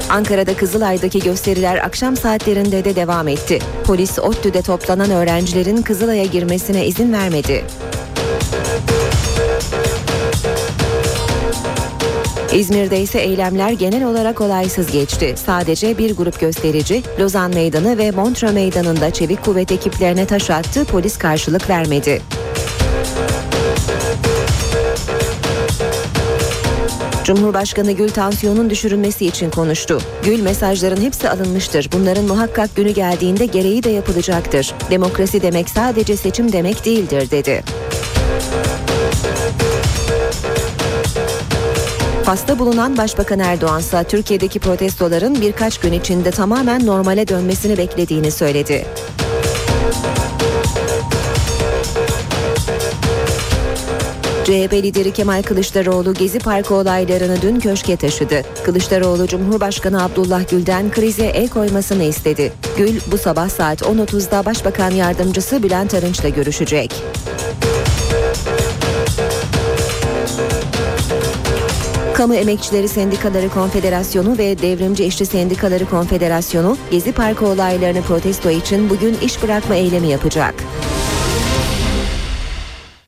Ankara'da 0.10 0.58
Kızılay'daki 0.58 1.20
gösteriler 1.20 1.78
akşam 1.78 2.18
saatlerinde 2.18 2.86
de 2.86 2.95
devam 2.95 3.28
etti. 3.28 3.60
Polis 3.86 4.20
ODTÜ'de 4.20 4.62
toplanan 4.62 5.12
öğrencilerin 5.12 5.82
Kızılay'a 5.82 6.26
girmesine 6.26 6.88
izin 6.88 7.14
vermedi. 7.14 7.66
İzmir'de 12.54 13.02
ise 13.02 13.20
eylemler 13.20 13.72
genel 13.72 14.04
olarak 14.04 14.41
olaysız 14.41 14.91
geçti. 14.91 15.36
Sadece 15.45 15.98
bir 15.98 16.16
grup 16.18 16.39
gösterici 16.39 17.04
Lozan 17.20 17.54
Meydanı 17.54 17.98
ve 17.98 18.12
Montreux 18.12 18.54
Meydanı'nda 18.54 19.12
çevik 19.12 19.45
kuvvet 19.45 19.72
ekiplerine 19.72 20.26
taş 20.26 20.50
attı, 20.50 20.86
polis 20.86 21.18
karşılık 21.18 21.70
vermedi. 21.70 22.22
Cumhurbaşkanı 27.24 27.91
Gül 27.91 28.10
tansiyonun 28.10 28.70
düşürülmesi 28.70 29.26
için 29.26 29.50
konuştu. 29.50 30.02
Gül 30.24 30.41
mesajların 30.41 31.02
hepsi 31.02 31.30
alınmıştır. 31.30 31.89
Bunların 31.93 32.26
muhakkak 32.26 32.76
günü 32.76 32.89
geldiğinde 32.91 33.45
gereği 33.45 33.84
de 33.84 33.89
yapılacaktır. 33.89 34.74
Demokrasi 34.91 35.41
demek 35.41 35.70
sadece 35.70 36.18
seçim 36.18 36.52
demek 36.52 36.86
değildir 36.86 37.32
dedi. 37.32 37.64
Fas'ta 42.28 42.60
bulunan 42.60 42.98
Başbakan 42.98 43.40
Erdoğan 43.40 43.80
ise 43.80 44.04
Türkiye'deki 44.04 44.60
protestoların 44.60 45.42
birkaç 45.42 45.80
gün 45.80 45.92
içinde 45.94 46.32
tamamen 46.32 46.86
normale 46.86 47.28
dönmesini 47.28 47.78
beklediğini 47.78 48.32
söyledi. 48.32 48.86
CHP 54.46 54.74
lideri 54.74 55.12
Kemal 55.12 55.44
Kılıçdaroğlu 55.44 56.14
Gezi 56.14 56.40
Parkı 56.40 56.74
olaylarını 56.74 57.42
dün 57.42 57.60
köşke 57.60 57.98
taşıdı. 57.98 58.42
Kılıçdaroğlu 58.66 59.28
Cumhurbaşkanı 59.28 60.04
Abdullah 60.04 60.50
Gül'den 60.50 60.92
krize 60.92 61.26
el 61.26 61.50
koymasını 61.50 62.04
istedi. 62.04 62.54
Gül 62.78 63.00
bu 63.12 63.18
sabah 63.18 63.50
saat 63.50 63.82
10.30'da 63.82 64.46
Başbakan 64.46 64.92
Yardımcısı 64.92 65.64
Bülent 65.64 65.94
Arınç'la 65.94 66.30
görüşecek. 66.30 66.94
Kamu 72.18 72.36
Emekçileri 72.36 72.88
Sendikaları 72.88 73.49
Konfederasyonu 73.49 74.38
ve 74.38 74.61
Devrimci 74.61 75.05
İşçi 75.05 75.26
Sendikaları 75.26 75.86
Konfederasyonu 75.86 76.78
Gezi 76.91 77.11
Parkı 77.11 77.47
olaylarını 77.47 78.01
protesto 78.01 78.49
için 78.49 78.89
bugün 78.89 79.15
iş 79.24 79.43
bırakma 79.43 79.76
eylemi 79.76 80.07
yapacak. 80.07 80.53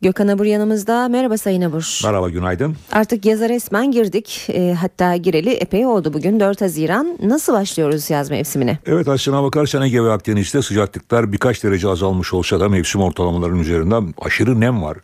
Gökhan 0.01 0.28
Abur 0.28 0.45
yanımızda. 0.45 1.07
Merhaba 1.10 1.38
Sayın 1.38 1.62
Abur. 1.62 2.01
Merhaba 2.03 2.30
günaydın. 2.30 2.76
Artık 2.91 3.26
yaza 3.26 3.49
resmen 3.49 3.91
girdik. 3.91 4.47
E, 4.49 4.74
hatta 4.74 5.16
gireli 5.16 5.49
epey 5.49 5.86
oldu 5.86 6.14
bugün 6.14 6.39
4 6.39 6.62
Haziran. 6.62 7.18
Nasıl 7.24 7.53
başlıyoruz 7.53 8.10
yaz 8.10 8.30
mevsimine? 8.30 8.78
Evet 8.86 9.07
aslına 9.07 9.43
bakarsan 9.43 9.82
Ege 9.82 10.03
ve 10.03 10.12
Akdeniz'de 10.12 10.62
sıcaklıklar 10.62 11.32
birkaç 11.32 11.64
derece 11.64 11.88
azalmış 11.88 12.34
olsa 12.34 12.60
da 12.60 12.70
mevsim 12.70 13.01
ortalamalarının 13.01 13.60
üzerinden 13.60 14.14
aşırı 14.22 14.60
nem 14.60 14.84
var. 14.84 14.97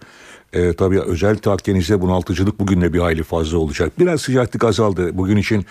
E, 0.54 0.74
tabii 0.74 1.02
özellikle 1.02 1.52
Akdeniz'de 1.52 2.02
bunaltıcılık 2.02 2.60
bugün 2.60 2.82
de 2.82 2.94
bir 2.94 3.00
hayli 3.00 3.24
fazla 3.24 3.58
olacak. 3.58 4.00
Biraz 4.00 4.22
sıcaklık 4.22 4.64
azaldı. 4.64 5.18
Bugün 5.18 5.38
için 5.38 5.66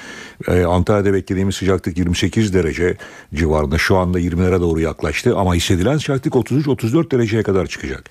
e, 0.49 0.64
Antalya'da 0.64 1.12
beklediğimiz 1.12 1.55
sıcaklık 1.55 1.99
28 1.99 2.55
derece 2.55 2.97
civarında. 3.35 3.79
Şu 3.79 3.97
anda 3.97 4.20
20'lere 4.20 4.61
doğru 4.61 4.81
yaklaştı 4.81 5.37
ama 5.37 5.55
hissedilen 5.55 5.99
sıcaklık 5.99 6.35
33-34 6.35 7.11
dereceye 7.11 7.43
kadar 7.43 7.66
çıkacak. 7.66 8.11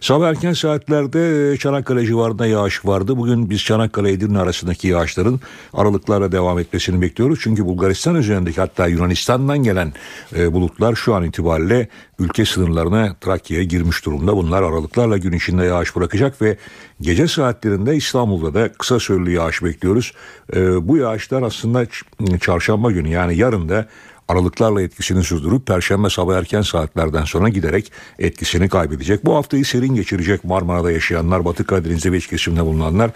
Sabah 0.00 0.28
erken 0.28 0.52
saatlerde 0.52 1.52
e, 1.52 1.56
Çanakkale 1.56 2.06
civarında 2.06 2.46
yağış 2.46 2.86
vardı. 2.86 3.16
Bugün 3.16 3.50
biz 3.50 3.62
Çanakkale 3.62 4.12
Edirne 4.12 4.38
arasındaki 4.38 4.88
yağışların 4.88 5.40
aralıklarla 5.74 6.32
devam 6.32 6.58
etmesini 6.58 7.00
bekliyoruz. 7.02 7.38
Çünkü 7.42 7.64
Bulgaristan 7.64 8.14
üzerindeki 8.14 8.60
hatta 8.60 8.86
Yunanistan'dan 8.86 9.58
gelen 9.58 9.92
e, 10.36 10.52
bulutlar 10.52 10.94
şu 10.94 11.14
an 11.14 11.24
itibariyle 11.24 11.88
ülke 12.18 12.44
sınırlarına 12.44 13.16
Trakya'ya 13.20 13.64
girmiş 13.64 14.04
durumda. 14.04 14.36
Bunlar 14.36 14.62
aralıklarla 14.62 15.18
gün 15.18 15.32
içinde 15.32 15.64
yağış 15.64 15.96
bırakacak 15.96 16.42
ve 16.42 16.56
gece 17.00 17.28
saatlerinde 17.28 17.96
İstanbul'da 17.96 18.54
da 18.54 18.72
kısa 18.72 19.00
süreli 19.00 19.32
yağış 19.32 19.62
bekliyoruz. 19.62 20.12
E, 20.56 20.88
bu 20.88 20.96
yağışlar 20.96 21.42
aslında 21.42 21.86
çarşamba 22.40 22.90
günü 22.90 23.08
yani 23.08 23.36
yarın 23.36 23.68
da 23.68 23.88
aralıklarla 24.28 24.82
etkisini 24.82 25.24
sürdürüp 25.24 25.66
perşembe 25.66 26.10
sabah 26.10 26.36
erken 26.36 26.62
saatlerden 26.62 27.24
sonra 27.24 27.48
giderek 27.48 27.92
etkisini 28.18 28.68
kaybedecek. 28.68 29.24
Bu 29.24 29.36
haftayı 29.36 29.64
serin 29.64 29.94
geçirecek 29.94 30.44
Marmara'da 30.44 30.92
yaşayanlar, 30.92 31.44
Batı 31.44 31.64
Karadeniz'de 31.64 32.12
ve 32.12 32.16
iç 32.16 32.26
kesimde 32.26 32.64
bulunanlar 32.64 33.10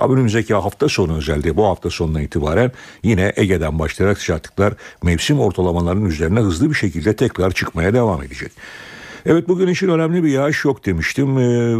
önümüzdeki 0.00 0.54
hafta 0.54 0.88
sonu 0.88 1.16
özellikle 1.16 1.56
bu 1.56 1.66
hafta 1.66 1.90
sonuna 1.90 2.22
itibaren 2.22 2.72
yine 3.02 3.32
Ege'den 3.36 3.78
başlayarak 3.78 4.18
sıcaklıklar 4.18 4.74
mevsim 5.02 5.40
ortalamalarının 5.40 6.06
üzerine 6.06 6.40
hızlı 6.40 6.70
bir 6.70 6.74
şekilde 6.74 7.16
tekrar 7.16 7.50
çıkmaya 7.50 7.94
devam 7.94 8.22
edecek. 8.22 8.52
Evet 9.26 9.48
bugün 9.48 9.68
için 9.68 9.88
önemli 9.88 10.24
bir 10.24 10.28
yağış 10.28 10.64
yok 10.64 10.86
demiştim. 10.86 11.38
Ee, 11.38 11.76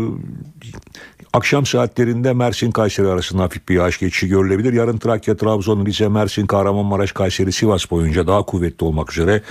akşam 1.33 1.67
saatlerinde 1.67 2.33
Mersin 2.33 2.71
Kayseri 2.71 3.09
arasında 3.09 3.43
hafif 3.43 3.69
bir 3.69 3.75
yağış 3.75 3.99
geçişi 3.99 4.29
görülebilir. 4.29 4.73
Yarın 4.73 4.99
Trakya, 4.99 5.37
Trabzon, 5.37 5.87
Rize, 5.87 6.09
Mersin, 6.09 6.47
Kahramanmaraş, 6.47 7.13
Kayseri, 7.13 7.53
Sivas 7.53 7.91
boyunca 7.91 8.27
daha 8.27 8.43
kuvvetli 8.43 8.85
olmak 8.85 9.13
üzere 9.13 9.43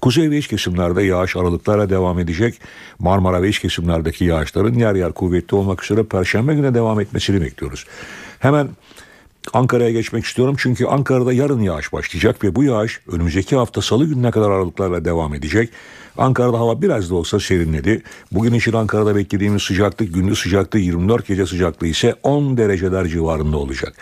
Kuzey 0.00 0.30
ve 0.30 0.38
iç 0.38 0.48
kesimlerde 0.48 1.02
yağış 1.02 1.36
aralıklarla 1.36 1.90
devam 1.90 2.18
edecek. 2.18 2.60
Marmara 2.98 3.42
ve 3.42 3.48
iç 3.48 3.58
kesimlerdeki 3.58 4.24
yağışların 4.24 4.74
yer 4.74 4.94
yer 4.94 5.12
kuvvetli 5.12 5.56
olmak 5.56 5.84
üzere 5.84 6.02
Perşembe 6.02 6.54
günü 6.54 6.74
devam 6.74 7.00
etmesini 7.00 7.40
bekliyoruz. 7.40 7.86
Hemen 8.38 8.68
Ankara'ya 9.52 9.90
geçmek 9.90 10.24
istiyorum 10.24 10.56
çünkü 10.58 10.86
Ankara'da 10.86 11.32
yarın 11.32 11.60
yağış 11.60 11.92
başlayacak 11.92 12.44
ve 12.44 12.54
bu 12.54 12.64
yağış 12.64 13.00
önümüzdeki 13.12 13.56
hafta 13.56 13.82
salı 13.82 14.04
gününe 14.06 14.30
kadar 14.30 14.50
aralıklarla 14.50 15.04
devam 15.04 15.34
edecek. 15.34 15.70
Ankara'da 16.18 16.58
hava 16.58 16.82
biraz 16.82 17.10
da 17.10 17.14
olsa 17.14 17.40
serinledi. 17.40 18.02
Bugün 18.32 18.54
için 18.54 18.72
Ankara'da 18.72 19.16
beklediğimiz 19.16 19.62
sıcaklık 19.62 20.14
gündüz 20.14 20.38
sıcaklığı 20.38 20.78
24 20.78 21.26
gece 21.26 21.46
sıcaklığı 21.46 21.86
ise 21.86 22.14
10 22.22 22.56
dereceler 22.56 23.06
civarında 23.06 23.56
olacak. 23.56 23.94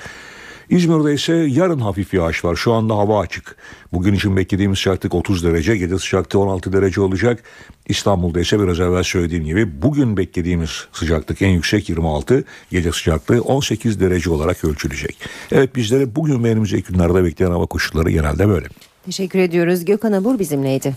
İzmir'de 0.70 1.14
ise 1.14 1.32
yarın 1.34 1.78
hafif 1.78 2.14
yağış 2.14 2.44
var. 2.44 2.56
Şu 2.56 2.72
anda 2.72 2.96
hava 2.96 3.20
açık. 3.20 3.56
Bugün 3.92 4.14
için 4.14 4.36
beklediğimiz 4.36 4.78
sıcaklık 4.78 5.14
30 5.14 5.44
derece, 5.44 5.76
gece 5.76 5.98
sıcaklığı 5.98 6.38
16 6.40 6.72
derece 6.72 7.00
olacak. 7.00 7.42
İstanbul'da 7.88 8.40
ise 8.40 8.60
biraz 8.60 8.80
evvel 8.80 9.02
söylediğim 9.02 9.44
gibi 9.44 9.82
bugün 9.82 10.16
beklediğimiz 10.16 10.70
sıcaklık 10.92 11.42
en 11.42 11.48
yüksek 11.48 11.88
26, 11.88 12.44
gece 12.70 12.92
sıcaklığı 12.92 13.40
18 13.40 14.00
derece 14.00 14.30
olarak 14.30 14.64
ölçülecek. 14.64 15.16
Evet 15.52 15.76
bizlere 15.76 16.16
bugün 16.16 16.44
ve 16.44 16.50
önümüzdeki 16.50 16.92
günlerde 16.92 17.24
bekleyen 17.24 17.50
hava 17.50 17.66
koşulları 17.66 18.10
genelde 18.10 18.48
böyle. 18.48 18.66
Teşekkür 19.04 19.38
ediyoruz. 19.38 19.84
Gökhan 19.84 20.12
Abur 20.12 20.38
bizimleydi. 20.38 20.94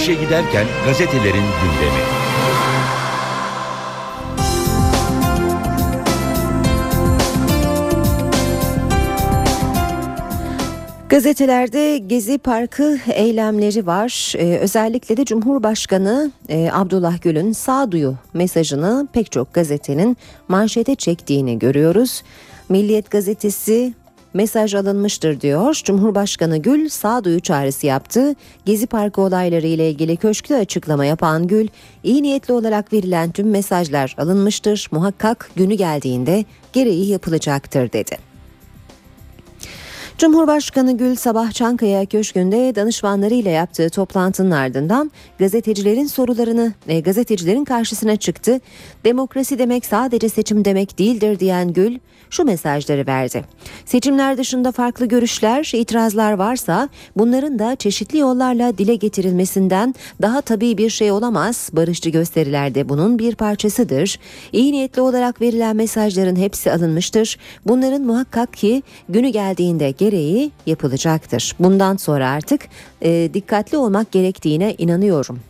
İşe 0.00 0.14
giderken 0.14 0.66
gazetelerin 0.86 1.34
gündemi. 1.34 2.02
Gazetelerde 11.08 11.98
Gezi 11.98 12.38
Parkı 12.38 12.98
eylemleri 13.12 13.86
var. 13.86 14.34
Ee, 14.36 14.58
özellikle 14.58 15.16
de 15.16 15.24
Cumhurbaşkanı 15.24 16.30
e, 16.48 16.70
Abdullah 16.72 17.22
Gül'ün 17.22 17.52
sağduyu 17.52 18.14
mesajını 18.34 19.08
pek 19.12 19.32
çok 19.32 19.54
gazetenin 19.54 20.16
manşete 20.48 20.94
çektiğini 20.94 21.58
görüyoruz. 21.58 22.22
Milliyet 22.68 23.10
gazetesi 23.10 23.94
mesaj 24.34 24.74
alınmıştır 24.74 25.40
diyor. 25.40 25.80
Cumhurbaşkanı 25.84 26.58
Gül 26.58 26.88
sağduyu 26.88 27.40
çağrısı 27.40 27.86
yaptı. 27.86 28.34
Gezi 28.64 28.86
Parkı 28.86 29.20
olayları 29.20 29.66
ile 29.66 29.90
ilgili 29.90 30.16
köşkte 30.16 30.56
açıklama 30.56 31.04
yapan 31.04 31.46
Gül, 31.46 31.68
iyi 32.04 32.22
niyetli 32.22 32.54
olarak 32.54 32.92
verilen 32.92 33.30
tüm 33.30 33.50
mesajlar 33.50 34.14
alınmıştır. 34.18 34.88
Muhakkak 34.90 35.50
günü 35.56 35.74
geldiğinde 35.74 36.44
gereği 36.72 37.08
yapılacaktır 37.08 37.92
dedi. 37.92 38.29
Cumhurbaşkanı 40.20 40.96
Gül 40.96 41.16
sabah 41.16 41.52
Çankaya 41.52 42.06
Köşkü'nde 42.06 42.74
danışmanlarıyla 42.74 43.50
yaptığı 43.50 43.90
toplantının 43.90 44.50
ardından 44.50 45.10
gazetecilerin 45.38 46.06
sorularını 46.06 46.72
e, 46.88 47.00
gazetecilerin 47.00 47.64
karşısına 47.64 48.16
çıktı. 48.16 48.60
Demokrasi 49.04 49.58
demek 49.58 49.86
sadece 49.86 50.28
seçim 50.28 50.64
demek 50.64 50.98
değildir 50.98 51.38
diyen 51.40 51.72
Gül 51.72 51.98
şu 52.30 52.44
mesajları 52.44 53.06
verdi. 53.06 53.44
Seçimler 53.84 54.38
dışında 54.38 54.72
farklı 54.72 55.06
görüşler, 55.06 55.72
itirazlar 55.74 56.32
varsa 56.32 56.88
bunların 57.16 57.58
da 57.58 57.76
çeşitli 57.76 58.18
yollarla 58.18 58.78
dile 58.78 58.94
getirilmesinden 58.94 59.94
daha 60.22 60.40
tabii 60.40 60.78
bir 60.78 60.90
şey 60.90 61.10
olamaz. 61.10 61.70
Barışçı 61.72 62.10
gösterilerde 62.10 62.88
bunun 62.88 63.18
bir 63.18 63.34
parçasıdır. 63.34 64.18
İyi 64.52 64.72
niyetli 64.72 65.02
olarak 65.02 65.40
verilen 65.40 65.76
mesajların 65.76 66.36
hepsi 66.36 66.72
alınmıştır. 66.72 67.38
Bunların 67.66 68.02
muhakkak 68.02 68.52
ki 68.52 68.82
günü 69.08 69.28
geldiğinde 69.28 69.90
gereği 70.10 70.50
yapılacaktır. 70.66 71.56
Bundan 71.58 71.96
sonra 71.96 72.28
artık 72.28 72.60
e, 73.02 73.30
dikkatli 73.34 73.76
olmak 73.76 74.12
gerektiğine 74.12 74.74
inanıyorum 74.78 75.40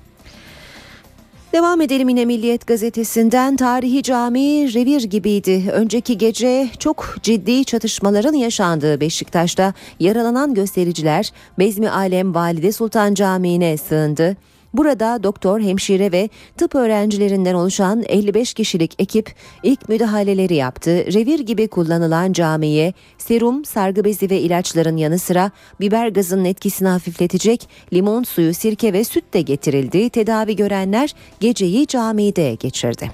Devam 1.52 1.80
edelim 1.80 2.08
yine 2.08 2.24
Milliyet 2.24 2.66
gazetesinden 2.66 3.56
tarihi 3.56 4.02
cami 4.02 4.74
revir 4.74 5.02
gibiydi. 5.02 5.64
Önceki 5.72 6.18
gece 6.18 6.68
çok 6.78 7.16
ciddi 7.22 7.64
çatışmaların 7.64 8.34
yaşandığı 8.34 9.00
Beşiktaş'ta 9.00 9.74
yaralanan 10.00 10.54
göstericiler 10.54 11.32
Bezmi 11.58 11.90
Alem 11.90 12.34
Valide 12.34 12.72
Sultan 12.72 13.14
Camii'ne 13.14 13.76
sığındı. 13.76 14.36
Burada 14.74 15.22
doktor, 15.22 15.60
hemşire 15.60 16.12
ve 16.12 16.28
tıp 16.56 16.74
öğrencilerinden 16.74 17.54
oluşan 17.54 18.02
55 18.08 18.54
kişilik 18.54 18.94
ekip 18.98 19.34
ilk 19.62 19.88
müdahaleleri 19.88 20.54
yaptı. 20.54 20.90
Revir 20.90 21.40
gibi 21.40 21.68
kullanılan 21.68 22.32
camiye 22.32 22.92
serum, 23.18 23.64
sargı 23.64 24.04
bezi 24.04 24.30
ve 24.30 24.40
ilaçların 24.40 24.96
yanı 24.96 25.18
sıra 25.18 25.50
biber 25.80 26.08
gazının 26.08 26.44
etkisini 26.44 26.88
hafifletecek 26.88 27.68
limon 27.92 28.22
suyu, 28.22 28.54
sirke 28.54 28.92
ve 28.92 29.04
süt 29.04 29.34
de 29.34 29.40
getirildi. 29.40 30.10
Tedavi 30.10 30.56
görenler 30.56 31.14
geceyi 31.40 31.86
camide 31.86 32.54
geçirdi. 32.54 33.10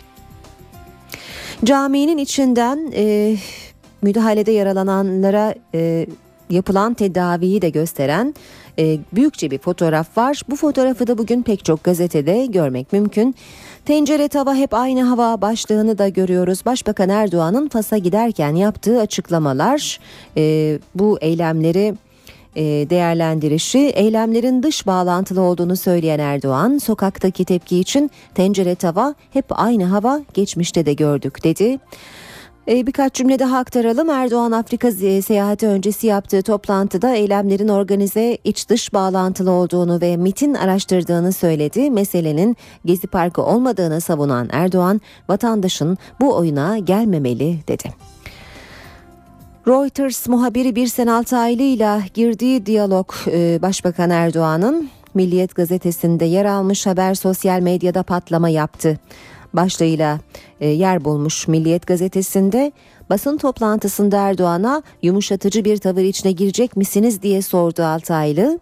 Caminin 1.65 2.19
içinden 2.19 2.93
e, 2.95 3.37
müdahalede 4.03 4.53
yaralananlara 4.53 5.55
e, 5.75 6.07
yapılan 6.51 6.95
tedaviyi 6.95 7.63
de 7.63 7.71
gösteren 7.71 8.35
e, 8.79 8.99
büyükçe 9.13 9.51
bir 9.51 9.59
fotoğraf 9.59 10.19
var. 10.19 10.43
Bu 10.51 10.57
fotoğrafı 10.57 11.07
da 11.07 11.19
bugün 11.19 11.43
pek 11.43 11.65
çok 11.65 11.85
gazetede 11.85 12.47
görmek 12.47 12.93
mümkün. 12.93 13.35
Tencere 13.85 14.29
tava 14.29 14.55
hep 14.55 14.75
aynı 14.75 15.03
hava 15.03 15.41
başlığını 15.41 15.99
da 15.99 16.09
görüyoruz. 16.09 16.67
Başbakan 16.67 17.09
Erdoğan'ın 17.09 17.69
Fas'a 17.69 17.99
giderken 17.99 18.55
yaptığı 18.55 19.01
açıklamalar 19.01 20.01
e, 20.37 20.79
bu 20.95 21.19
eylemleri 21.21 21.95
e, 22.57 22.63
değerlendirişi 22.91 23.79
eylemlerin 23.79 24.63
dış 24.63 24.87
bağlantılı 24.87 25.41
olduğunu 25.41 25.77
söyleyen 25.77 26.19
Erdoğan 26.19 26.79
sokaktaki 26.79 27.45
tepki 27.45 27.79
için 27.79 28.11
tencere 28.35 28.75
tava 28.75 29.15
hep 29.33 29.45
aynı 29.49 29.85
hava 29.85 30.21
geçmişte 30.35 30.87
de 30.87 30.93
gördük 30.93 31.45
dedi. 31.45 31.79
E, 32.69 32.87
birkaç 32.87 33.15
cümle 33.15 33.39
daha 33.39 33.59
aktaralım. 33.59 34.11
Erdoğan 34.11 34.53
Afrika 34.53 34.91
seyahati 35.23 35.67
öncesi 35.67 36.07
yaptığı 36.07 36.43
toplantıda 36.43 37.15
eylemlerin 37.15 37.69
organize 37.69 38.39
iç 38.45 38.69
dış 38.69 38.95
bağlantılı 38.95 39.51
olduğunu 39.51 40.01
ve 40.01 40.17
MIT'in 40.17 40.55
araştırdığını 40.55 41.33
söyledi. 41.33 41.91
Meselenin 41.91 42.57
Gezi 42.85 43.07
Parkı 43.07 43.43
olmadığını 43.43 44.01
savunan 44.01 44.49
Erdoğan, 44.53 45.01
vatandaşın 45.29 45.99
bu 46.21 46.37
oyuna 46.37 46.79
gelmemeli 46.79 47.59
dedi. 47.69 47.95
Reuters 49.69 50.29
muhabiri 50.29 50.77
Birsen 50.77 51.07
Altaylı 51.07 51.63
ile 51.63 52.01
girdiği 52.15 52.67
diyalog 52.67 53.13
e, 53.27 53.63
Başbakan 53.63 54.11
Erdoğan'ın 54.11 54.89
Milliyet 55.15 55.55
gazetesinde 55.55 56.25
yer 56.25 56.45
almış 56.45 56.87
haber 56.87 57.15
sosyal 57.15 57.61
medyada 57.61 58.03
patlama 58.03 58.49
yaptı 58.49 58.99
başlığıyla 59.57 60.21
e, 60.61 60.69
yer 60.69 61.05
bulmuş 61.05 61.49
Milliyet 61.49 61.87
gazetesinde 61.87 62.73
basın 63.11 63.37
toplantısında 63.37 64.17
Erdoğan'a 64.17 64.83
yumuşatıcı 65.03 65.65
bir 65.65 65.77
tavır 65.77 66.03
içine 66.03 66.33
girecek 66.33 66.77
misiniz 66.77 67.23
diye 67.23 67.43
sordu 67.43 67.83
Altaylı 67.83 68.59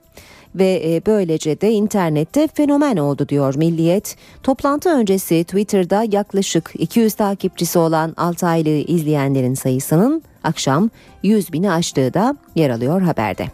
ve 0.55 0.83
e, 0.85 1.07
böylece 1.07 1.61
de 1.61 1.71
internette 1.71 2.49
fenomen 2.55 2.97
oldu 2.97 3.29
diyor 3.29 3.55
Milliyet. 3.55 4.17
Toplantı 4.43 4.89
öncesi 4.91 5.45
Twitter'da 5.45 6.05
yaklaşık 6.13 6.71
200 6.75 7.15
takipçisi 7.15 7.79
olan 7.79 8.15
Altaylı 8.17 8.69
izleyenlerin 8.69 9.55
sayısının 9.55 10.23
akşam 10.45 10.91
100 11.23 11.53
bini 11.53 11.71
aştığı 11.71 12.15
da 12.15 12.37
yer 12.55 12.71
alıyor 12.71 13.03
haberde. 13.03 13.47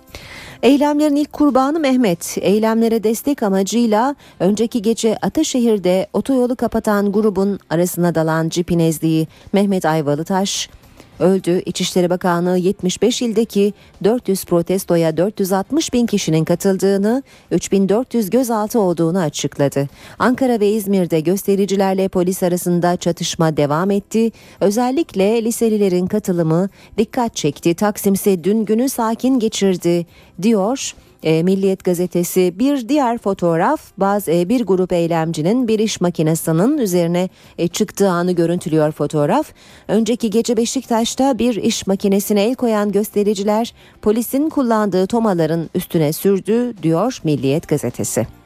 Eylemlerin 0.62 1.16
ilk 1.16 1.32
kurbanı 1.32 1.80
Mehmet. 1.80 2.38
Eylemlere 2.40 3.04
destek 3.04 3.42
amacıyla 3.42 4.14
önceki 4.40 4.82
gece 4.82 5.18
Ataşehir'de 5.22 6.06
otoyolu 6.12 6.56
kapatan 6.56 7.12
grubun 7.12 7.58
arasına 7.70 8.14
dalan 8.14 8.48
cipin 8.48 8.78
ezdiği 8.78 9.26
Mehmet 9.52 9.84
Ayvalıtaş 9.84 10.70
öldü. 11.20 11.62
İçişleri 11.66 12.10
Bakanlığı 12.10 12.58
75 12.58 13.22
ildeki 13.22 13.72
400 14.04 14.44
protestoya 14.44 15.16
460 15.16 15.92
bin 15.92 16.06
kişinin 16.06 16.44
katıldığını, 16.44 17.22
3400 17.50 18.30
gözaltı 18.30 18.80
olduğunu 18.80 19.18
açıkladı. 19.18 19.88
Ankara 20.18 20.60
ve 20.60 20.68
İzmir'de 20.70 21.20
göstericilerle 21.20 22.08
polis 22.08 22.42
arasında 22.42 22.96
çatışma 22.96 23.56
devam 23.56 23.90
etti. 23.90 24.30
Özellikle 24.60 25.44
liselilerin 25.44 26.06
katılımı 26.06 26.68
dikkat 26.98 27.36
çekti. 27.36 27.74
Taksim'se 27.74 28.44
dün 28.44 28.64
günü 28.64 28.88
sakin 28.88 29.38
geçirdi 29.38 30.06
diyor. 30.42 30.94
E, 31.22 31.42
Milliyet 31.42 31.84
gazetesi 31.84 32.54
bir 32.58 32.88
diğer 32.88 33.18
fotoğraf 33.18 33.80
bazı 33.96 34.32
e, 34.32 34.48
bir 34.48 34.66
grup 34.66 34.92
eylemcinin 34.92 35.68
bir 35.68 35.78
iş 35.78 36.00
makinesinin 36.00 36.78
üzerine 36.78 37.28
e, 37.58 37.68
çıktığı 37.68 38.10
anı 38.10 38.32
görüntülüyor 38.32 38.92
fotoğraf. 38.92 39.52
Önceki 39.88 40.30
gece 40.30 40.56
Beşiktaş'ta 40.56 41.38
bir 41.38 41.54
iş 41.54 41.86
makinesine 41.86 42.44
el 42.44 42.54
koyan 42.54 42.92
göstericiler 42.92 43.74
polisin 44.02 44.48
kullandığı 44.48 45.06
tomaların 45.06 45.70
üstüne 45.74 46.12
sürdü 46.12 46.82
diyor 46.82 47.18
Milliyet 47.24 47.68
gazetesi. 47.68 48.39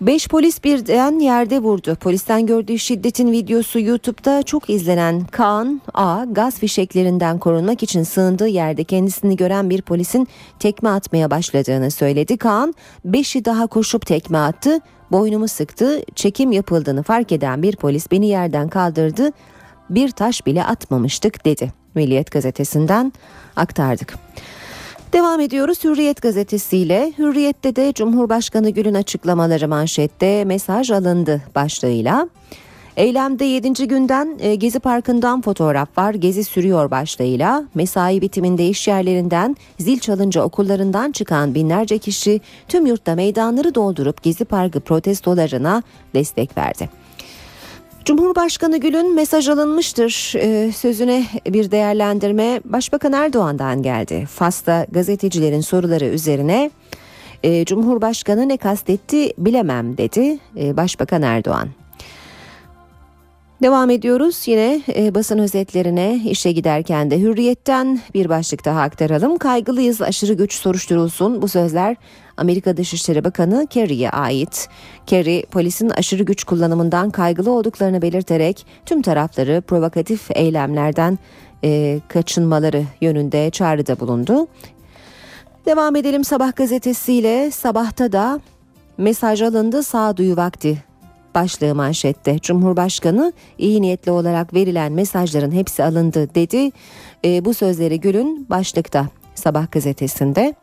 Beş 0.00 0.28
polis 0.28 0.64
birden 0.64 1.18
yerde 1.18 1.58
vurdu. 1.58 1.94
Polisten 1.94 2.46
gördüğü 2.46 2.78
şiddetin 2.78 3.32
videosu 3.32 3.80
YouTube'da 3.80 4.42
çok 4.42 4.70
izlenen 4.70 5.24
Kaan 5.24 5.80
A 5.94 6.24
gaz 6.30 6.58
fişeklerinden 6.58 7.38
korunmak 7.38 7.82
için 7.82 8.02
sığındığı 8.02 8.48
yerde 8.48 8.84
kendisini 8.84 9.36
gören 9.36 9.70
bir 9.70 9.82
polisin 9.82 10.28
tekme 10.58 10.88
atmaya 10.88 11.30
başladığını 11.30 11.90
söyledi. 11.90 12.36
Kaan 12.36 12.74
beşi 13.04 13.44
daha 13.44 13.66
koşup 13.66 14.06
tekme 14.06 14.38
attı. 14.38 14.80
Boynumu 15.10 15.48
sıktı. 15.48 16.02
Çekim 16.14 16.52
yapıldığını 16.52 17.02
fark 17.02 17.32
eden 17.32 17.62
bir 17.62 17.76
polis 17.76 18.10
beni 18.10 18.26
yerden 18.26 18.68
kaldırdı. 18.68 19.30
Bir 19.90 20.10
taş 20.10 20.46
bile 20.46 20.64
atmamıştık 20.64 21.44
dedi. 21.44 21.72
Milliyet 21.94 22.30
gazetesinden 22.30 23.12
aktardık. 23.56 24.14
Devam 25.12 25.40
ediyoruz 25.40 25.84
Hürriyet 25.84 26.22
gazetesiyle. 26.22 27.12
Hürriyet'te 27.18 27.76
de 27.76 27.92
Cumhurbaşkanı 27.92 28.70
Gül'ün 28.70 28.94
açıklamaları 28.94 29.68
manşette 29.68 30.44
mesaj 30.44 30.90
alındı 30.90 31.42
başlığıyla. 31.54 32.28
Eylemde 32.96 33.44
7. 33.44 33.88
günden 33.88 34.36
e, 34.40 34.54
Gezi 34.54 34.80
Parkı'ndan 34.80 35.40
fotoğraf 35.40 35.98
var. 35.98 36.14
Gezi 36.14 36.44
sürüyor 36.44 36.90
başlığıyla. 36.90 37.64
Mesai 37.74 38.20
bitiminde 38.20 38.68
iş 38.68 38.88
yerlerinden, 38.88 39.56
zil 39.78 39.98
çalınca 39.98 40.42
okullarından 40.42 41.12
çıkan 41.12 41.54
binlerce 41.54 41.98
kişi 41.98 42.40
tüm 42.68 42.86
yurtta 42.86 43.14
meydanları 43.14 43.74
doldurup 43.74 44.22
Gezi 44.22 44.44
Parkı 44.44 44.80
protestolarına 44.80 45.82
destek 46.14 46.58
verdi. 46.58 46.88
Cumhurbaşkanı 48.08 48.78
Gül'ün 48.78 49.14
mesaj 49.14 49.48
alınmıştır 49.48 50.32
e, 50.36 50.72
sözüne 50.72 51.24
bir 51.46 51.70
değerlendirme 51.70 52.60
Başbakan 52.64 53.12
Erdoğan'dan 53.12 53.82
geldi. 53.82 54.26
Fas'ta 54.30 54.86
gazetecilerin 54.90 55.60
soruları 55.60 56.04
üzerine 56.04 56.70
e, 57.42 57.64
Cumhurbaşkanı 57.64 58.48
ne 58.48 58.56
kastetti 58.56 59.32
bilemem 59.38 59.98
dedi 59.98 60.38
e, 60.56 60.76
Başbakan 60.76 61.22
Erdoğan. 61.22 61.68
Devam 63.62 63.90
ediyoruz 63.90 64.42
yine 64.46 64.80
e, 64.96 65.14
basın 65.14 65.38
özetlerine 65.38 66.20
işe 66.24 66.52
giderken 66.52 67.10
de 67.10 67.20
hürriyetten 67.20 68.00
bir 68.14 68.28
başlık 68.28 68.64
daha 68.64 68.80
aktaralım. 68.80 69.38
Kaygılıyız 69.38 70.02
aşırı 70.02 70.32
güç 70.32 70.52
soruşturulsun 70.52 71.42
bu 71.42 71.48
sözler 71.48 71.96
Amerika 72.38 72.76
Dışişleri 72.76 73.24
Bakanı 73.24 73.66
Kerry'e 73.70 74.10
ait. 74.10 74.68
Kerry 75.06 75.46
polisin 75.50 75.90
aşırı 75.90 76.22
güç 76.22 76.44
kullanımından 76.44 77.10
kaygılı 77.10 77.50
olduklarını 77.50 78.02
belirterek 78.02 78.66
tüm 78.86 79.02
tarafları 79.02 79.60
provokatif 79.66 80.30
eylemlerden 80.30 81.18
e, 81.64 82.00
kaçınmaları 82.08 82.84
yönünde 83.00 83.50
çağrıda 83.50 84.00
bulundu. 84.00 84.46
Devam 85.66 85.96
edelim 85.96 86.24
Sabah 86.24 86.56
gazetesiyle 86.56 87.50
sabahta 87.50 88.12
da 88.12 88.40
mesaj 88.98 89.42
alındı 89.42 89.82
sağduyu 89.82 90.36
vakti 90.36 90.82
başlığı 91.34 91.74
manşette. 91.74 92.38
Cumhurbaşkanı 92.38 93.32
iyi 93.58 93.82
niyetli 93.82 94.12
olarak 94.12 94.54
verilen 94.54 94.92
mesajların 94.92 95.52
hepsi 95.52 95.84
alındı 95.84 96.34
dedi. 96.34 96.70
E, 97.24 97.44
bu 97.44 97.54
sözleri 97.54 98.00
Gül'ün 98.00 98.46
başlıkta 98.50 99.06
Sabah 99.34 99.70
gazetesinde. 99.72 100.54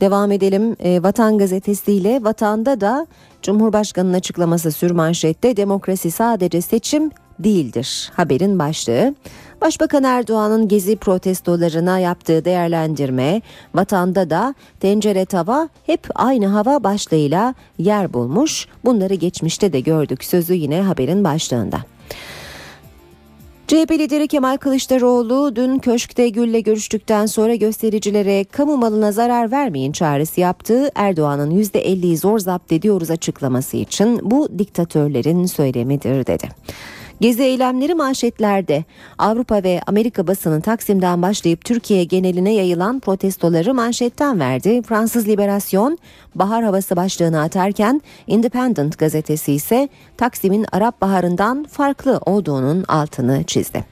Devam 0.00 0.32
edelim 0.32 0.76
e, 0.84 1.02
Vatan 1.02 1.38
gazetesiyle 1.38 2.24
Vatan'da 2.24 2.80
da 2.80 3.06
Cumhurbaşkanı'nın 3.42 4.14
açıklaması 4.14 4.72
sürmanşette 4.72 5.56
demokrasi 5.56 6.10
sadece 6.10 6.60
seçim 6.60 7.10
değildir. 7.38 8.10
Haberin 8.14 8.58
başlığı. 8.58 9.14
Başbakan 9.60 10.04
Erdoğan'ın 10.04 10.68
gezi 10.68 10.96
protestolarına 10.96 11.98
yaptığı 11.98 12.44
değerlendirme 12.44 13.42
vatanda 13.74 14.30
da 14.30 14.54
tencere 14.80 15.24
tava 15.24 15.68
hep 15.86 16.08
aynı 16.14 16.46
hava 16.46 16.84
başlığıyla 16.84 17.54
yer 17.78 18.12
bulmuş. 18.12 18.68
Bunları 18.84 19.14
geçmişte 19.14 19.72
de 19.72 19.80
gördük 19.80 20.24
sözü 20.24 20.54
yine 20.54 20.82
haberin 20.82 21.24
başlığında. 21.24 21.93
CHP 23.74 23.90
lideri 23.90 24.28
Kemal 24.28 24.56
Kılıçdaroğlu 24.56 25.56
dün 25.56 25.78
köşkte 25.78 26.28
Gül'le 26.28 26.62
görüştükten 26.62 27.26
sonra 27.26 27.54
göstericilere 27.54 28.44
kamu 28.44 28.76
malına 28.76 29.12
zarar 29.12 29.50
vermeyin 29.50 29.92
çağrısı 29.92 30.40
yaptığı 30.40 30.90
Erdoğan'ın 30.94 31.50
%50'yi 31.50 32.16
zor 32.16 32.38
zapt 32.38 32.72
ediyoruz 32.72 33.10
açıklaması 33.10 33.76
için 33.76 34.30
bu 34.30 34.58
diktatörlerin 34.58 35.46
söylemidir 35.46 36.26
dedi. 36.26 36.48
Gezi 37.24 37.42
eylemleri 37.42 37.94
manşetlerde 37.94 38.84
Avrupa 39.18 39.62
ve 39.62 39.80
Amerika 39.86 40.26
basını 40.26 40.60
Taksim'den 40.60 41.22
başlayıp 41.22 41.64
Türkiye 41.64 42.04
geneline 42.04 42.54
yayılan 42.54 43.00
protestoları 43.00 43.74
manşetten 43.74 44.40
verdi. 44.40 44.82
Fransız 44.82 45.28
Liberasyon 45.28 45.98
bahar 46.34 46.64
havası 46.64 46.96
başlığını 46.96 47.42
atarken 47.42 48.02
Independent 48.26 48.98
gazetesi 48.98 49.52
ise 49.52 49.88
Taksim'in 50.16 50.66
Arap 50.72 51.00
Baharı'ndan 51.00 51.64
farklı 51.64 52.20
olduğunun 52.26 52.84
altını 52.88 53.44
çizdi. 53.44 53.84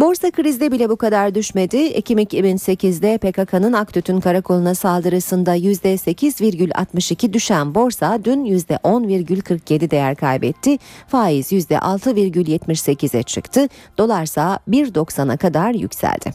Borsa 0.00 0.30
krizde 0.30 0.72
bile 0.72 0.88
bu 0.88 0.96
kadar 0.96 1.34
düşmedi. 1.34 1.76
Ekim 1.76 2.18
2008'de 2.18 3.18
PKK'nın 3.18 3.72
Aktüt'ün 3.72 4.20
karakoluna 4.20 4.74
saldırısında 4.74 5.56
%8,62 5.56 7.32
düşen 7.32 7.74
borsa 7.74 8.24
dün 8.24 8.44
%10,47 8.44 9.90
değer 9.90 10.16
kaybetti. 10.16 10.78
Faiz 11.08 11.52
%6,78'e 11.52 13.22
çıktı. 13.22 13.68
Dolarsa 13.98 14.58
1.90'a 14.68 15.36
kadar 15.36 15.74
yükseldi. 15.74 16.32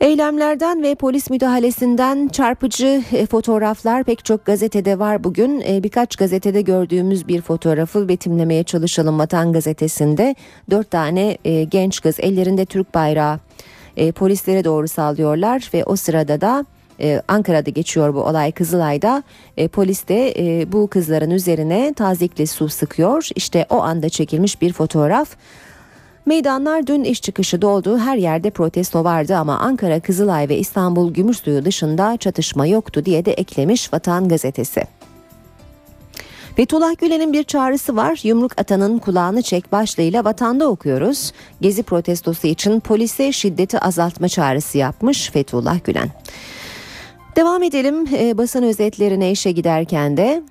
Eylemlerden 0.00 0.82
ve 0.82 0.94
polis 0.94 1.30
müdahalesinden 1.30 2.28
çarpıcı 2.28 3.02
e, 3.12 3.26
fotoğraflar 3.26 4.04
pek 4.04 4.24
çok 4.24 4.44
gazetede 4.44 4.98
var 4.98 5.24
bugün. 5.24 5.62
E, 5.68 5.82
birkaç 5.82 6.16
gazetede 6.16 6.60
gördüğümüz 6.60 7.28
bir 7.28 7.40
fotoğrafı 7.40 8.08
betimlemeye 8.08 8.64
çalışalım 8.64 9.18
Vatan 9.18 9.52
Gazetesi'nde. 9.52 10.34
Dört 10.70 10.90
tane 10.90 11.38
e, 11.44 11.64
genç 11.64 12.02
kız 12.02 12.20
ellerinde 12.20 12.64
Türk 12.64 12.94
bayrağı 12.94 13.38
polislere 14.14 14.64
doğru 14.64 14.88
sallıyorlar 14.88 15.70
ve 15.74 15.84
o 15.84 15.96
sırada 15.96 16.40
da 16.40 16.64
Ankara'da 17.28 17.70
geçiyor 17.70 18.14
bu 18.14 18.22
olay 18.22 18.52
Kızılay'da 18.52 19.22
polis 19.72 20.08
de 20.08 20.34
bu 20.72 20.86
kızların 20.86 21.30
üzerine 21.30 21.94
tazikli 21.94 22.46
su 22.46 22.68
sıkıyor. 22.68 23.28
İşte 23.34 23.66
o 23.70 23.82
anda 23.82 24.08
çekilmiş 24.08 24.62
bir 24.62 24.72
fotoğraf. 24.72 25.28
Meydanlar 26.30 26.86
dün 26.86 27.04
iş 27.04 27.22
çıkışı 27.22 27.62
doldu. 27.62 27.98
Her 27.98 28.16
yerde 28.16 28.50
protesto 28.50 29.04
vardı 29.04 29.36
ama 29.36 29.58
Ankara, 29.58 30.00
Kızılay 30.00 30.48
ve 30.48 30.58
İstanbul 30.58 31.14
Gümüşsuyu 31.14 31.64
dışında 31.64 32.16
çatışma 32.16 32.66
yoktu 32.66 33.04
diye 33.04 33.24
de 33.24 33.32
eklemiş 33.32 33.92
Vatan 33.92 34.28
Gazetesi. 34.28 34.82
Fethullah 36.56 36.98
Gülen'in 36.98 37.32
bir 37.32 37.42
çağrısı 37.42 37.96
var. 37.96 38.20
Yumruk 38.22 38.60
atanın 38.60 38.98
kulağını 38.98 39.42
çek 39.42 39.72
başlığıyla 39.72 40.24
vatanda 40.24 40.68
okuyoruz. 40.68 41.32
Gezi 41.60 41.82
protestosu 41.82 42.46
için 42.46 42.80
polise 42.80 43.32
şiddeti 43.32 43.78
azaltma 43.78 44.28
çağrısı 44.28 44.78
yapmış 44.78 45.30
Fethullah 45.30 45.84
Gülen. 45.84 46.08
Devam 47.36 47.62
edelim 47.62 48.08
e, 48.12 48.38
basın 48.38 48.62
özetlerine 48.62 49.30
işe 49.30 49.52
giderken 49.52 50.16
de 50.16 50.42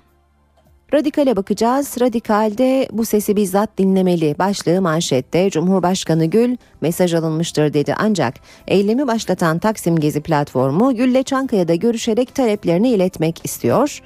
Radikale 0.94 1.36
bakacağız. 1.36 1.96
Radikal'de 2.00 2.88
bu 2.92 3.04
sesi 3.04 3.36
bizzat 3.36 3.78
dinlemeli 3.78 4.34
başlığı 4.38 4.80
manşette 4.82 5.50
Cumhurbaşkanı 5.50 6.26
Gül 6.26 6.56
mesaj 6.80 7.14
alınmıştır 7.14 7.72
dedi. 7.72 7.94
Ancak 7.98 8.34
eylemi 8.68 9.06
başlatan 9.06 9.58
Taksim 9.58 9.96
Gezi 9.96 10.20
platformu 10.20 10.96
Gül'le 10.96 11.22
Çankaya'da 11.22 11.74
görüşerek 11.74 12.34
taleplerini 12.34 12.88
iletmek 12.90 13.44
istiyor. 13.44 14.00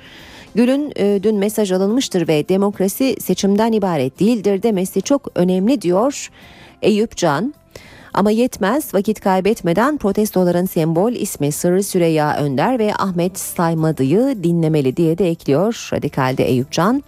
Gül'ün 0.55 0.93
e, 0.97 1.23
dün 1.23 1.37
mesaj 1.37 1.73
alınmıştır 1.73 2.29
ve 2.29 2.49
demokrasi 2.49 3.17
seçimden 3.21 3.73
ibaret 3.73 4.21
değildir 4.21 4.63
demesi 4.63 5.03
çok 5.03 5.29
önemli 5.35 5.81
diyor 5.81 6.31
Eyüp 6.83 7.17
Can. 7.17 7.55
Ama 8.15 8.31
yetmez 8.31 8.95
vakit 8.95 9.21
kaybetmeden 9.21 9.97
protestoların 9.97 10.67
sembol 10.67 11.13
ismi 11.13 11.53
Sırrı 11.53 11.83
Süreyya 11.83 12.37
Önder 12.37 12.79
ve 12.79 12.95
Ahmet 12.95 13.39
Saymadı'yı 13.39 14.45
dinlemeli 14.45 14.97
diye 14.97 15.19
de 15.19 15.31
ekliyor 15.31 15.89
Radikal'de 15.93 16.45
Eyüpcan. 16.45 17.03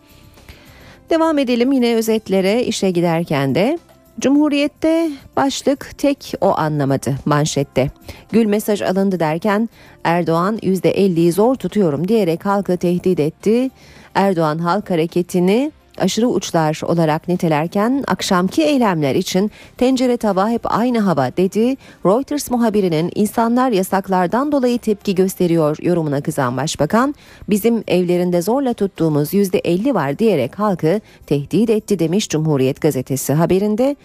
Devam 1.10 1.38
edelim 1.38 1.72
yine 1.72 1.94
özetlere 1.94 2.64
işe 2.64 2.90
giderken 2.90 3.54
de. 3.54 3.78
Cumhuriyette 4.20 5.10
başlık 5.36 5.98
tek 5.98 6.34
o 6.40 6.56
anlamadı 6.56 7.14
manşette. 7.24 7.90
Gül 8.32 8.46
mesaj 8.46 8.82
alındı 8.82 9.20
derken 9.20 9.68
Erdoğan 10.04 10.56
%50'yi 10.56 11.32
zor 11.32 11.54
tutuyorum 11.54 12.08
diyerek 12.08 12.46
halkı 12.46 12.76
tehdit 12.76 13.20
etti. 13.20 13.70
Erdoğan 14.14 14.58
halk 14.58 14.90
hareketini 14.90 15.72
aşırı 16.00 16.28
uçlar 16.28 16.80
olarak 16.84 17.28
nitelerken 17.28 18.04
akşamki 18.06 18.62
eylemler 18.62 19.14
için 19.14 19.50
tencere 19.76 20.16
tava 20.16 20.48
hep 20.48 20.60
aynı 20.64 20.98
hava 20.98 21.36
dedi. 21.36 21.76
Reuters 22.06 22.50
muhabirinin 22.50 23.12
insanlar 23.14 23.70
yasaklardan 23.70 24.52
dolayı 24.52 24.78
tepki 24.78 25.14
gösteriyor 25.14 25.76
yorumuna 25.82 26.20
kızan 26.20 26.56
başbakan 26.56 27.14
bizim 27.48 27.84
evlerinde 27.88 28.42
zorla 28.42 28.74
tuttuğumuz 28.74 29.34
%50 29.34 29.94
var 29.94 30.18
diyerek 30.18 30.58
halkı 30.58 31.00
tehdit 31.26 31.70
etti 31.70 31.98
demiş 31.98 32.28
Cumhuriyet 32.28 32.80
gazetesi 32.80 33.32
haberinde. 33.32 33.96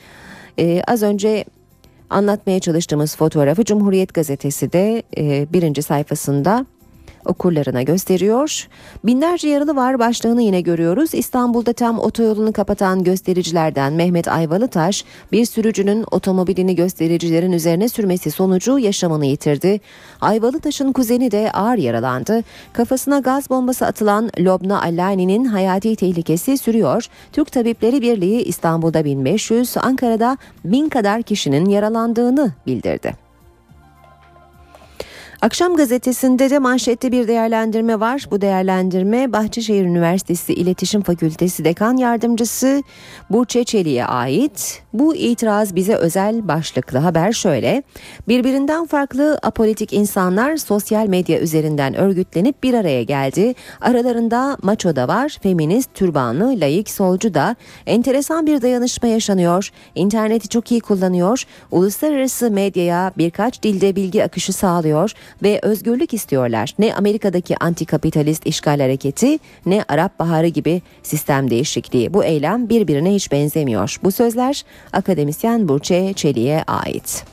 Ee, 0.60 0.82
az 0.88 1.04
önce 1.04 1.46
anlatmaya 2.10 2.60
çalıştığımız 2.60 3.16
fotoğrafı 3.16 3.66
Cumhuriyet 3.66 4.14
gazetesi 4.14 4.74
de 4.74 5.04
e, 5.18 5.54
birinci 5.54 5.82
sayfasında 5.82 6.66
okurlarına 7.26 7.82
gösteriyor. 7.82 8.68
Binlerce 9.04 9.48
yaralı 9.48 9.76
var 9.76 10.00
başlığını 10.00 10.42
yine 10.42 10.62
görüyoruz. 10.62 11.14
İstanbul'da 11.14 11.74
tam 11.74 12.00
otoyolunu 12.00 12.54
kapatan 12.54 13.04
göstericilerden 13.04 13.94
Mehmet 13.94 14.28
Ayvalıtaş 14.28 15.06
bir 15.32 15.46
sürücünün 15.46 16.06
otomobilini 16.12 16.76
göstericilerin 16.76 17.52
üzerine 17.52 17.90
sürmesi 17.90 18.32
sonucu 18.32 18.80
yaşamını 18.80 19.26
yitirdi. 19.26 19.80
Ayvalıtaş'ın 20.22 20.92
kuzeni 20.92 21.32
de 21.32 21.52
ağır 21.52 21.78
yaralandı. 21.78 22.44
Kafasına 22.74 23.20
gaz 23.20 23.50
bombası 23.50 23.86
atılan 23.86 24.30
Lobna 24.40 24.82
Allani'nin 24.82 25.46
hayati 25.46 25.96
tehlikesi 25.96 26.58
sürüyor. 26.58 27.08
Türk 27.32 27.52
Tabipleri 27.52 28.02
Birliği 28.02 28.42
İstanbul'da 28.42 29.06
1500, 29.06 29.78
Ankara'da 29.78 30.38
1000 30.66 30.90
kadar 30.90 31.22
kişinin 31.22 31.70
yaralandığını 31.70 32.52
bildirdi. 32.68 33.21
Akşam 35.42 35.76
gazetesinde 35.76 36.50
de 36.50 36.60
manşette 36.60 37.12
bir 37.12 37.28
değerlendirme 37.28 38.00
var. 38.00 38.28
Bu 38.32 38.42
değerlendirme 38.42 39.34
Bahçeşehir 39.34 39.86
Üniversitesi 39.86 40.54
İletişim 40.54 41.02
Fakültesi 41.02 41.66
Dekan 41.66 41.98
Yardımcısı 41.98 42.84
Burçe 43.30 43.64
Çelik'e 43.64 44.06
ait. 44.06 44.84
Bu 44.94 45.16
itiraz 45.16 45.76
bize 45.76 45.96
özel 45.96 46.48
başlıklı 46.48 46.98
haber 46.98 47.32
şöyle. 47.32 47.84
Birbirinden 48.28 48.86
farklı 48.86 49.40
apolitik 49.44 49.94
insanlar 49.94 50.58
sosyal 50.58 51.08
medya 51.08 51.40
üzerinden 51.40 51.96
örgütlenip 51.96 52.64
bir 52.64 52.74
araya 52.74 53.04
geldi. 53.04 53.56
Aralarında 53.82 54.58
maço 54.62 54.96
da 54.96 55.08
var, 55.08 55.38
feminist, 55.44 55.94
türbanlı, 55.94 56.60
layık, 56.60 56.90
solcu 56.90 57.34
da. 57.34 57.56
Enteresan 57.86 58.48
bir 58.48 58.62
dayanışma 58.62 59.08
yaşanıyor. 59.08 59.72
İnterneti 59.96 60.48
çok 60.48 60.72
iyi 60.72 60.82
kullanıyor. 60.82 61.44
Uluslararası 61.72 62.52
medyaya 62.52 63.12
birkaç 63.18 63.64
dilde 63.64 63.96
bilgi 63.96 64.24
akışı 64.24 64.54
sağlıyor 64.54 65.12
ve 65.44 65.60
özgürlük 65.62 66.14
istiyorlar. 66.14 66.76
Ne 66.80 66.96
Amerika'daki 66.96 67.58
antikapitalist 67.64 68.48
işgal 68.48 68.80
hareketi 68.80 69.40
ne 69.66 69.86
Arap 69.88 70.20
Baharı 70.20 70.48
gibi 70.48 70.82
sistem 71.04 71.50
değişikliği. 71.50 72.14
Bu 72.14 72.24
eylem 72.24 72.70
birbirine 72.70 73.14
hiç 73.14 73.32
benzemiyor. 73.32 73.98
Bu 74.04 74.12
sözler 74.12 74.64
akademisyen 74.94 75.68
Burçe 75.68 76.14
Çelik'e 76.14 76.64
ait. 76.68 77.24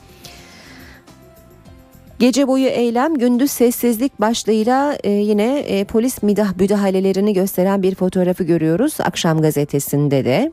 Gece 2.19 2.47
boyu 2.47 2.67
eylem, 2.67 3.15
gündüz 3.15 3.51
sessizlik 3.51 4.21
başlığıyla 4.21 4.97
e, 5.03 5.11
yine 5.11 5.59
e, 5.59 5.83
polis 5.83 6.23
midah 6.23 6.57
müdahalelerini 6.59 7.33
gösteren 7.33 7.83
bir 7.83 7.95
fotoğrafı 7.95 8.43
görüyoruz. 8.43 8.97
Akşam 8.99 9.41
gazetesinde 9.41 10.25
de 10.25 10.51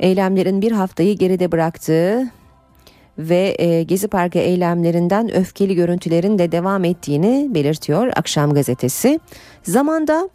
eylemlerin 0.00 0.62
bir 0.62 0.72
haftayı 0.72 1.18
geride 1.18 1.52
bıraktığı 1.52 2.37
ve 3.18 3.56
e, 3.58 3.82
Gezi 3.82 4.08
Parkı 4.08 4.38
eylemlerinden 4.38 5.34
öfkeli 5.34 5.74
görüntülerin 5.74 6.38
de 6.38 6.52
devam 6.52 6.84
ettiğini 6.84 7.54
belirtiyor 7.54 8.12
Akşam 8.16 8.54
gazetesi. 8.54 9.20
Zamanda 9.62 10.28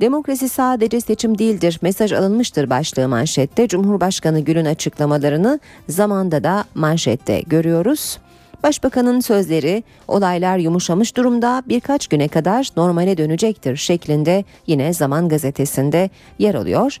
Demokrasi 0.00 0.48
sadece 0.48 1.00
seçim 1.00 1.38
değildir. 1.38 1.78
Mesaj 1.82 2.12
alınmıştır 2.12 2.70
başlığı 2.70 3.08
manşette. 3.08 3.68
Cumhurbaşkanı 3.68 4.40
Gül'ün 4.40 4.64
açıklamalarını 4.64 5.60
zamanda 5.88 6.44
da 6.44 6.64
manşette 6.74 7.40
görüyoruz. 7.40 8.18
Başbakanın 8.62 9.20
sözleri 9.20 9.82
olaylar 10.08 10.58
yumuşamış 10.58 11.16
durumda 11.16 11.62
birkaç 11.68 12.06
güne 12.06 12.28
kadar 12.28 12.68
normale 12.76 13.16
dönecektir 13.16 13.76
şeklinde 13.76 14.44
yine 14.66 14.92
Zaman 14.92 15.28
gazetesinde 15.28 16.10
yer 16.38 16.54
alıyor. 16.54 16.96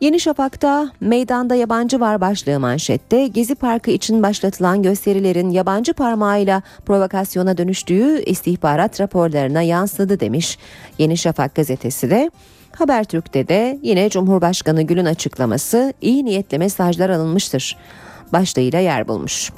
Yeni 0.00 0.20
Şafak'ta 0.20 0.90
meydanda 1.00 1.54
yabancı 1.54 2.00
var 2.00 2.20
başlığı 2.20 2.60
manşette 2.60 3.26
Gezi 3.26 3.54
Parkı 3.54 3.90
için 3.90 4.22
başlatılan 4.22 4.82
gösterilerin 4.82 5.50
yabancı 5.50 5.92
parmağıyla 5.92 6.62
provokasyona 6.86 7.58
dönüştüğü 7.58 8.22
istihbarat 8.22 9.00
raporlarına 9.00 9.62
yansıdı 9.62 10.20
demiş 10.20 10.58
Yeni 10.98 11.16
Şafak 11.16 11.54
gazetesi 11.54 12.10
de. 12.10 12.30
Habertürk'te 12.78 13.48
de 13.48 13.78
yine 13.82 14.08
Cumhurbaşkanı 14.08 14.82
Gül'ün 14.82 15.04
açıklaması 15.04 15.92
iyi 16.00 16.24
niyetle 16.24 16.58
mesajlar 16.58 17.10
alınmıştır 17.10 17.76
başlığıyla 18.32 18.78
yer 18.78 19.08
bulmuş. 19.08 19.50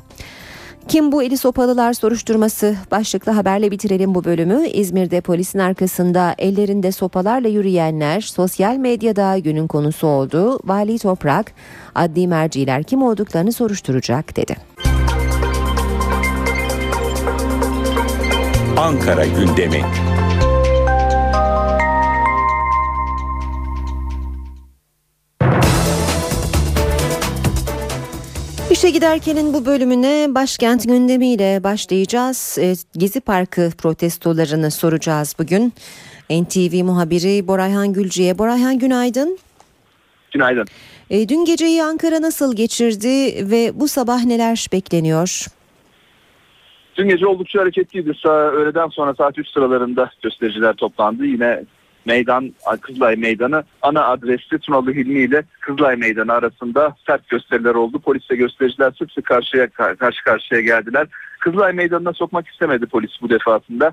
Kim 0.89 1.13
bu 1.13 1.23
eli 1.23 1.37
sopalılar 1.37 1.93
soruşturması 1.93 2.77
başlıklı 2.91 3.33
haberle 3.33 3.71
bitirelim 3.71 4.15
bu 4.15 4.25
bölümü. 4.25 4.67
İzmir'de 4.67 5.21
polisin 5.21 5.59
arkasında 5.59 6.35
ellerinde 6.39 6.93
sopalarla 6.93 7.49
yürüyenler 7.49 8.21
sosyal 8.21 8.77
medyada 8.77 9.39
günün 9.39 9.67
konusu 9.67 10.07
oldu. 10.07 10.59
Vali 10.65 10.99
Toprak 10.99 11.53
adli 11.95 12.29
merciler 12.29 12.83
kim 12.83 13.03
olduklarını 13.03 13.53
soruşturacak 13.53 14.37
dedi. 14.37 14.57
Ankara 18.77 19.25
gündemi. 19.27 19.83
İşe 28.83 28.91
giderkenin 28.91 29.55
bu 29.55 29.67
bölümüne 29.67 30.35
başkent 30.35 30.89
gündemiyle 30.89 31.65
başlayacağız. 31.65 32.59
E, 32.61 32.75
Gezi 32.99 33.21
Parkı 33.21 33.71
protestolarını 33.79 34.71
soracağız 34.71 35.37
bugün. 35.39 35.73
NTV 36.31 36.85
muhabiri 36.85 37.49
Borayhan 37.49 37.93
Gülcü'ye. 37.93 38.39
Borayhan 38.39 38.79
günaydın. 38.79 39.39
Günaydın. 40.33 40.67
E, 41.11 41.29
dün 41.29 41.45
geceyi 41.45 41.83
Ankara 41.83 42.23
nasıl 42.23 42.57
geçirdi 42.57 43.51
ve 43.51 43.81
bu 43.81 43.89
sabah 43.89 44.25
neler 44.25 44.67
bekleniyor? 44.73 45.47
Dün 46.97 47.09
gece 47.09 47.27
oldukça 47.27 47.61
hareketliydi. 47.61 48.13
Öğleden 48.29 48.89
sonra 48.89 49.15
saat 49.15 49.39
3 49.39 49.49
sıralarında 49.49 50.11
göstericiler 50.23 50.75
toplandı. 50.75 51.27
Yine 51.27 51.65
meydan 52.05 52.55
Kızılay 52.81 53.17
Meydanı 53.17 53.65
ana 53.83 54.07
adresi 54.07 54.59
Tunalı 54.59 54.93
Hilmi 54.93 55.19
ile 55.19 55.43
Kızılay 55.61 55.97
Meydanı 55.97 56.33
arasında 56.33 56.97
sert 57.07 57.29
gösteriler 57.29 57.75
oldu. 57.75 57.99
Polisle 57.99 58.37
göstericiler 58.37 58.93
sık 58.99 59.13
sık 59.13 59.25
karşıya 59.25 59.67
karşı 59.71 60.25
karşıya 60.25 60.61
geldiler. 60.61 61.07
Kızılay 61.41 61.73
Meydanı'na 61.73 62.13
sokmak 62.13 62.49
istemedi 62.49 62.87
polis 62.87 63.11
bu 63.23 63.31
defasında. 63.31 63.93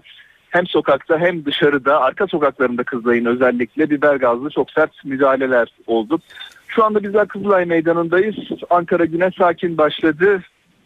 Hem 0.49 0.67
sokakta 0.67 1.19
hem 1.19 1.45
dışarıda 1.45 2.01
arka 2.01 2.27
sokaklarında 2.27 2.83
Kızılay'ın 2.83 3.25
özellikle 3.25 3.89
biber 3.89 4.15
gazlı 4.15 4.49
çok 4.49 4.71
sert 4.71 5.05
müdahaleler 5.05 5.67
oldu. 5.87 6.19
Şu 6.67 6.83
anda 6.83 7.03
bizler 7.03 7.27
Kızılay 7.27 7.65
Meydanı'ndayız. 7.65 8.35
Ankara 8.69 9.05
güne 9.05 9.31
sakin 9.37 9.77
başladı 9.77 10.41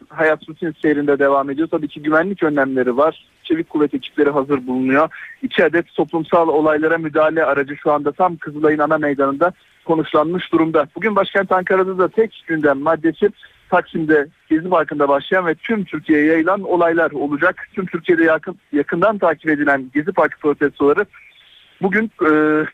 hayat 0.10 0.50
rutin 0.50 0.76
seyrinde 0.82 1.20
devam 1.20 1.50
ediyor. 1.50 1.68
Tabii 1.68 1.88
ki 1.88 2.02
güvenlik 2.02 2.44
önlemleri 2.44 2.98
var. 2.98 3.26
Çevik 3.44 3.70
kuvvet 3.70 3.94
ekipleri 3.94 4.30
hazır 4.30 4.68
bulunuyor. 4.68 5.10
İki 5.42 5.66
adet 5.66 5.94
toplumsal 5.96 6.48
olaylara 6.48 6.98
müdahale 6.98 7.46
aracı 7.46 7.76
şu 7.78 7.92
anda 7.92 8.12
tam 8.12 8.38
Kızılay'ın 8.38 8.80
ana 8.80 8.98
meydanında 8.98 9.52
konuşlanmış 9.86 10.52
durumda. 10.52 10.88
Bugün 10.96 11.16
başkent 11.16 11.52
Ankara'da 11.52 11.98
da 11.98 12.08
tek 12.08 12.44
gündem 12.48 12.80
maddesi 12.80 13.30
Taksim'de 13.70 14.28
Gezi 14.50 14.70
Parkı'nda 14.70 15.10
başlayan 15.10 15.48
ve 15.48 15.56
tüm 15.56 15.84
Türkiye'ye 15.84 16.26
yayılan 16.26 16.62
olaylar 16.62 17.12
olacak. 17.12 17.68
Tüm 17.74 17.86
Türkiye'de 17.86 18.24
yakın, 18.24 18.58
yakından 18.72 19.18
takip 19.18 19.50
edilen 19.50 19.92
Gezi 19.94 20.12
Parkı 20.12 20.40
protestoları 20.40 21.06
Bugün 21.84 22.12
e, 22.22 22.30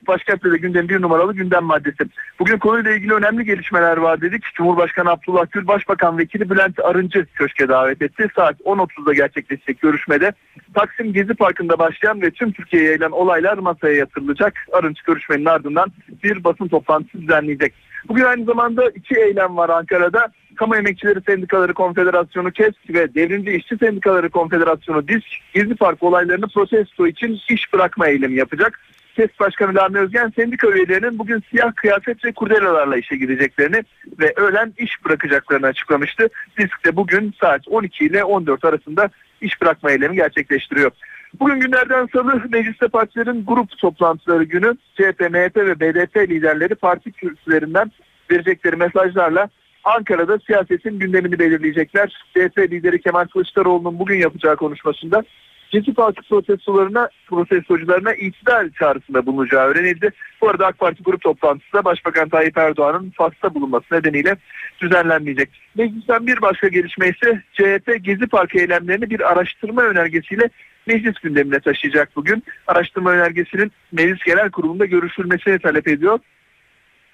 başkentte 0.07 0.51
de 0.51 0.57
gündem 0.57 0.89
bir 0.89 1.01
numaralı 1.01 1.33
gündem 1.33 1.63
maddesi. 1.63 2.03
Bugün 2.39 2.57
konuyla 2.57 2.91
ilgili 2.91 3.13
önemli 3.13 3.45
gelişmeler 3.45 3.97
var 3.97 4.21
dedik. 4.21 4.43
Cumhurbaşkanı 4.53 5.09
Abdullah 5.09 5.45
Gül 5.51 5.67
Başbakan 5.67 6.17
Vekili 6.17 6.49
Bülent 6.49 6.79
Arıncı 6.79 7.25
köşke 7.33 7.69
davet 7.69 8.01
etti. 8.01 8.27
Saat 8.35 8.59
10.30'da 8.59 9.13
gerçekleşecek 9.13 9.81
görüşmede 9.81 10.33
Taksim 10.73 11.13
Gezi 11.13 11.33
Parkı'nda 11.33 11.79
başlayan 11.79 12.21
ve 12.21 12.31
tüm 12.31 12.51
Türkiye'ye 12.51 12.87
yayılan 12.87 13.11
olaylar 13.11 13.57
masaya 13.57 13.95
yatırılacak. 13.95 14.53
Arınç 14.71 15.01
görüşmenin 15.01 15.45
ardından 15.45 15.91
bir 16.23 16.43
basın 16.43 16.67
toplantısı 16.67 17.21
düzenleyecek. 17.21 17.73
Bugün 18.07 18.23
aynı 18.23 18.45
zamanda 18.45 18.89
iki 18.89 19.15
eylem 19.15 19.57
var 19.57 19.69
Ankara'da. 19.69 20.27
Kamu 20.55 20.75
Emekçileri 20.75 21.21
Sendikaları 21.27 21.73
Konfederasyonu 21.73 22.51
KESK 22.51 22.89
ve 22.89 23.15
Devrimci 23.15 23.51
İşçi 23.51 23.77
Sendikaları 23.77 24.29
Konfederasyonu 24.29 25.07
DİSK 25.07 25.53
Gezi 25.53 25.75
Park 25.75 26.03
olaylarını 26.03 26.47
protesto 26.47 27.07
için 27.07 27.39
iş 27.49 27.73
bırakma 27.73 28.07
eylemi 28.07 28.35
yapacak. 28.35 28.79
KESK 29.19 29.39
Başkanı 29.39 29.75
Lami 29.75 29.99
Özgen 29.99 30.33
sendika 30.35 30.67
üyelerinin 30.67 31.19
bugün 31.19 31.43
siyah 31.51 31.75
kıyafet 31.75 32.25
ve 32.25 32.31
kurdelalarla 32.31 32.97
işe 32.97 33.15
gideceklerini 33.15 33.83
ve 34.19 34.33
öğlen 34.35 34.73
iş 34.77 35.05
bırakacaklarını 35.05 35.65
açıklamıştı. 35.65 36.29
DİSK 36.57 36.85
de 36.85 36.95
bugün 36.95 37.33
saat 37.41 37.67
12 37.67 38.05
ile 38.05 38.23
14 38.23 38.65
arasında 38.65 39.09
iş 39.41 39.61
bırakma 39.61 39.91
eylemi 39.91 40.15
gerçekleştiriyor. 40.15 40.91
Bugün 41.39 41.59
günlerden 41.59 42.07
salı 42.13 42.41
mecliste 42.49 42.87
partilerin 42.87 43.45
grup 43.45 43.77
toplantıları 43.77 44.43
günü 44.43 44.77
CHP, 44.95 45.19
MHP 45.19 45.57
ve 45.57 45.79
BDP 45.79 46.17
liderleri 46.17 46.75
parti 46.75 47.11
kürsülerinden 47.11 47.91
verecekleri 48.31 48.75
mesajlarla 48.75 49.49
Ankara'da 49.83 50.39
siyasetin 50.39 50.99
gündemini 50.99 51.39
belirleyecekler. 51.39 52.23
CHP 52.33 52.57
lideri 52.57 53.01
Kemal 53.01 53.25
Kılıçdaroğlu'nun 53.25 53.99
bugün 53.99 54.17
yapacağı 54.17 54.55
konuşmasında 54.55 55.23
Gezi 55.69 55.93
Parti 55.93 56.21
protestolarına, 56.21 57.09
protestocularına 57.27 58.13
itidal 58.13 58.69
çağrısında 58.79 59.25
bulunacağı 59.25 59.67
öğrenildi. 59.67 60.09
Bu 60.41 60.49
arada 60.49 60.67
AK 60.67 60.77
Parti 60.77 61.03
grup 61.03 61.21
toplantısı 61.21 61.73
da 61.73 61.85
Başbakan 61.85 62.29
Tayyip 62.29 62.57
Erdoğan'ın 62.57 63.09
Fas'ta 63.09 63.53
bulunması 63.55 63.85
nedeniyle 63.95 64.35
düzenlenmeyecek. 64.81 65.49
Meclisten 65.75 66.27
bir 66.27 66.41
başka 66.41 66.67
gelişme 66.67 67.09
ise 67.09 67.41
CHP 67.53 68.03
Gezi 68.03 68.27
Parkı 68.27 68.59
eylemlerini 68.59 69.09
bir 69.09 69.31
araştırma 69.31 69.81
önergesiyle 69.81 70.49
meclis 70.87 71.19
gündemine 71.19 71.59
taşıyacak 71.59 72.15
bugün. 72.15 72.43
Araştırma 72.67 73.11
önergesinin 73.11 73.71
Meclis 73.91 74.23
Genel 74.25 74.51
Kurulu'nda 74.51 74.85
görüşülmesini 74.85 75.59
talep 75.59 75.87
ediyor. 75.87 76.19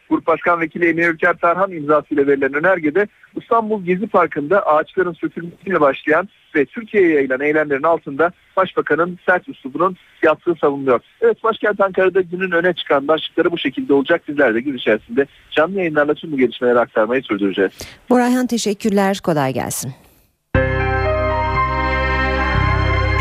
Grup 0.09 0.27
Başkan 0.27 0.61
Vekili 0.61 0.89
Emine 0.89 1.05
Ülker 1.05 1.33
Tarhan 1.33 1.71
imzasıyla 1.71 2.27
verilen 2.27 2.53
önergede 2.53 3.07
İstanbul 3.41 3.85
Gezi 3.85 4.07
Parkı'nda 4.07 4.67
ağaçların 4.67 5.13
sökülmesiyle 5.13 5.81
başlayan 5.81 6.29
ve 6.55 6.65
Türkiye'ye 6.65 7.13
yayılan 7.13 7.41
eylemlerin 7.41 7.83
altında 7.83 8.31
Başbakanın 8.57 9.19
sert 9.25 9.49
üslubunun 9.49 9.97
yattığı 10.23 10.55
savunuluyor. 10.55 10.99
Evet 11.21 11.43
başkent 11.43 11.81
Ankara'da 11.81 12.21
günün 12.21 12.51
öne 12.51 12.73
çıkan 12.73 13.07
başlıkları 13.07 13.51
bu 13.51 13.57
şekilde 13.57 13.93
olacak. 13.93 14.21
Bizler 14.27 14.55
de 14.55 14.61
gün 14.61 14.77
içerisinde 14.77 15.25
canlı 15.51 15.77
yayınlarla 15.77 16.13
tüm 16.13 16.31
bu 16.31 16.37
gelişmeleri 16.37 16.79
aktarmayı 16.79 17.23
sürdüreceğiz. 17.23 17.71
Burayhan 18.09 18.47
teşekkürler. 18.47 19.19
Kolay 19.23 19.53
gelsin. 19.53 19.91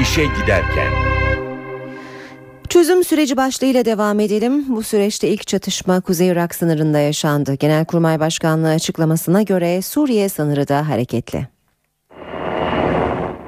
İşe 0.01 0.23
giderken. 0.25 1.14
Çözüm 2.75 3.05
süreci 3.05 3.37
başlığıyla 3.37 3.85
devam 3.85 4.21
edelim. 4.21 4.65
Bu 4.69 4.83
süreçte 4.83 5.29
ilk 5.29 5.47
çatışma 5.47 6.01
Kuzey 6.01 6.29
Irak 6.29 6.55
sınırında 6.55 6.99
yaşandı. 6.99 7.55
Genelkurmay 7.55 8.21
Başkanlığı 8.21 8.69
açıklamasına 8.69 9.43
göre 9.43 9.83
Suriye 9.83 10.29
sınırı 10.29 10.69
da 10.69 10.89
hareketli. 10.89 11.49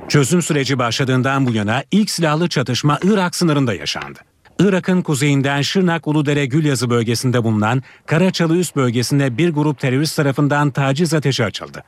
Çözüm 0.09 0.43
süreci 0.43 0.79
başladığından 0.79 1.47
bu 1.47 1.53
yana 1.53 1.83
ilk 1.91 2.11
silahlı 2.11 2.49
çatışma 2.49 2.99
Irak 3.03 3.37
sınırında 3.37 3.74
yaşandı. 3.74 4.18
Irak'ın 4.61 5.03
kuzeyinden 5.03 5.62
Şırnak 5.62 6.07
Uludere 6.07 6.47
Gülyazı 6.47 6.91
bölgesinde 6.91 7.45
bulunan 7.45 7.83
Karaçalı 8.07 8.57
üst 8.57 8.77
bölgesinde 8.77 9.39
bir 9.39 9.51
grup 9.51 9.79
terörist 9.79 10.16
tarafından 10.16 10.70
taciz 10.70 11.14
ateşi 11.14 11.45
açıldı. 11.45 11.83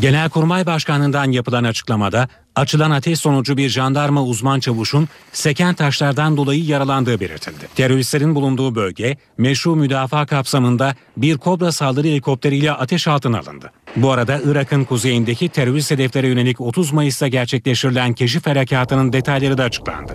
Genelkurmay 0.00 0.66
Başkanlığından 0.66 1.32
yapılan 1.32 1.64
açıklamada 1.64 2.28
açılan 2.56 2.90
ateş 2.90 3.18
sonucu 3.18 3.56
bir 3.56 3.68
jandarma 3.68 4.22
uzman 4.22 4.60
çavuşun 4.60 5.08
seken 5.32 5.74
taşlardan 5.74 6.36
dolayı 6.36 6.64
yaralandığı 6.64 7.20
belirtildi. 7.20 7.68
Teröristlerin 7.74 8.34
bulunduğu 8.34 8.74
bölge 8.74 9.16
meşru 9.38 9.76
müdafaa 9.76 10.26
kapsamında 10.26 10.94
bir 11.16 11.38
Kobra 11.38 11.72
saldırı 11.72 12.08
helikopteriyle 12.08 12.72
ateş 12.72 13.08
altına 13.08 13.38
alındı. 13.38 13.72
Bu 13.96 14.10
arada 14.10 14.40
Irak'ın 14.44 14.84
kuzeyindeki 14.84 15.48
terörist 15.48 15.90
hedeflere 15.90 16.28
yönelik 16.28 16.60
30 16.60 16.92
Mayıs'ta 16.92 17.28
gerçekleştirilen 17.28 18.12
keşif 18.12 18.46
harekatının 18.46 19.12
detayları 19.12 19.58
da 19.58 19.64
açıklandı. 19.64 20.12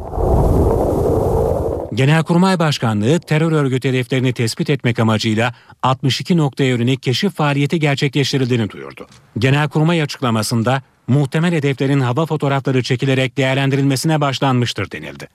Genelkurmay 1.93 2.59
Başkanlığı 2.59 3.19
terör 3.19 3.51
örgütü 3.51 3.89
hedeflerini 3.89 4.33
tespit 4.33 4.69
etmek 4.69 4.99
amacıyla 4.99 5.53
62 5.83 6.37
noktaya 6.37 6.69
yönelik 6.69 7.03
keşif 7.03 7.35
faaliyeti 7.35 7.79
gerçekleştirildiğini 7.79 8.69
duyurdu. 8.69 9.07
Genelkurmay 9.37 10.01
açıklamasında 10.01 10.81
muhtemel 11.07 11.53
hedeflerin 11.53 11.99
hava 11.99 12.25
fotoğrafları 12.25 12.83
çekilerek 12.83 13.37
değerlendirilmesine 13.37 14.21
başlanmıştır 14.21 14.91
denildi. 14.91 15.27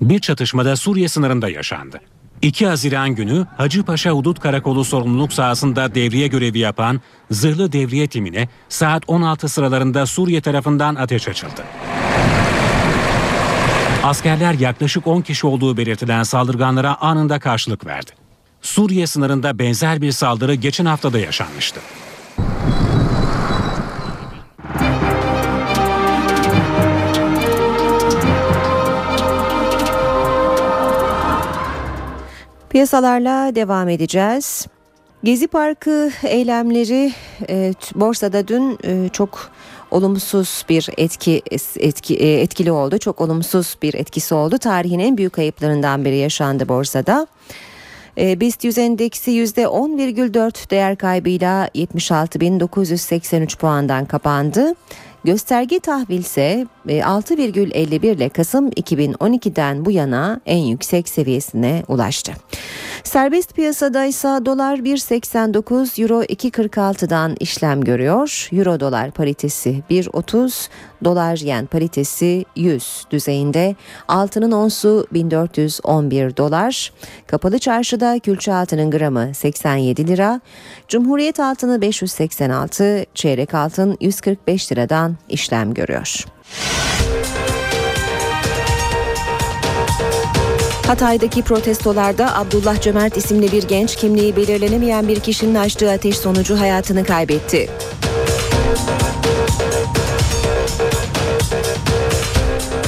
Bir 0.00 0.20
çatışmada 0.20 0.76
Suriye 0.76 1.08
sınırında 1.08 1.48
yaşandı. 1.48 2.00
2 2.42 2.66
Haziran 2.66 3.10
günü 3.10 3.46
Hacıpaşa 3.56 4.10
Hudut 4.10 4.40
Karakolu 4.40 4.84
sorumluluk 4.84 5.32
sahasında 5.32 5.94
devriye 5.94 6.26
görevi 6.26 6.58
yapan 6.58 7.00
zırhlı 7.30 7.72
devriye 7.72 8.06
timine 8.06 8.48
saat 8.68 9.02
16 9.06 9.48
sıralarında 9.48 10.06
Suriye 10.06 10.40
tarafından 10.40 10.94
ateş 10.94 11.28
açıldı. 11.28 11.62
Askerler 14.06 14.54
yaklaşık 14.54 15.06
10 15.06 15.20
kişi 15.20 15.46
olduğu 15.46 15.76
belirtilen 15.76 16.22
saldırganlara 16.22 16.96
anında 17.00 17.38
karşılık 17.38 17.86
verdi. 17.86 18.10
Suriye 18.62 19.06
sınırında 19.06 19.58
benzer 19.58 20.02
bir 20.02 20.12
saldırı 20.12 20.54
geçen 20.54 20.84
haftada 20.84 21.18
yaşanmıştı. 21.18 21.80
Piyasalarla 32.70 33.54
devam 33.54 33.88
edeceğiz. 33.88 34.66
Gezi 35.24 35.46
Parkı 35.46 36.10
eylemleri 36.22 37.12
e, 37.48 37.74
borsada 37.94 38.48
dün 38.48 38.78
e, 38.84 39.08
çok 39.08 39.50
olumsuz 39.90 40.64
bir 40.68 40.88
etki, 40.96 41.42
etki 41.76 42.14
e, 42.14 42.40
etkili 42.40 42.72
oldu. 42.72 42.98
Çok 42.98 43.20
olumsuz 43.20 43.76
bir 43.82 43.94
etkisi 43.94 44.34
oldu. 44.34 44.58
Tarihin 44.58 44.98
en 44.98 45.16
büyük 45.16 45.32
kayıplarından 45.32 46.04
biri 46.04 46.16
yaşandı 46.16 46.68
borsada. 46.68 47.26
E, 48.18 48.40
BIST 48.40 48.64
100 48.64 48.78
endeksi 48.78 49.30
%10,4 49.30 50.70
değer 50.70 50.96
kaybıyla 50.96 51.68
76.983 51.68 53.58
puandan 53.58 54.04
kapandı. 54.04 54.74
Gösterge 55.26 55.80
tahvil 55.80 56.18
ise 56.18 56.66
6,51 56.86 58.14
ile 58.14 58.28
Kasım 58.28 58.68
2012'den 58.68 59.84
bu 59.84 59.90
yana 59.90 60.40
en 60.46 60.58
yüksek 60.58 61.08
seviyesine 61.08 61.82
ulaştı. 61.88 62.32
Serbest 63.04 63.54
piyasada 63.54 64.04
ise 64.04 64.28
dolar 64.28 64.78
1.89, 64.78 66.02
euro 66.02 66.22
2.46'dan 66.22 67.36
işlem 67.40 67.80
görüyor. 67.80 68.48
Euro 68.52 68.80
dolar 68.80 69.10
paritesi 69.10 69.82
1.30, 69.90 70.68
dolar 71.04 71.36
yen 71.36 71.66
paritesi 71.66 72.44
100 72.56 73.04
düzeyinde. 73.10 73.76
Altının 74.08 74.52
onsu 74.52 75.06
1411 75.12 76.36
dolar. 76.36 76.92
Kapalı 77.26 77.58
çarşıda 77.58 78.18
külçe 78.18 78.54
altının 78.54 78.90
gramı 78.90 79.34
87 79.34 80.08
lira. 80.08 80.40
Cumhuriyet 80.88 81.40
altını 81.40 81.80
586, 81.80 83.04
çeyrek 83.14 83.54
altın 83.54 83.96
145 84.00 84.72
liradan 84.72 85.16
işlem 85.28 85.74
görüyor. 85.74 86.24
Hatay'daki 90.86 91.42
protestolarda 91.42 92.36
Abdullah 92.36 92.80
Cömert 92.80 93.16
isimli 93.16 93.52
bir 93.52 93.62
genç 93.62 93.96
kimliği 93.96 94.36
belirlenemeyen 94.36 95.08
bir 95.08 95.20
kişinin 95.20 95.54
açtığı 95.54 95.90
ateş 95.90 96.18
sonucu 96.18 96.60
hayatını 96.60 97.04
kaybetti. 97.04 97.70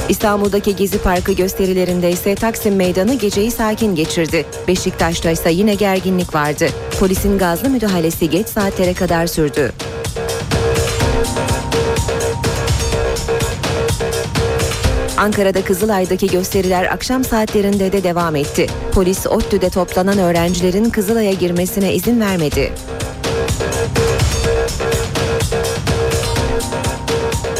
İstanbul'daki 0.09 0.75
Gezi 0.75 0.97
Parkı 0.97 1.31
gösterilerinde 1.31 2.11
ise 2.11 2.35
Taksim 2.35 2.75
Meydanı 2.75 3.13
geceyi 3.13 3.51
sakin 3.51 3.95
geçirdi. 3.95 4.45
Beşiktaş'ta 4.67 5.29
ise 5.31 5.51
yine 5.51 5.75
gerginlik 5.75 6.35
vardı. 6.35 6.67
Polisin 6.99 7.37
gazlı 7.37 7.69
müdahalesi 7.69 8.29
geç 8.29 8.47
saatlere 8.47 8.93
kadar 8.93 9.27
sürdü. 9.27 9.71
Ankara'da 15.17 15.63
Kızılay'daki 15.63 16.27
gösteriler 16.27 16.85
akşam 16.85 17.23
saatlerinde 17.23 17.91
de 17.91 18.03
devam 18.03 18.35
etti. 18.35 18.67
Polis 18.93 19.27
ODTÜ'de 19.27 19.69
toplanan 19.69 20.17
öğrencilerin 20.17 20.89
Kızılay'a 20.89 21.33
girmesine 21.33 21.93
izin 21.93 22.21
vermedi. 22.21 22.73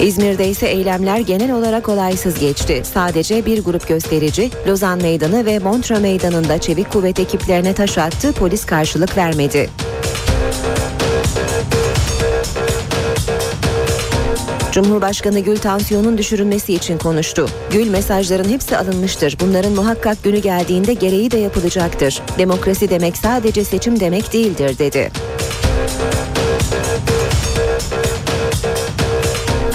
İzmir'de 0.01 0.49
ise 0.49 0.67
eylemler 0.67 1.19
genel 1.19 1.51
olarak 1.51 1.89
olaysız 1.89 2.39
geçti. 2.39 2.81
Sadece 2.93 3.45
bir 3.45 3.63
grup 3.63 3.87
gösterici 3.87 4.49
Lozan 4.67 5.01
Meydanı 5.01 5.45
ve 5.45 5.59
Montre 5.59 5.99
Meydanı'nda 5.99 6.57
çevik 6.57 6.91
kuvvet 6.91 7.19
ekiplerine 7.19 7.73
taş 7.73 7.97
attı, 7.97 8.33
polis 8.33 8.65
karşılık 8.65 9.17
vermedi. 9.17 9.69
Cumhurbaşkanı 14.71 15.39
Gül 15.39 15.57
tansiyonun 15.57 16.17
düşürülmesi 16.17 16.73
için 16.73 16.97
konuştu. 16.97 17.49
Gül 17.71 17.89
mesajların 17.89 18.49
hepsi 18.49 18.77
alınmıştır. 18.77 19.37
Bunların 19.41 19.71
muhakkak 19.71 20.23
günü 20.23 20.37
geldiğinde 20.37 20.93
gereği 20.93 21.31
de 21.31 21.37
yapılacaktır. 21.37 22.21
Demokrasi 22.37 22.89
demek 22.89 23.17
sadece 23.17 23.63
seçim 23.63 23.99
demek 23.99 24.33
değildir 24.33 24.77
dedi. 24.79 25.11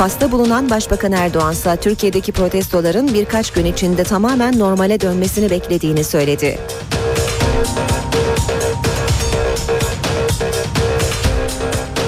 Fas'ta 0.04 0.32
bulunan 0.32 0.70
Başbakan 0.70 1.12
Erdoğan 1.12 1.52
ise 1.52 1.76
Türkiye'deki 1.76 2.32
protestoların 2.32 3.14
birkaç 3.14 3.50
gün 3.50 3.64
içinde 3.64 4.04
tamamen 4.04 4.58
normale 4.58 5.00
dönmesini 5.00 5.50
beklediğini 5.50 6.04
söyledi. 6.04 6.58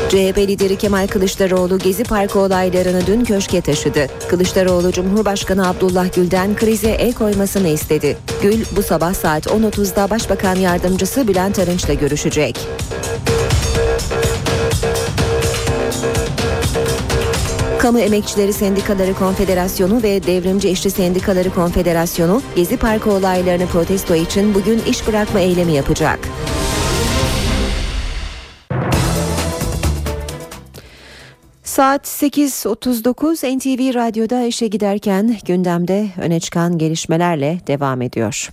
CHP 0.08 0.38
lideri 0.38 0.76
Kemal 0.76 1.06
Kılıçdaroğlu 1.06 1.78
Gezi 1.78 2.04
Parkı 2.04 2.38
olaylarını 2.38 3.06
dün 3.06 3.24
köşke 3.24 3.60
taşıdı. 3.60 4.06
Kılıçdaroğlu 4.28 4.92
Cumhurbaşkanı 4.92 5.68
Abdullah 5.68 6.14
Gül'den 6.14 6.56
krize 6.56 6.90
el 6.90 7.12
koymasını 7.12 7.68
istedi. 7.68 8.16
Gül 8.42 8.64
bu 8.76 8.82
sabah 8.82 9.14
saat 9.14 9.46
10.30'da 9.46 10.10
Başbakan 10.10 10.56
Yardımcısı 10.56 11.28
Bülent 11.28 11.58
Arınç'la 11.58 11.94
görüşecek. 11.94 12.58
Kamu 17.86 18.00
Emekçileri 18.00 18.52
Sendikaları 18.52 19.14
Konfederasyonu 19.14 20.02
ve 20.02 20.22
Devrimci 20.22 20.68
İşçi 20.68 20.90
Sendikaları 20.90 21.50
Konfederasyonu 21.54 22.42
Gezi 22.56 22.76
Parkı 22.76 23.12
olaylarını 23.12 23.66
protesto 23.66 24.14
için 24.14 24.54
bugün 24.54 24.82
iş 24.90 25.08
bırakma 25.08 25.40
eylemi 25.40 25.72
yapacak. 25.72 26.18
Saat 31.64 32.06
8.39 32.06 33.56
NTV 33.56 33.94
Radyo'da 33.94 34.42
işe 34.42 34.66
giderken 34.66 35.36
gündemde 35.46 36.06
öne 36.20 36.40
çıkan 36.40 36.78
gelişmelerle 36.78 37.60
devam 37.66 38.02
ediyor. 38.02 38.48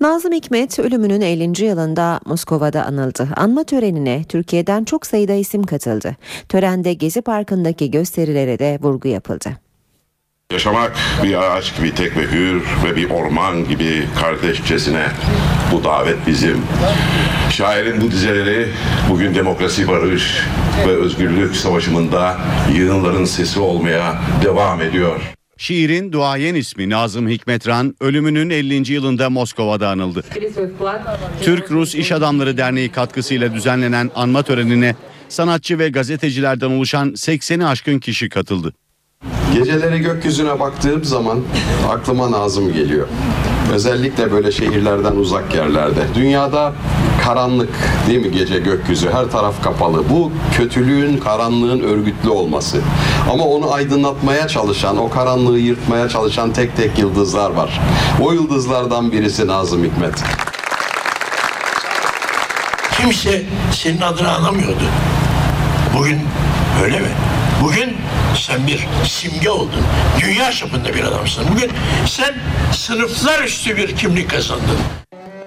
Nazım 0.00 0.32
Hikmet 0.32 0.78
ölümünün 0.78 1.20
50. 1.20 1.64
yılında 1.64 2.20
Moskova'da 2.26 2.84
anıldı. 2.84 3.28
Anma 3.36 3.64
törenine 3.64 4.24
Türkiye'den 4.28 4.84
çok 4.84 5.06
sayıda 5.06 5.32
isim 5.32 5.62
katıldı. 5.62 6.16
Törende 6.48 6.92
Gezi 6.92 7.22
Parkı'ndaki 7.22 7.90
gösterilere 7.90 8.58
de 8.58 8.78
vurgu 8.82 9.08
yapıldı. 9.08 9.50
Yaşamak 10.52 10.96
bir 11.22 11.34
ağaç 11.34 11.76
gibi 11.76 11.94
tek 11.94 12.16
ve 12.16 12.22
hür 12.22 12.64
ve 12.84 12.96
bir 12.96 13.10
orman 13.10 13.68
gibi 13.68 14.08
kardeşçesine 14.20 15.06
bu 15.72 15.84
davet 15.84 16.26
bizim. 16.26 16.62
Şairin 17.50 18.00
bu 18.00 18.10
dizeleri 18.10 18.68
bugün 19.10 19.34
demokrasi, 19.34 19.88
barış 19.88 20.46
ve 20.86 20.90
özgürlük 20.90 21.56
savaşımında 21.56 22.36
yığınların 22.74 23.24
sesi 23.24 23.60
olmaya 23.60 24.20
devam 24.44 24.82
ediyor. 24.82 25.39
Şiirin 25.60 26.12
duayen 26.12 26.54
ismi 26.54 26.90
Nazım 26.90 27.28
Hikmetran 27.28 27.96
ölümünün 28.00 28.50
50. 28.50 28.92
yılında 28.92 29.30
Moskova'da 29.30 29.88
anıldı. 29.88 30.24
Türk-Rus 31.42 31.94
İş 31.94 32.12
Adamları 32.12 32.56
Derneği 32.56 32.92
katkısıyla 32.92 33.54
düzenlenen 33.54 34.10
anma 34.14 34.42
törenine 34.42 34.94
sanatçı 35.28 35.78
ve 35.78 35.88
gazetecilerden 35.88 36.70
oluşan 36.70 37.08
80'i 37.08 37.64
aşkın 37.64 37.98
kişi 37.98 38.28
katıldı. 38.28 38.74
Geceleri 39.54 39.98
gökyüzüne 39.98 40.60
baktığım 40.60 41.04
zaman 41.04 41.40
aklıma 41.90 42.30
Nazım 42.30 42.72
geliyor. 42.72 43.06
Özellikle 43.72 44.32
böyle 44.32 44.52
şehirlerden 44.52 45.16
uzak 45.16 45.54
yerlerde. 45.54 46.00
Dünyada 46.14 46.72
karanlık 47.24 47.68
değil 48.08 48.26
mi 48.26 48.30
gece 48.30 48.58
gökyüzü 48.58 49.10
her 49.10 49.30
taraf 49.30 49.62
kapalı. 49.62 50.04
Bu 50.10 50.32
kötülüğün, 50.56 51.16
karanlığın 51.16 51.80
örgütlü 51.80 52.30
olması. 52.30 52.78
Ama 53.32 53.44
onu 53.44 53.72
aydınlatmaya 53.72 54.48
çalışan, 54.48 54.96
o 54.96 55.10
karanlığı 55.10 55.58
yırtmaya 55.58 56.08
çalışan 56.08 56.52
tek 56.52 56.76
tek 56.76 56.98
yıldızlar 56.98 57.50
var. 57.50 57.80
O 58.20 58.32
yıldızlardan 58.32 59.12
birisi 59.12 59.46
Nazım 59.46 59.84
Hikmet. 59.84 60.22
Kimse 62.92 63.42
senin 63.72 64.00
adını 64.00 64.32
anamıyordu. 64.32 64.84
Bugün 65.98 66.20
öyle 66.84 66.98
mi? 67.00 67.08
Bugün 67.62 67.96
sen 68.36 68.66
bir 68.66 68.86
simge 69.04 69.50
oldun. 69.50 69.82
Dünya 70.22 70.52
çapında 70.52 70.94
bir 70.94 71.04
adamsın. 71.04 71.44
Bugün 71.52 71.70
sen 72.06 72.34
sınıflar 72.72 73.44
üstü 73.44 73.76
bir 73.76 73.96
kimlik 73.96 74.30
kazandın. 74.30 74.78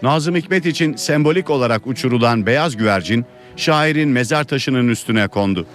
Nazım 0.04 0.36
Hikmet 0.36 0.66
için 0.66 0.96
sembolik 0.96 1.50
olarak 1.50 1.88
uçurulan 1.88 2.46
beyaz 2.46 2.78
güvercin 2.78 3.26
şairin 3.56 4.10
mezar 4.10 4.44
taşının 4.44 4.88
üstüne 4.88 5.28
kondu. 5.28 5.66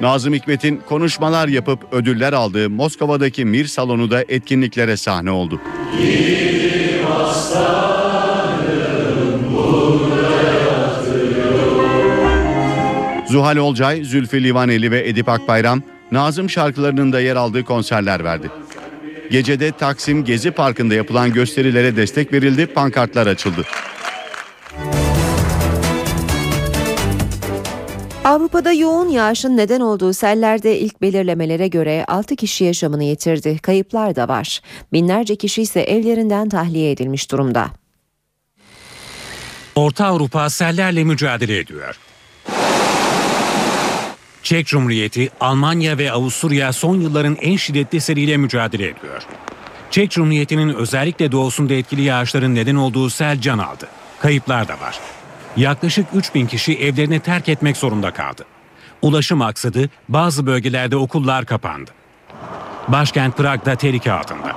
Nazım 0.00 0.34
Hikmet'in 0.34 0.82
konuşmalar 0.88 1.48
yapıp 1.48 1.92
ödüller 1.92 2.32
aldığı 2.32 2.70
Moskova'daki 2.70 3.44
Mir 3.44 3.64
salonu 3.64 4.10
da 4.10 4.24
etkinliklere 4.28 4.96
sahne 4.96 5.30
oldu. 5.30 5.60
Zuhal 13.32 13.56
Olcay, 13.56 14.04
Zülfü 14.04 14.42
Livaneli 14.42 14.90
ve 14.90 15.08
Edip 15.08 15.28
Akbayram 15.28 15.82
Nazım 16.10 16.50
şarkılarının 16.50 17.12
da 17.12 17.20
yer 17.20 17.36
aldığı 17.36 17.64
konserler 17.64 18.24
verdi. 18.24 18.50
Gecede 19.30 19.72
Taksim 19.72 20.24
Gezi 20.24 20.50
Parkı'nda 20.50 20.94
yapılan 20.94 21.32
gösterilere 21.32 21.96
destek 21.96 22.32
verildi, 22.32 22.66
pankartlar 22.66 23.26
açıldı. 23.26 23.64
Avrupa'da 28.24 28.72
yoğun 28.72 29.08
yağışın 29.08 29.56
neden 29.56 29.80
olduğu 29.80 30.12
sellerde 30.12 30.78
ilk 30.78 31.02
belirlemelere 31.02 31.68
göre 31.68 32.04
6 32.08 32.36
kişi 32.36 32.64
yaşamını 32.64 33.04
yitirdi. 33.04 33.58
Kayıplar 33.58 34.16
da 34.16 34.28
var. 34.28 34.60
Binlerce 34.92 35.36
kişi 35.36 35.62
ise 35.62 35.80
evlerinden 35.80 36.48
tahliye 36.48 36.90
edilmiş 36.90 37.30
durumda. 37.30 37.66
Orta 39.74 40.06
Avrupa 40.06 40.50
sellerle 40.50 41.04
mücadele 41.04 41.58
ediyor. 41.58 41.98
Çek 44.42 44.66
Cumhuriyeti, 44.66 45.30
Almanya 45.40 45.98
ve 45.98 46.12
Avusturya 46.12 46.72
son 46.72 47.00
yılların 47.00 47.36
en 47.40 47.56
şiddetli 47.56 48.00
seriyle 48.00 48.36
mücadele 48.36 48.84
ediyor. 48.84 49.22
Çek 49.90 50.10
Cumhuriyeti'nin 50.10 50.74
özellikle 50.74 51.32
doğusunda 51.32 51.74
etkili 51.74 52.02
yağışların 52.02 52.54
neden 52.54 52.76
olduğu 52.76 53.10
sel 53.10 53.40
can 53.40 53.58
aldı. 53.58 53.88
Kayıplar 54.20 54.68
da 54.68 54.72
var. 54.72 54.98
Yaklaşık 55.56 56.06
3000 56.14 56.46
kişi 56.46 56.78
evlerini 56.78 57.20
terk 57.20 57.48
etmek 57.48 57.76
zorunda 57.76 58.10
kaldı. 58.10 58.44
Ulaşım 59.02 59.42
aksadı, 59.42 59.90
bazı 60.08 60.46
bölgelerde 60.46 60.96
okullar 60.96 61.46
kapandı. 61.46 61.90
Başkent 62.88 63.36
Prag'da 63.36 63.74
tehlike 63.74 64.12
altında. 64.12 64.56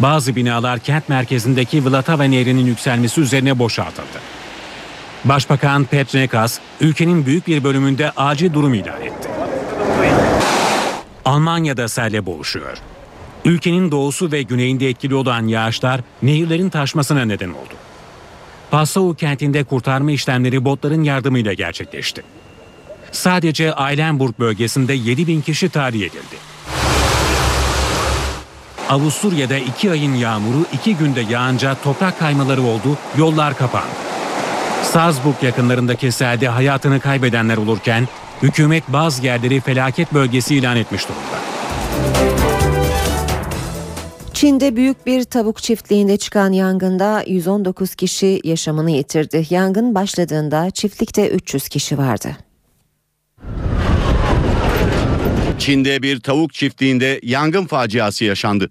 Bazı 0.00 0.36
binalar 0.36 0.78
kent 0.78 1.08
merkezindeki 1.08 1.84
Vlatava 1.84 2.24
Nehri'nin 2.24 2.66
yükselmesi 2.66 3.20
üzerine 3.20 3.58
boşaltıldı. 3.58 4.41
Başbakan 5.24 5.84
Petrekas, 5.84 6.58
ülkenin 6.80 7.26
büyük 7.26 7.46
bir 7.46 7.64
bölümünde 7.64 8.10
acil 8.10 8.52
durum 8.52 8.74
ilan 8.74 9.02
etti. 9.02 9.28
Almanya'da 11.24 11.88
selle 11.88 12.26
boğuşuyor. 12.26 12.78
Ülkenin 13.44 13.90
doğusu 13.90 14.32
ve 14.32 14.42
güneyinde 14.42 14.88
etkili 14.88 15.14
olan 15.14 15.46
yağışlar 15.46 16.00
nehirlerin 16.22 16.68
taşmasına 16.68 17.24
neden 17.24 17.48
oldu. 17.48 17.74
Passau 18.70 19.14
kentinde 19.14 19.64
kurtarma 19.64 20.12
işlemleri 20.12 20.64
botların 20.64 21.02
yardımıyla 21.02 21.52
gerçekleşti. 21.52 22.22
Sadece 23.12 23.74
Eilenburg 23.90 24.38
bölgesinde 24.38 24.92
7 24.92 25.26
bin 25.26 25.40
kişi 25.40 25.68
tahliye 25.68 26.06
edildi. 26.06 26.36
Avusturya'da 28.90 29.56
iki 29.56 29.90
ayın 29.90 30.14
yağmuru 30.14 30.64
iki 30.72 30.96
günde 30.96 31.20
yağınca 31.20 31.76
toprak 31.84 32.18
kaymaları 32.18 32.62
oldu, 32.62 32.98
yollar 33.18 33.56
kapandı. 33.56 34.11
Salzburg 34.82 35.42
yakınlarındaki 35.42 36.12
selde 36.12 36.48
hayatını 36.48 37.00
kaybedenler 37.00 37.56
olurken 37.56 38.08
hükümet 38.42 38.84
bazı 38.88 39.24
yerleri 39.24 39.60
felaket 39.60 40.14
bölgesi 40.14 40.56
ilan 40.56 40.76
etmiş 40.76 41.08
durumda. 41.08 41.42
Çin'de 44.32 44.76
büyük 44.76 45.06
bir 45.06 45.24
tavuk 45.24 45.62
çiftliğinde 45.62 46.16
çıkan 46.16 46.52
yangında 46.52 47.24
119 47.26 47.94
kişi 47.94 48.40
yaşamını 48.44 48.90
yitirdi. 48.90 49.46
Yangın 49.50 49.94
başladığında 49.94 50.70
çiftlikte 50.70 51.28
300 51.28 51.68
kişi 51.68 51.98
vardı. 51.98 52.36
Çin'de 55.58 56.02
bir 56.02 56.20
tavuk 56.20 56.54
çiftliğinde 56.54 57.20
yangın 57.22 57.66
faciası 57.66 58.24
yaşandı. 58.24 58.70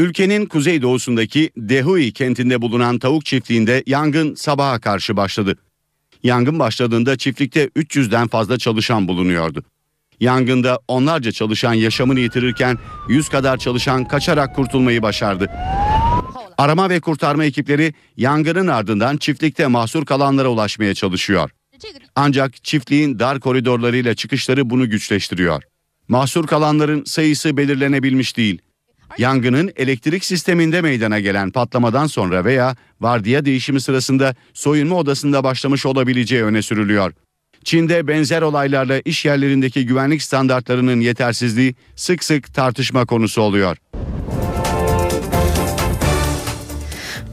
Ülkenin 0.00 0.46
kuzeydoğusundaki 0.46 1.50
Dehui 1.56 2.12
kentinde 2.12 2.62
bulunan 2.62 2.98
tavuk 2.98 3.24
çiftliğinde 3.24 3.82
yangın 3.86 4.34
sabaha 4.34 4.80
karşı 4.80 5.16
başladı. 5.16 5.56
Yangın 6.22 6.58
başladığında 6.58 7.16
çiftlikte 7.16 7.66
300'den 7.66 8.28
fazla 8.28 8.58
çalışan 8.58 9.08
bulunuyordu. 9.08 9.64
Yangında 10.20 10.80
onlarca 10.88 11.32
çalışan 11.32 11.74
yaşamını 11.74 12.20
yitirirken 12.20 12.78
100 13.08 13.28
kadar 13.28 13.56
çalışan 13.56 14.08
kaçarak 14.08 14.56
kurtulmayı 14.56 15.02
başardı. 15.02 15.50
Arama 16.58 16.90
ve 16.90 17.00
kurtarma 17.00 17.44
ekipleri 17.44 17.94
yangının 18.16 18.66
ardından 18.66 19.16
çiftlikte 19.16 19.66
mahsur 19.66 20.04
kalanlara 20.04 20.48
ulaşmaya 20.48 20.94
çalışıyor. 20.94 21.50
Ancak 22.14 22.64
çiftliğin 22.64 23.18
dar 23.18 23.40
koridorlarıyla 23.40 24.14
çıkışları 24.14 24.70
bunu 24.70 24.90
güçleştiriyor. 24.90 25.62
Mahsur 26.08 26.46
kalanların 26.46 27.04
sayısı 27.04 27.56
belirlenebilmiş 27.56 28.36
değil. 28.36 28.62
Yangının 29.18 29.72
elektrik 29.76 30.24
sisteminde 30.24 30.80
meydana 30.80 31.20
gelen 31.20 31.50
patlamadan 31.50 32.06
sonra 32.06 32.44
veya 32.44 32.76
vardiya 33.00 33.44
değişimi 33.44 33.80
sırasında 33.80 34.34
soyunma 34.54 34.96
odasında 34.96 35.44
başlamış 35.44 35.86
olabileceği 35.86 36.44
öne 36.44 36.62
sürülüyor. 36.62 37.12
Çin'de 37.64 38.08
benzer 38.08 38.42
olaylarla 38.42 39.00
iş 39.04 39.24
yerlerindeki 39.24 39.86
güvenlik 39.86 40.22
standartlarının 40.22 41.00
yetersizliği 41.00 41.74
sık 41.96 42.24
sık 42.24 42.54
tartışma 42.54 43.06
konusu 43.06 43.42
oluyor. 43.42 43.76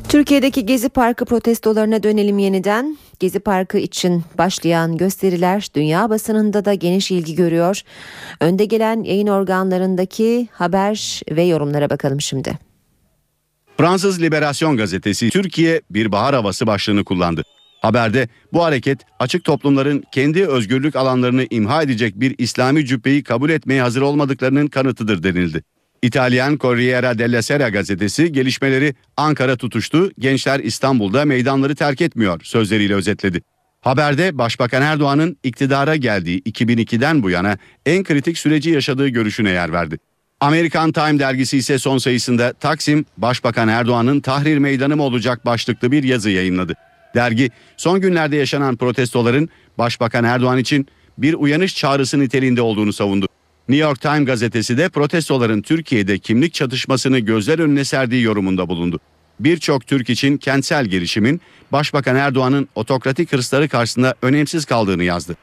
Türkiye'deki 0.09 0.65
Gezi 0.65 0.89
Parkı 0.89 1.25
protestolarına 1.25 2.03
dönelim 2.03 2.39
yeniden. 2.39 2.97
Gezi 3.19 3.39
Parkı 3.39 3.77
için 3.77 4.23
başlayan 4.37 4.97
gösteriler 4.97 5.67
dünya 5.75 6.09
basınında 6.09 6.65
da 6.65 6.73
geniş 6.73 7.11
ilgi 7.11 7.35
görüyor. 7.35 7.81
Önde 8.39 8.65
gelen 8.65 9.03
yayın 9.03 9.27
organlarındaki 9.27 10.47
haber 10.51 11.21
ve 11.31 11.43
yorumlara 11.43 11.89
bakalım 11.89 12.21
şimdi. 12.21 12.59
Fransız 13.77 14.21
Liberasyon 14.21 14.77
gazetesi 14.77 15.29
Türkiye 15.29 15.81
bir 15.89 16.11
bahar 16.11 16.35
havası 16.35 16.67
başlığını 16.67 17.03
kullandı. 17.03 17.43
Haberde 17.81 18.27
bu 18.53 18.63
hareket 18.63 18.99
açık 19.19 19.43
toplumların 19.43 20.03
kendi 20.11 20.47
özgürlük 20.47 20.95
alanlarını 20.95 21.45
imha 21.49 21.83
edecek 21.83 22.19
bir 22.19 22.35
İslami 22.37 22.85
cübbeyi 22.85 23.23
kabul 23.23 23.49
etmeye 23.49 23.81
hazır 23.81 24.01
olmadıklarının 24.01 24.67
kanıtıdır 24.67 25.23
denildi. 25.23 25.63
İtalyan 26.01 26.57
Corriere 26.57 27.19
della 27.19 27.41
Sera 27.41 27.69
gazetesi 27.69 28.31
gelişmeleri 28.31 28.95
Ankara 29.17 29.55
tutuştu, 29.55 30.11
gençler 30.19 30.59
İstanbul'da 30.59 31.25
meydanları 31.25 31.75
terk 31.75 32.01
etmiyor 32.01 32.41
sözleriyle 32.43 32.93
özetledi. 32.93 33.41
Haberde 33.81 34.37
Başbakan 34.37 34.81
Erdoğan'ın 34.81 35.37
iktidara 35.43 35.95
geldiği 35.95 36.41
2002'den 36.41 37.23
bu 37.23 37.29
yana 37.29 37.57
en 37.85 38.03
kritik 38.03 38.37
süreci 38.37 38.69
yaşadığı 38.69 39.07
görüşüne 39.07 39.49
yer 39.49 39.73
verdi. 39.73 39.97
Amerikan 40.39 40.91
Time 40.91 41.19
dergisi 41.19 41.57
ise 41.57 41.79
son 41.79 41.97
sayısında 41.97 42.53
Taksim, 42.53 43.05
Başbakan 43.17 43.67
Erdoğan'ın 43.67 44.19
Tahrir 44.19 44.57
Meydanı 44.57 44.95
mı 44.95 45.03
olacak 45.03 45.45
başlıklı 45.45 45.91
bir 45.91 46.03
yazı 46.03 46.29
yayınladı. 46.29 46.73
Dergi 47.15 47.51
son 47.77 48.01
günlerde 48.01 48.35
yaşanan 48.35 48.77
protestoların 48.77 49.49
Başbakan 49.77 50.23
Erdoğan 50.23 50.57
için 50.57 50.87
bir 51.17 51.33
uyanış 51.33 51.75
çağrısı 51.75 52.19
niteliğinde 52.19 52.61
olduğunu 52.61 52.93
savundu. 52.93 53.27
New 53.69 53.87
York 53.87 54.01
Times 54.01 54.25
gazetesi 54.25 54.77
de 54.77 54.89
protestoların 54.89 55.61
Türkiye'de 55.61 56.19
kimlik 56.19 56.53
çatışmasını 56.53 57.19
gözler 57.19 57.59
önüne 57.59 57.85
serdiği 57.85 58.23
yorumunda 58.23 58.69
bulundu. 58.69 58.99
Birçok 59.39 59.87
Türk 59.87 60.09
için 60.09 60.37
kentsel 60.37 60.85
gelişimin 60.85 61.41
Başbakan 61.71 62.15
Erdoğan'ın 62.15 62.67
otokratik 62.75 63.33
hırsları 63.33 63.69
karşısında 63.69 64.15
önemsiz 64.21 64.65
kaldığını 64.65 65.03
yazdı. 65.03 65.35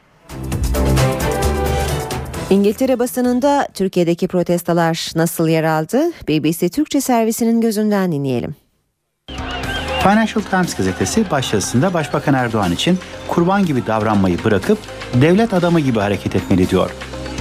İngiltere 2.51 2.99
basınında 2.99 3.69
Türkiye'deki 3.75 4.29
protestolar 4.29 5.11
nasıl 5.15 5.49
yer 5.49 5.65
aldı? 5.65 6.03
BBC 6.29 6.69
Türkçe 6.69 7.01
servisinin 7.01 7.61
gözünden 7.61 8.13
dinleyelim. 8.13 8.55
Financial 10.03 10.43
Times 10.51 10.75
gazetesi 10.75 11.31
başyazısında 11.31 11.95
Başbakan 11.95 12.35
Erdoğan 12.35 12.73
için 12.73 12.99
kurban 13.29 13.67
gibi 13.67 13.87
davranmayı 13.87 14.45
bırakıp 14.45 14.79
devlet 15.15 15.55
adamı 15.55 15.81
gibi 15.81 15.99
hareket 15.99 16.37
etmeli 16.37 16.71
diyor. 16.71 16.91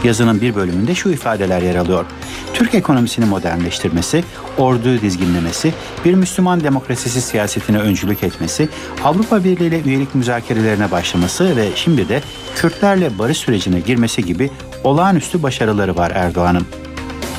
Yazının 0.03 0.41
bir 0.41 0.55
bölümünde 0.55 0.95
şu 0.95 1.09
ifadeler 1.09 1.61
yer 1.61 1.75
alıyor. 1.75 2.05
Türk 2.53 2.75
ekonomisini 2.75 3.25
modernleştirmesi, 3.25 4.23
orduyu 4.57 5.01
dizginlemesi, 5.01 5.73
bir 6.05 6.13
Müslüman 6.13 6.63
demokrasisi 6.63 7.21
siyasetine 7.21 7.77
öncülük 7.77 8.23
etmesi, 8.23 8.69
Avrupa 9.03 9.43
Birliği 9.43 9.67
ile 9.67 9.81
üyelik 9.81 10.15
müzakerelerine 10.15 10.91
başlaması 10.91 11.55
ve 11.55 11.69
şimdi 11.75 12.09
de 12.09 12.21
Kürtlerle 12.55 13.19
barış 13.19 13.37
sürecine 13.37 13.79
girmesi 13.79 14.25
gibi 14.25 14.51
olağanüstü 14.83 15.43
başarıları 15.43 15.95
var 15.95 16.11
Erdoğan'ın. 16.15 16.65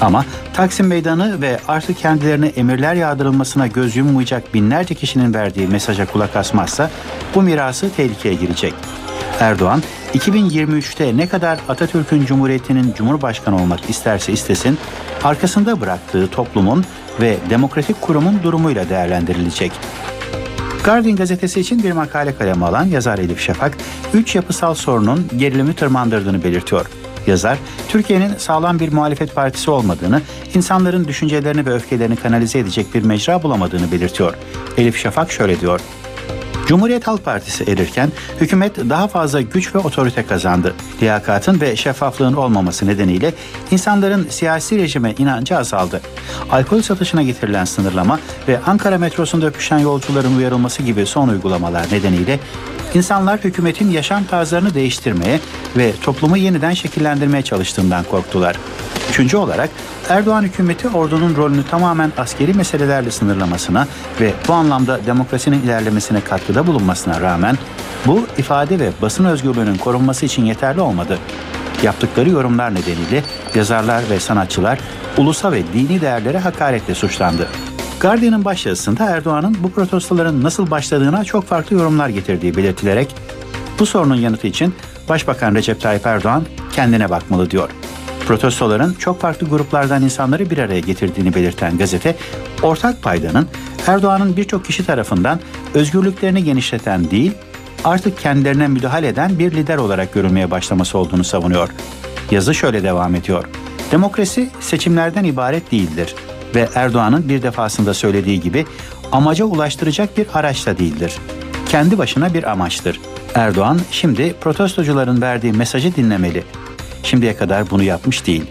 Ama 0.00 0.24
Taksim 0.54 0.86
Meydanı 0.86 1.42
ve 1.42 1.60
artık 1.68 1.98
kendilerine 1.98 2.46
emirler 2.46 2.94
yağdırılmasına 2.94 3.66
göz 3.66 3.96
yummayacak 3.96 4.54
binlerce 4.54 4.94
kişinin 4.94 5.34
verdiği 5.34 5.68
mesaja 5.68 6.06
kulak 6.06 6.36
asmazsa 6.36 6.90
bu 7.34 7.42
mirası 7.42 7.90
tehlikeye 7.96 8.34
girecek. 8.34 8.74
Erdoğan 9.40 9.82
2023'te 10.14 11.16
ne 11.16 11.28
kadar 11.28 11.58
Atatürk'ün 11.68 12.26
Cumhuriyeti'nin 12.26 12.94
Cumhurbaşkanı 12.94 13.56
olmak 13.56 13.90
isterse 13.90 14.32
istesin, 14.32 14.78
arkasında 15.24 15.80
bıraktığı 15.80 16.30
toplumun 16.30 16.84
ve 17.20 17.36
demokratik 17.50 18.00
kurumun 18.00 18.42
durumuyla 18.42 18.88
değerlendirilecek. 18.88 19.72
Guardian 20.84 21.16
gazetesi 21.16 21.60
için 21.60 21.82
bir 21.82 21.92
makale 21.92 22.36
kaleme 22.36 22.66
alan 22.66 22.84
yazar 22.84 23.18
Elif 23.18 23.40
Şafak, 23.40 23.76
üç 24.14 24.34
yapısal 24.34 24.74
sorunun 24.74 25.26
gerilimi 25.36 25.74
tırmandırdığını 25.74 26.44
belirtiyor. 26.44 26.86
Yazar, 27.26 27.58
Türkiye'nin 27.88 28.36
sağlam 28.36 28.80
bir 28.80 28.92
muhalefet 28.92 29.34
partisi 29.34 29.70
olmadığını, 29.70 30.22
insanların 30.54 31.08
düşüncelerini 31.08 31.66
ve 31.66 31.72
öfkelerini 31.72 32.16
kanalize 32.16 32.58
edecek 32.58 32.94
bir 32.94 33.02
mecra 33.02 33.42
bulamadığını 33.42 33.92
belirtiyor. 33.92 34.34
Elif 34.76 34.96
Şafak 34.96 35.32
şöyle 35.32 35.60
diyor. 35.60 35.80
Cumhuriyet 36.66 37.06
Halk 37.06 37.24
Partisi 37.24 37.64
erirken 37.64 38.12
hükümet 38.40 38.76
daha 38.76 39.08
fazla 39.08 39.40
güç 39.40 39.74
ve 39.74 39.78
otorite 39.78 40.26
kazandı. 40.26 40.74
Liyakatın 41.02 41.60
ve 41.60 41.76
şeffaflığın 41.76 42.34
olmaması 42.34 42.86
nedeniyle 42.86 43.32
insanların 43.70 44.26
siyasi 44.30 44.78
rejime 44.78 45.14
inancı 45.18 45.58
azaldı. 45.58 46.00
Alkol 46.50 46.82
satışına 46.82 47.22
getirilen 47.22 47.64
sınırlama 47.64 48.18
ve 48.48 48.58
Ankara 48.66 48.98
metrosunda 48.98 49.46
öpüşen 49.46 49.78
yolcuların 49.78 50.36
uyarılması 50.36 50.82
gibi 50.82 51.06
son 51.06 51.28
uygulamalar 51.28 51.86
nedeniyle 51.92 52.40
insanlar 52.94 53.40
hükümetin 53.44 53.90
yaşam 53.90 54.24
tarzlarını 54.24 54.74
değiştirmeye 54.74 55.40
ve 55.76 55.92
toplumu 56.02 56.36
yeniden 56.36 56.74
şekillendirmeye 56.74 57.42
çalıştığından 57.42 58.04
korktular. 58.04 58.56
Üçüncü 59.10 59.36
olarak 59.36 59.70
Erdoğan 60.08 60.42
hükümeti 60.42 60.88
ordunun 60.88 61.36
rolünü 61.36 61.64
tamamen 61.70 62.12
askeri 62.18 62.54
meselelerle 62.54 63.10
sınırlamasına 63.10 63.86
ve 64.20 64.32
bu 64.48 64.52
anlamda 64.52 65.00
demokrasinin 65.06 65.62
ilerlemesine 65.62 66.20
katkıda 66.54 66.66
bulunmasına 66.72 67.20
rağmen 67.20 67.58
bu 68.06 68.26
ifade 68.38 68.78
ve 68.78 68.90
basın 69.02 69.24
özgürlüğünün 69.24 69.76
korunması 69.76 70.26
için 70.26 70.44
yeterli 70.44 70.80
olmadı. 70.80 71.18
Yaptıkları 71.82 72.30
yorumlar 72.30 72.74
nedeniyle 72.74 73.22
yazarlar 73.54 74.02
ve 74.10 74.20
sanatçılar 74.20 74.78
ulusal 75.16 75.52
ve 75.52 75.62
dini 75.72 76.00
değerlere 76.00 76.38
hakaretle 76.38 76.94
suçlandı. 76.94 77.48
Guardian'ın 78.00 78.44
başyazısında 78.44 79.04
Erdoğan'ın 79.04 79.56
bu 79.62 79.70
protestoların 79.70 80.42
nasıl 80.42 80.70
başladığına 80.70 81.24
çok 81.24 81.44
farklı 81.44 81.76
yorumlar 81.76 82.08
getirdiği 82.08 82.56
belirtilerek 82.56 83.14
bu 83.78 83.86
sorunun 83.86 84.16
yanıtı 84.16 84.46
için 84.46 84.74
Başbakan 85.08 85.54
Recep 85.54 85.80
Tayyip 85.80 86.06
Erdoğan 86.06 86.44
kendine 86.72 87.10
bakmalı 87.10 87.50
diyor. 87.50 87.70
Protestoların 88.26 88.94
çok 88.98 89.20
farklı 89.20 89.48
gruplardan 89.48 90.02
insanları 90.02 90.50
bir 90.50 90.58
araya 90.58 90.80
getirdiğini 90.80 91.34
belirten 91.34 91.78
gazete, 91.78 92.16
ortak 92.62 93.02
paydanın 93.02 93.48
Erdoğan'ın 93.86 94.36
birçok 94.36 94.64
kişi 94.64 94.86
tarafından 94.86 95.40
özgürlüklerini 95.74 96.44
genişleten 96.44 97.10
değil, 97.10 97.32
artık 97.84 98.18
kendilerine 98.18 98.68
müdahale 98.68 99.08
eden 99.08 99.38
bir 99.38 99.52
lider 99.52 99.76
olarak 99.76 100.14
görülmeye 100.14 100.50
başlaması 100.50 100.98
olduğunu 100.98 101.24
savunuyor. 101.24 101.68
Yazı 102.30 102.54
şöyle 102.54 102.82
devam 102.82 103.14
ediyor. 103.14 103.44
Demokrasi 103.92 104.50
seçimlerden 104.60 105.24
ibaret 105.24 105.72
değildir 105.72 106.14
ve 106.54 106.68
Erdoğan'ın 106.74 107.28
bir 107.28 107.42
defasında 107.42 107.94
söylediği 107.94 108.40
gibi 108.40 108.66
amaca 109.12 109.44
ulaştıracak 109.44 110.18
bir 110.18 110.26
araç 110.34 110.66
da 110.66 110.78
değildir. 110.78 111.12
Kendi 111.68 111.98
başına 111.98 112.34
bir 112.34 112.50
amaçtır. 112.50 113.00
Erdoğan 113.34 113.80
şimdi 113.90 114.34
protestocuların 114.40 115.22
verdiği 115.22 115.52
mesajı 115.52 115.96
dinlemeli. 115.96 116.44
Şimdiye 117.04 117.36
kadar 117.36 117.70
bunu 117.70 117.82
yapmış 117.82 118.26
değil. 118.26 118.44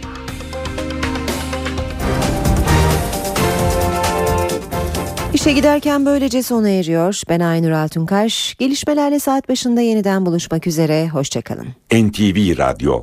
İşe 5.34 5.52
giderken 5.52 6.06
böylece 6.06 6.44
sona 6.44 6.70
eriyor. 6.70 7.22
Ben 7.30 7.40
Aynur 7.40 7.72
Altunkaş. 7.72 8.56
Gelişmelerle 8.60 9.20
saat 9.20 9.50
başında 9.50 9.82
yeniden 9.82 10.26
buluşmak 10.26 10.68
üzere. 10.68 11.10
Hoşçakalın. 11.10 11.68
NTV 11.94 12.58
Radyo 12.58 13.02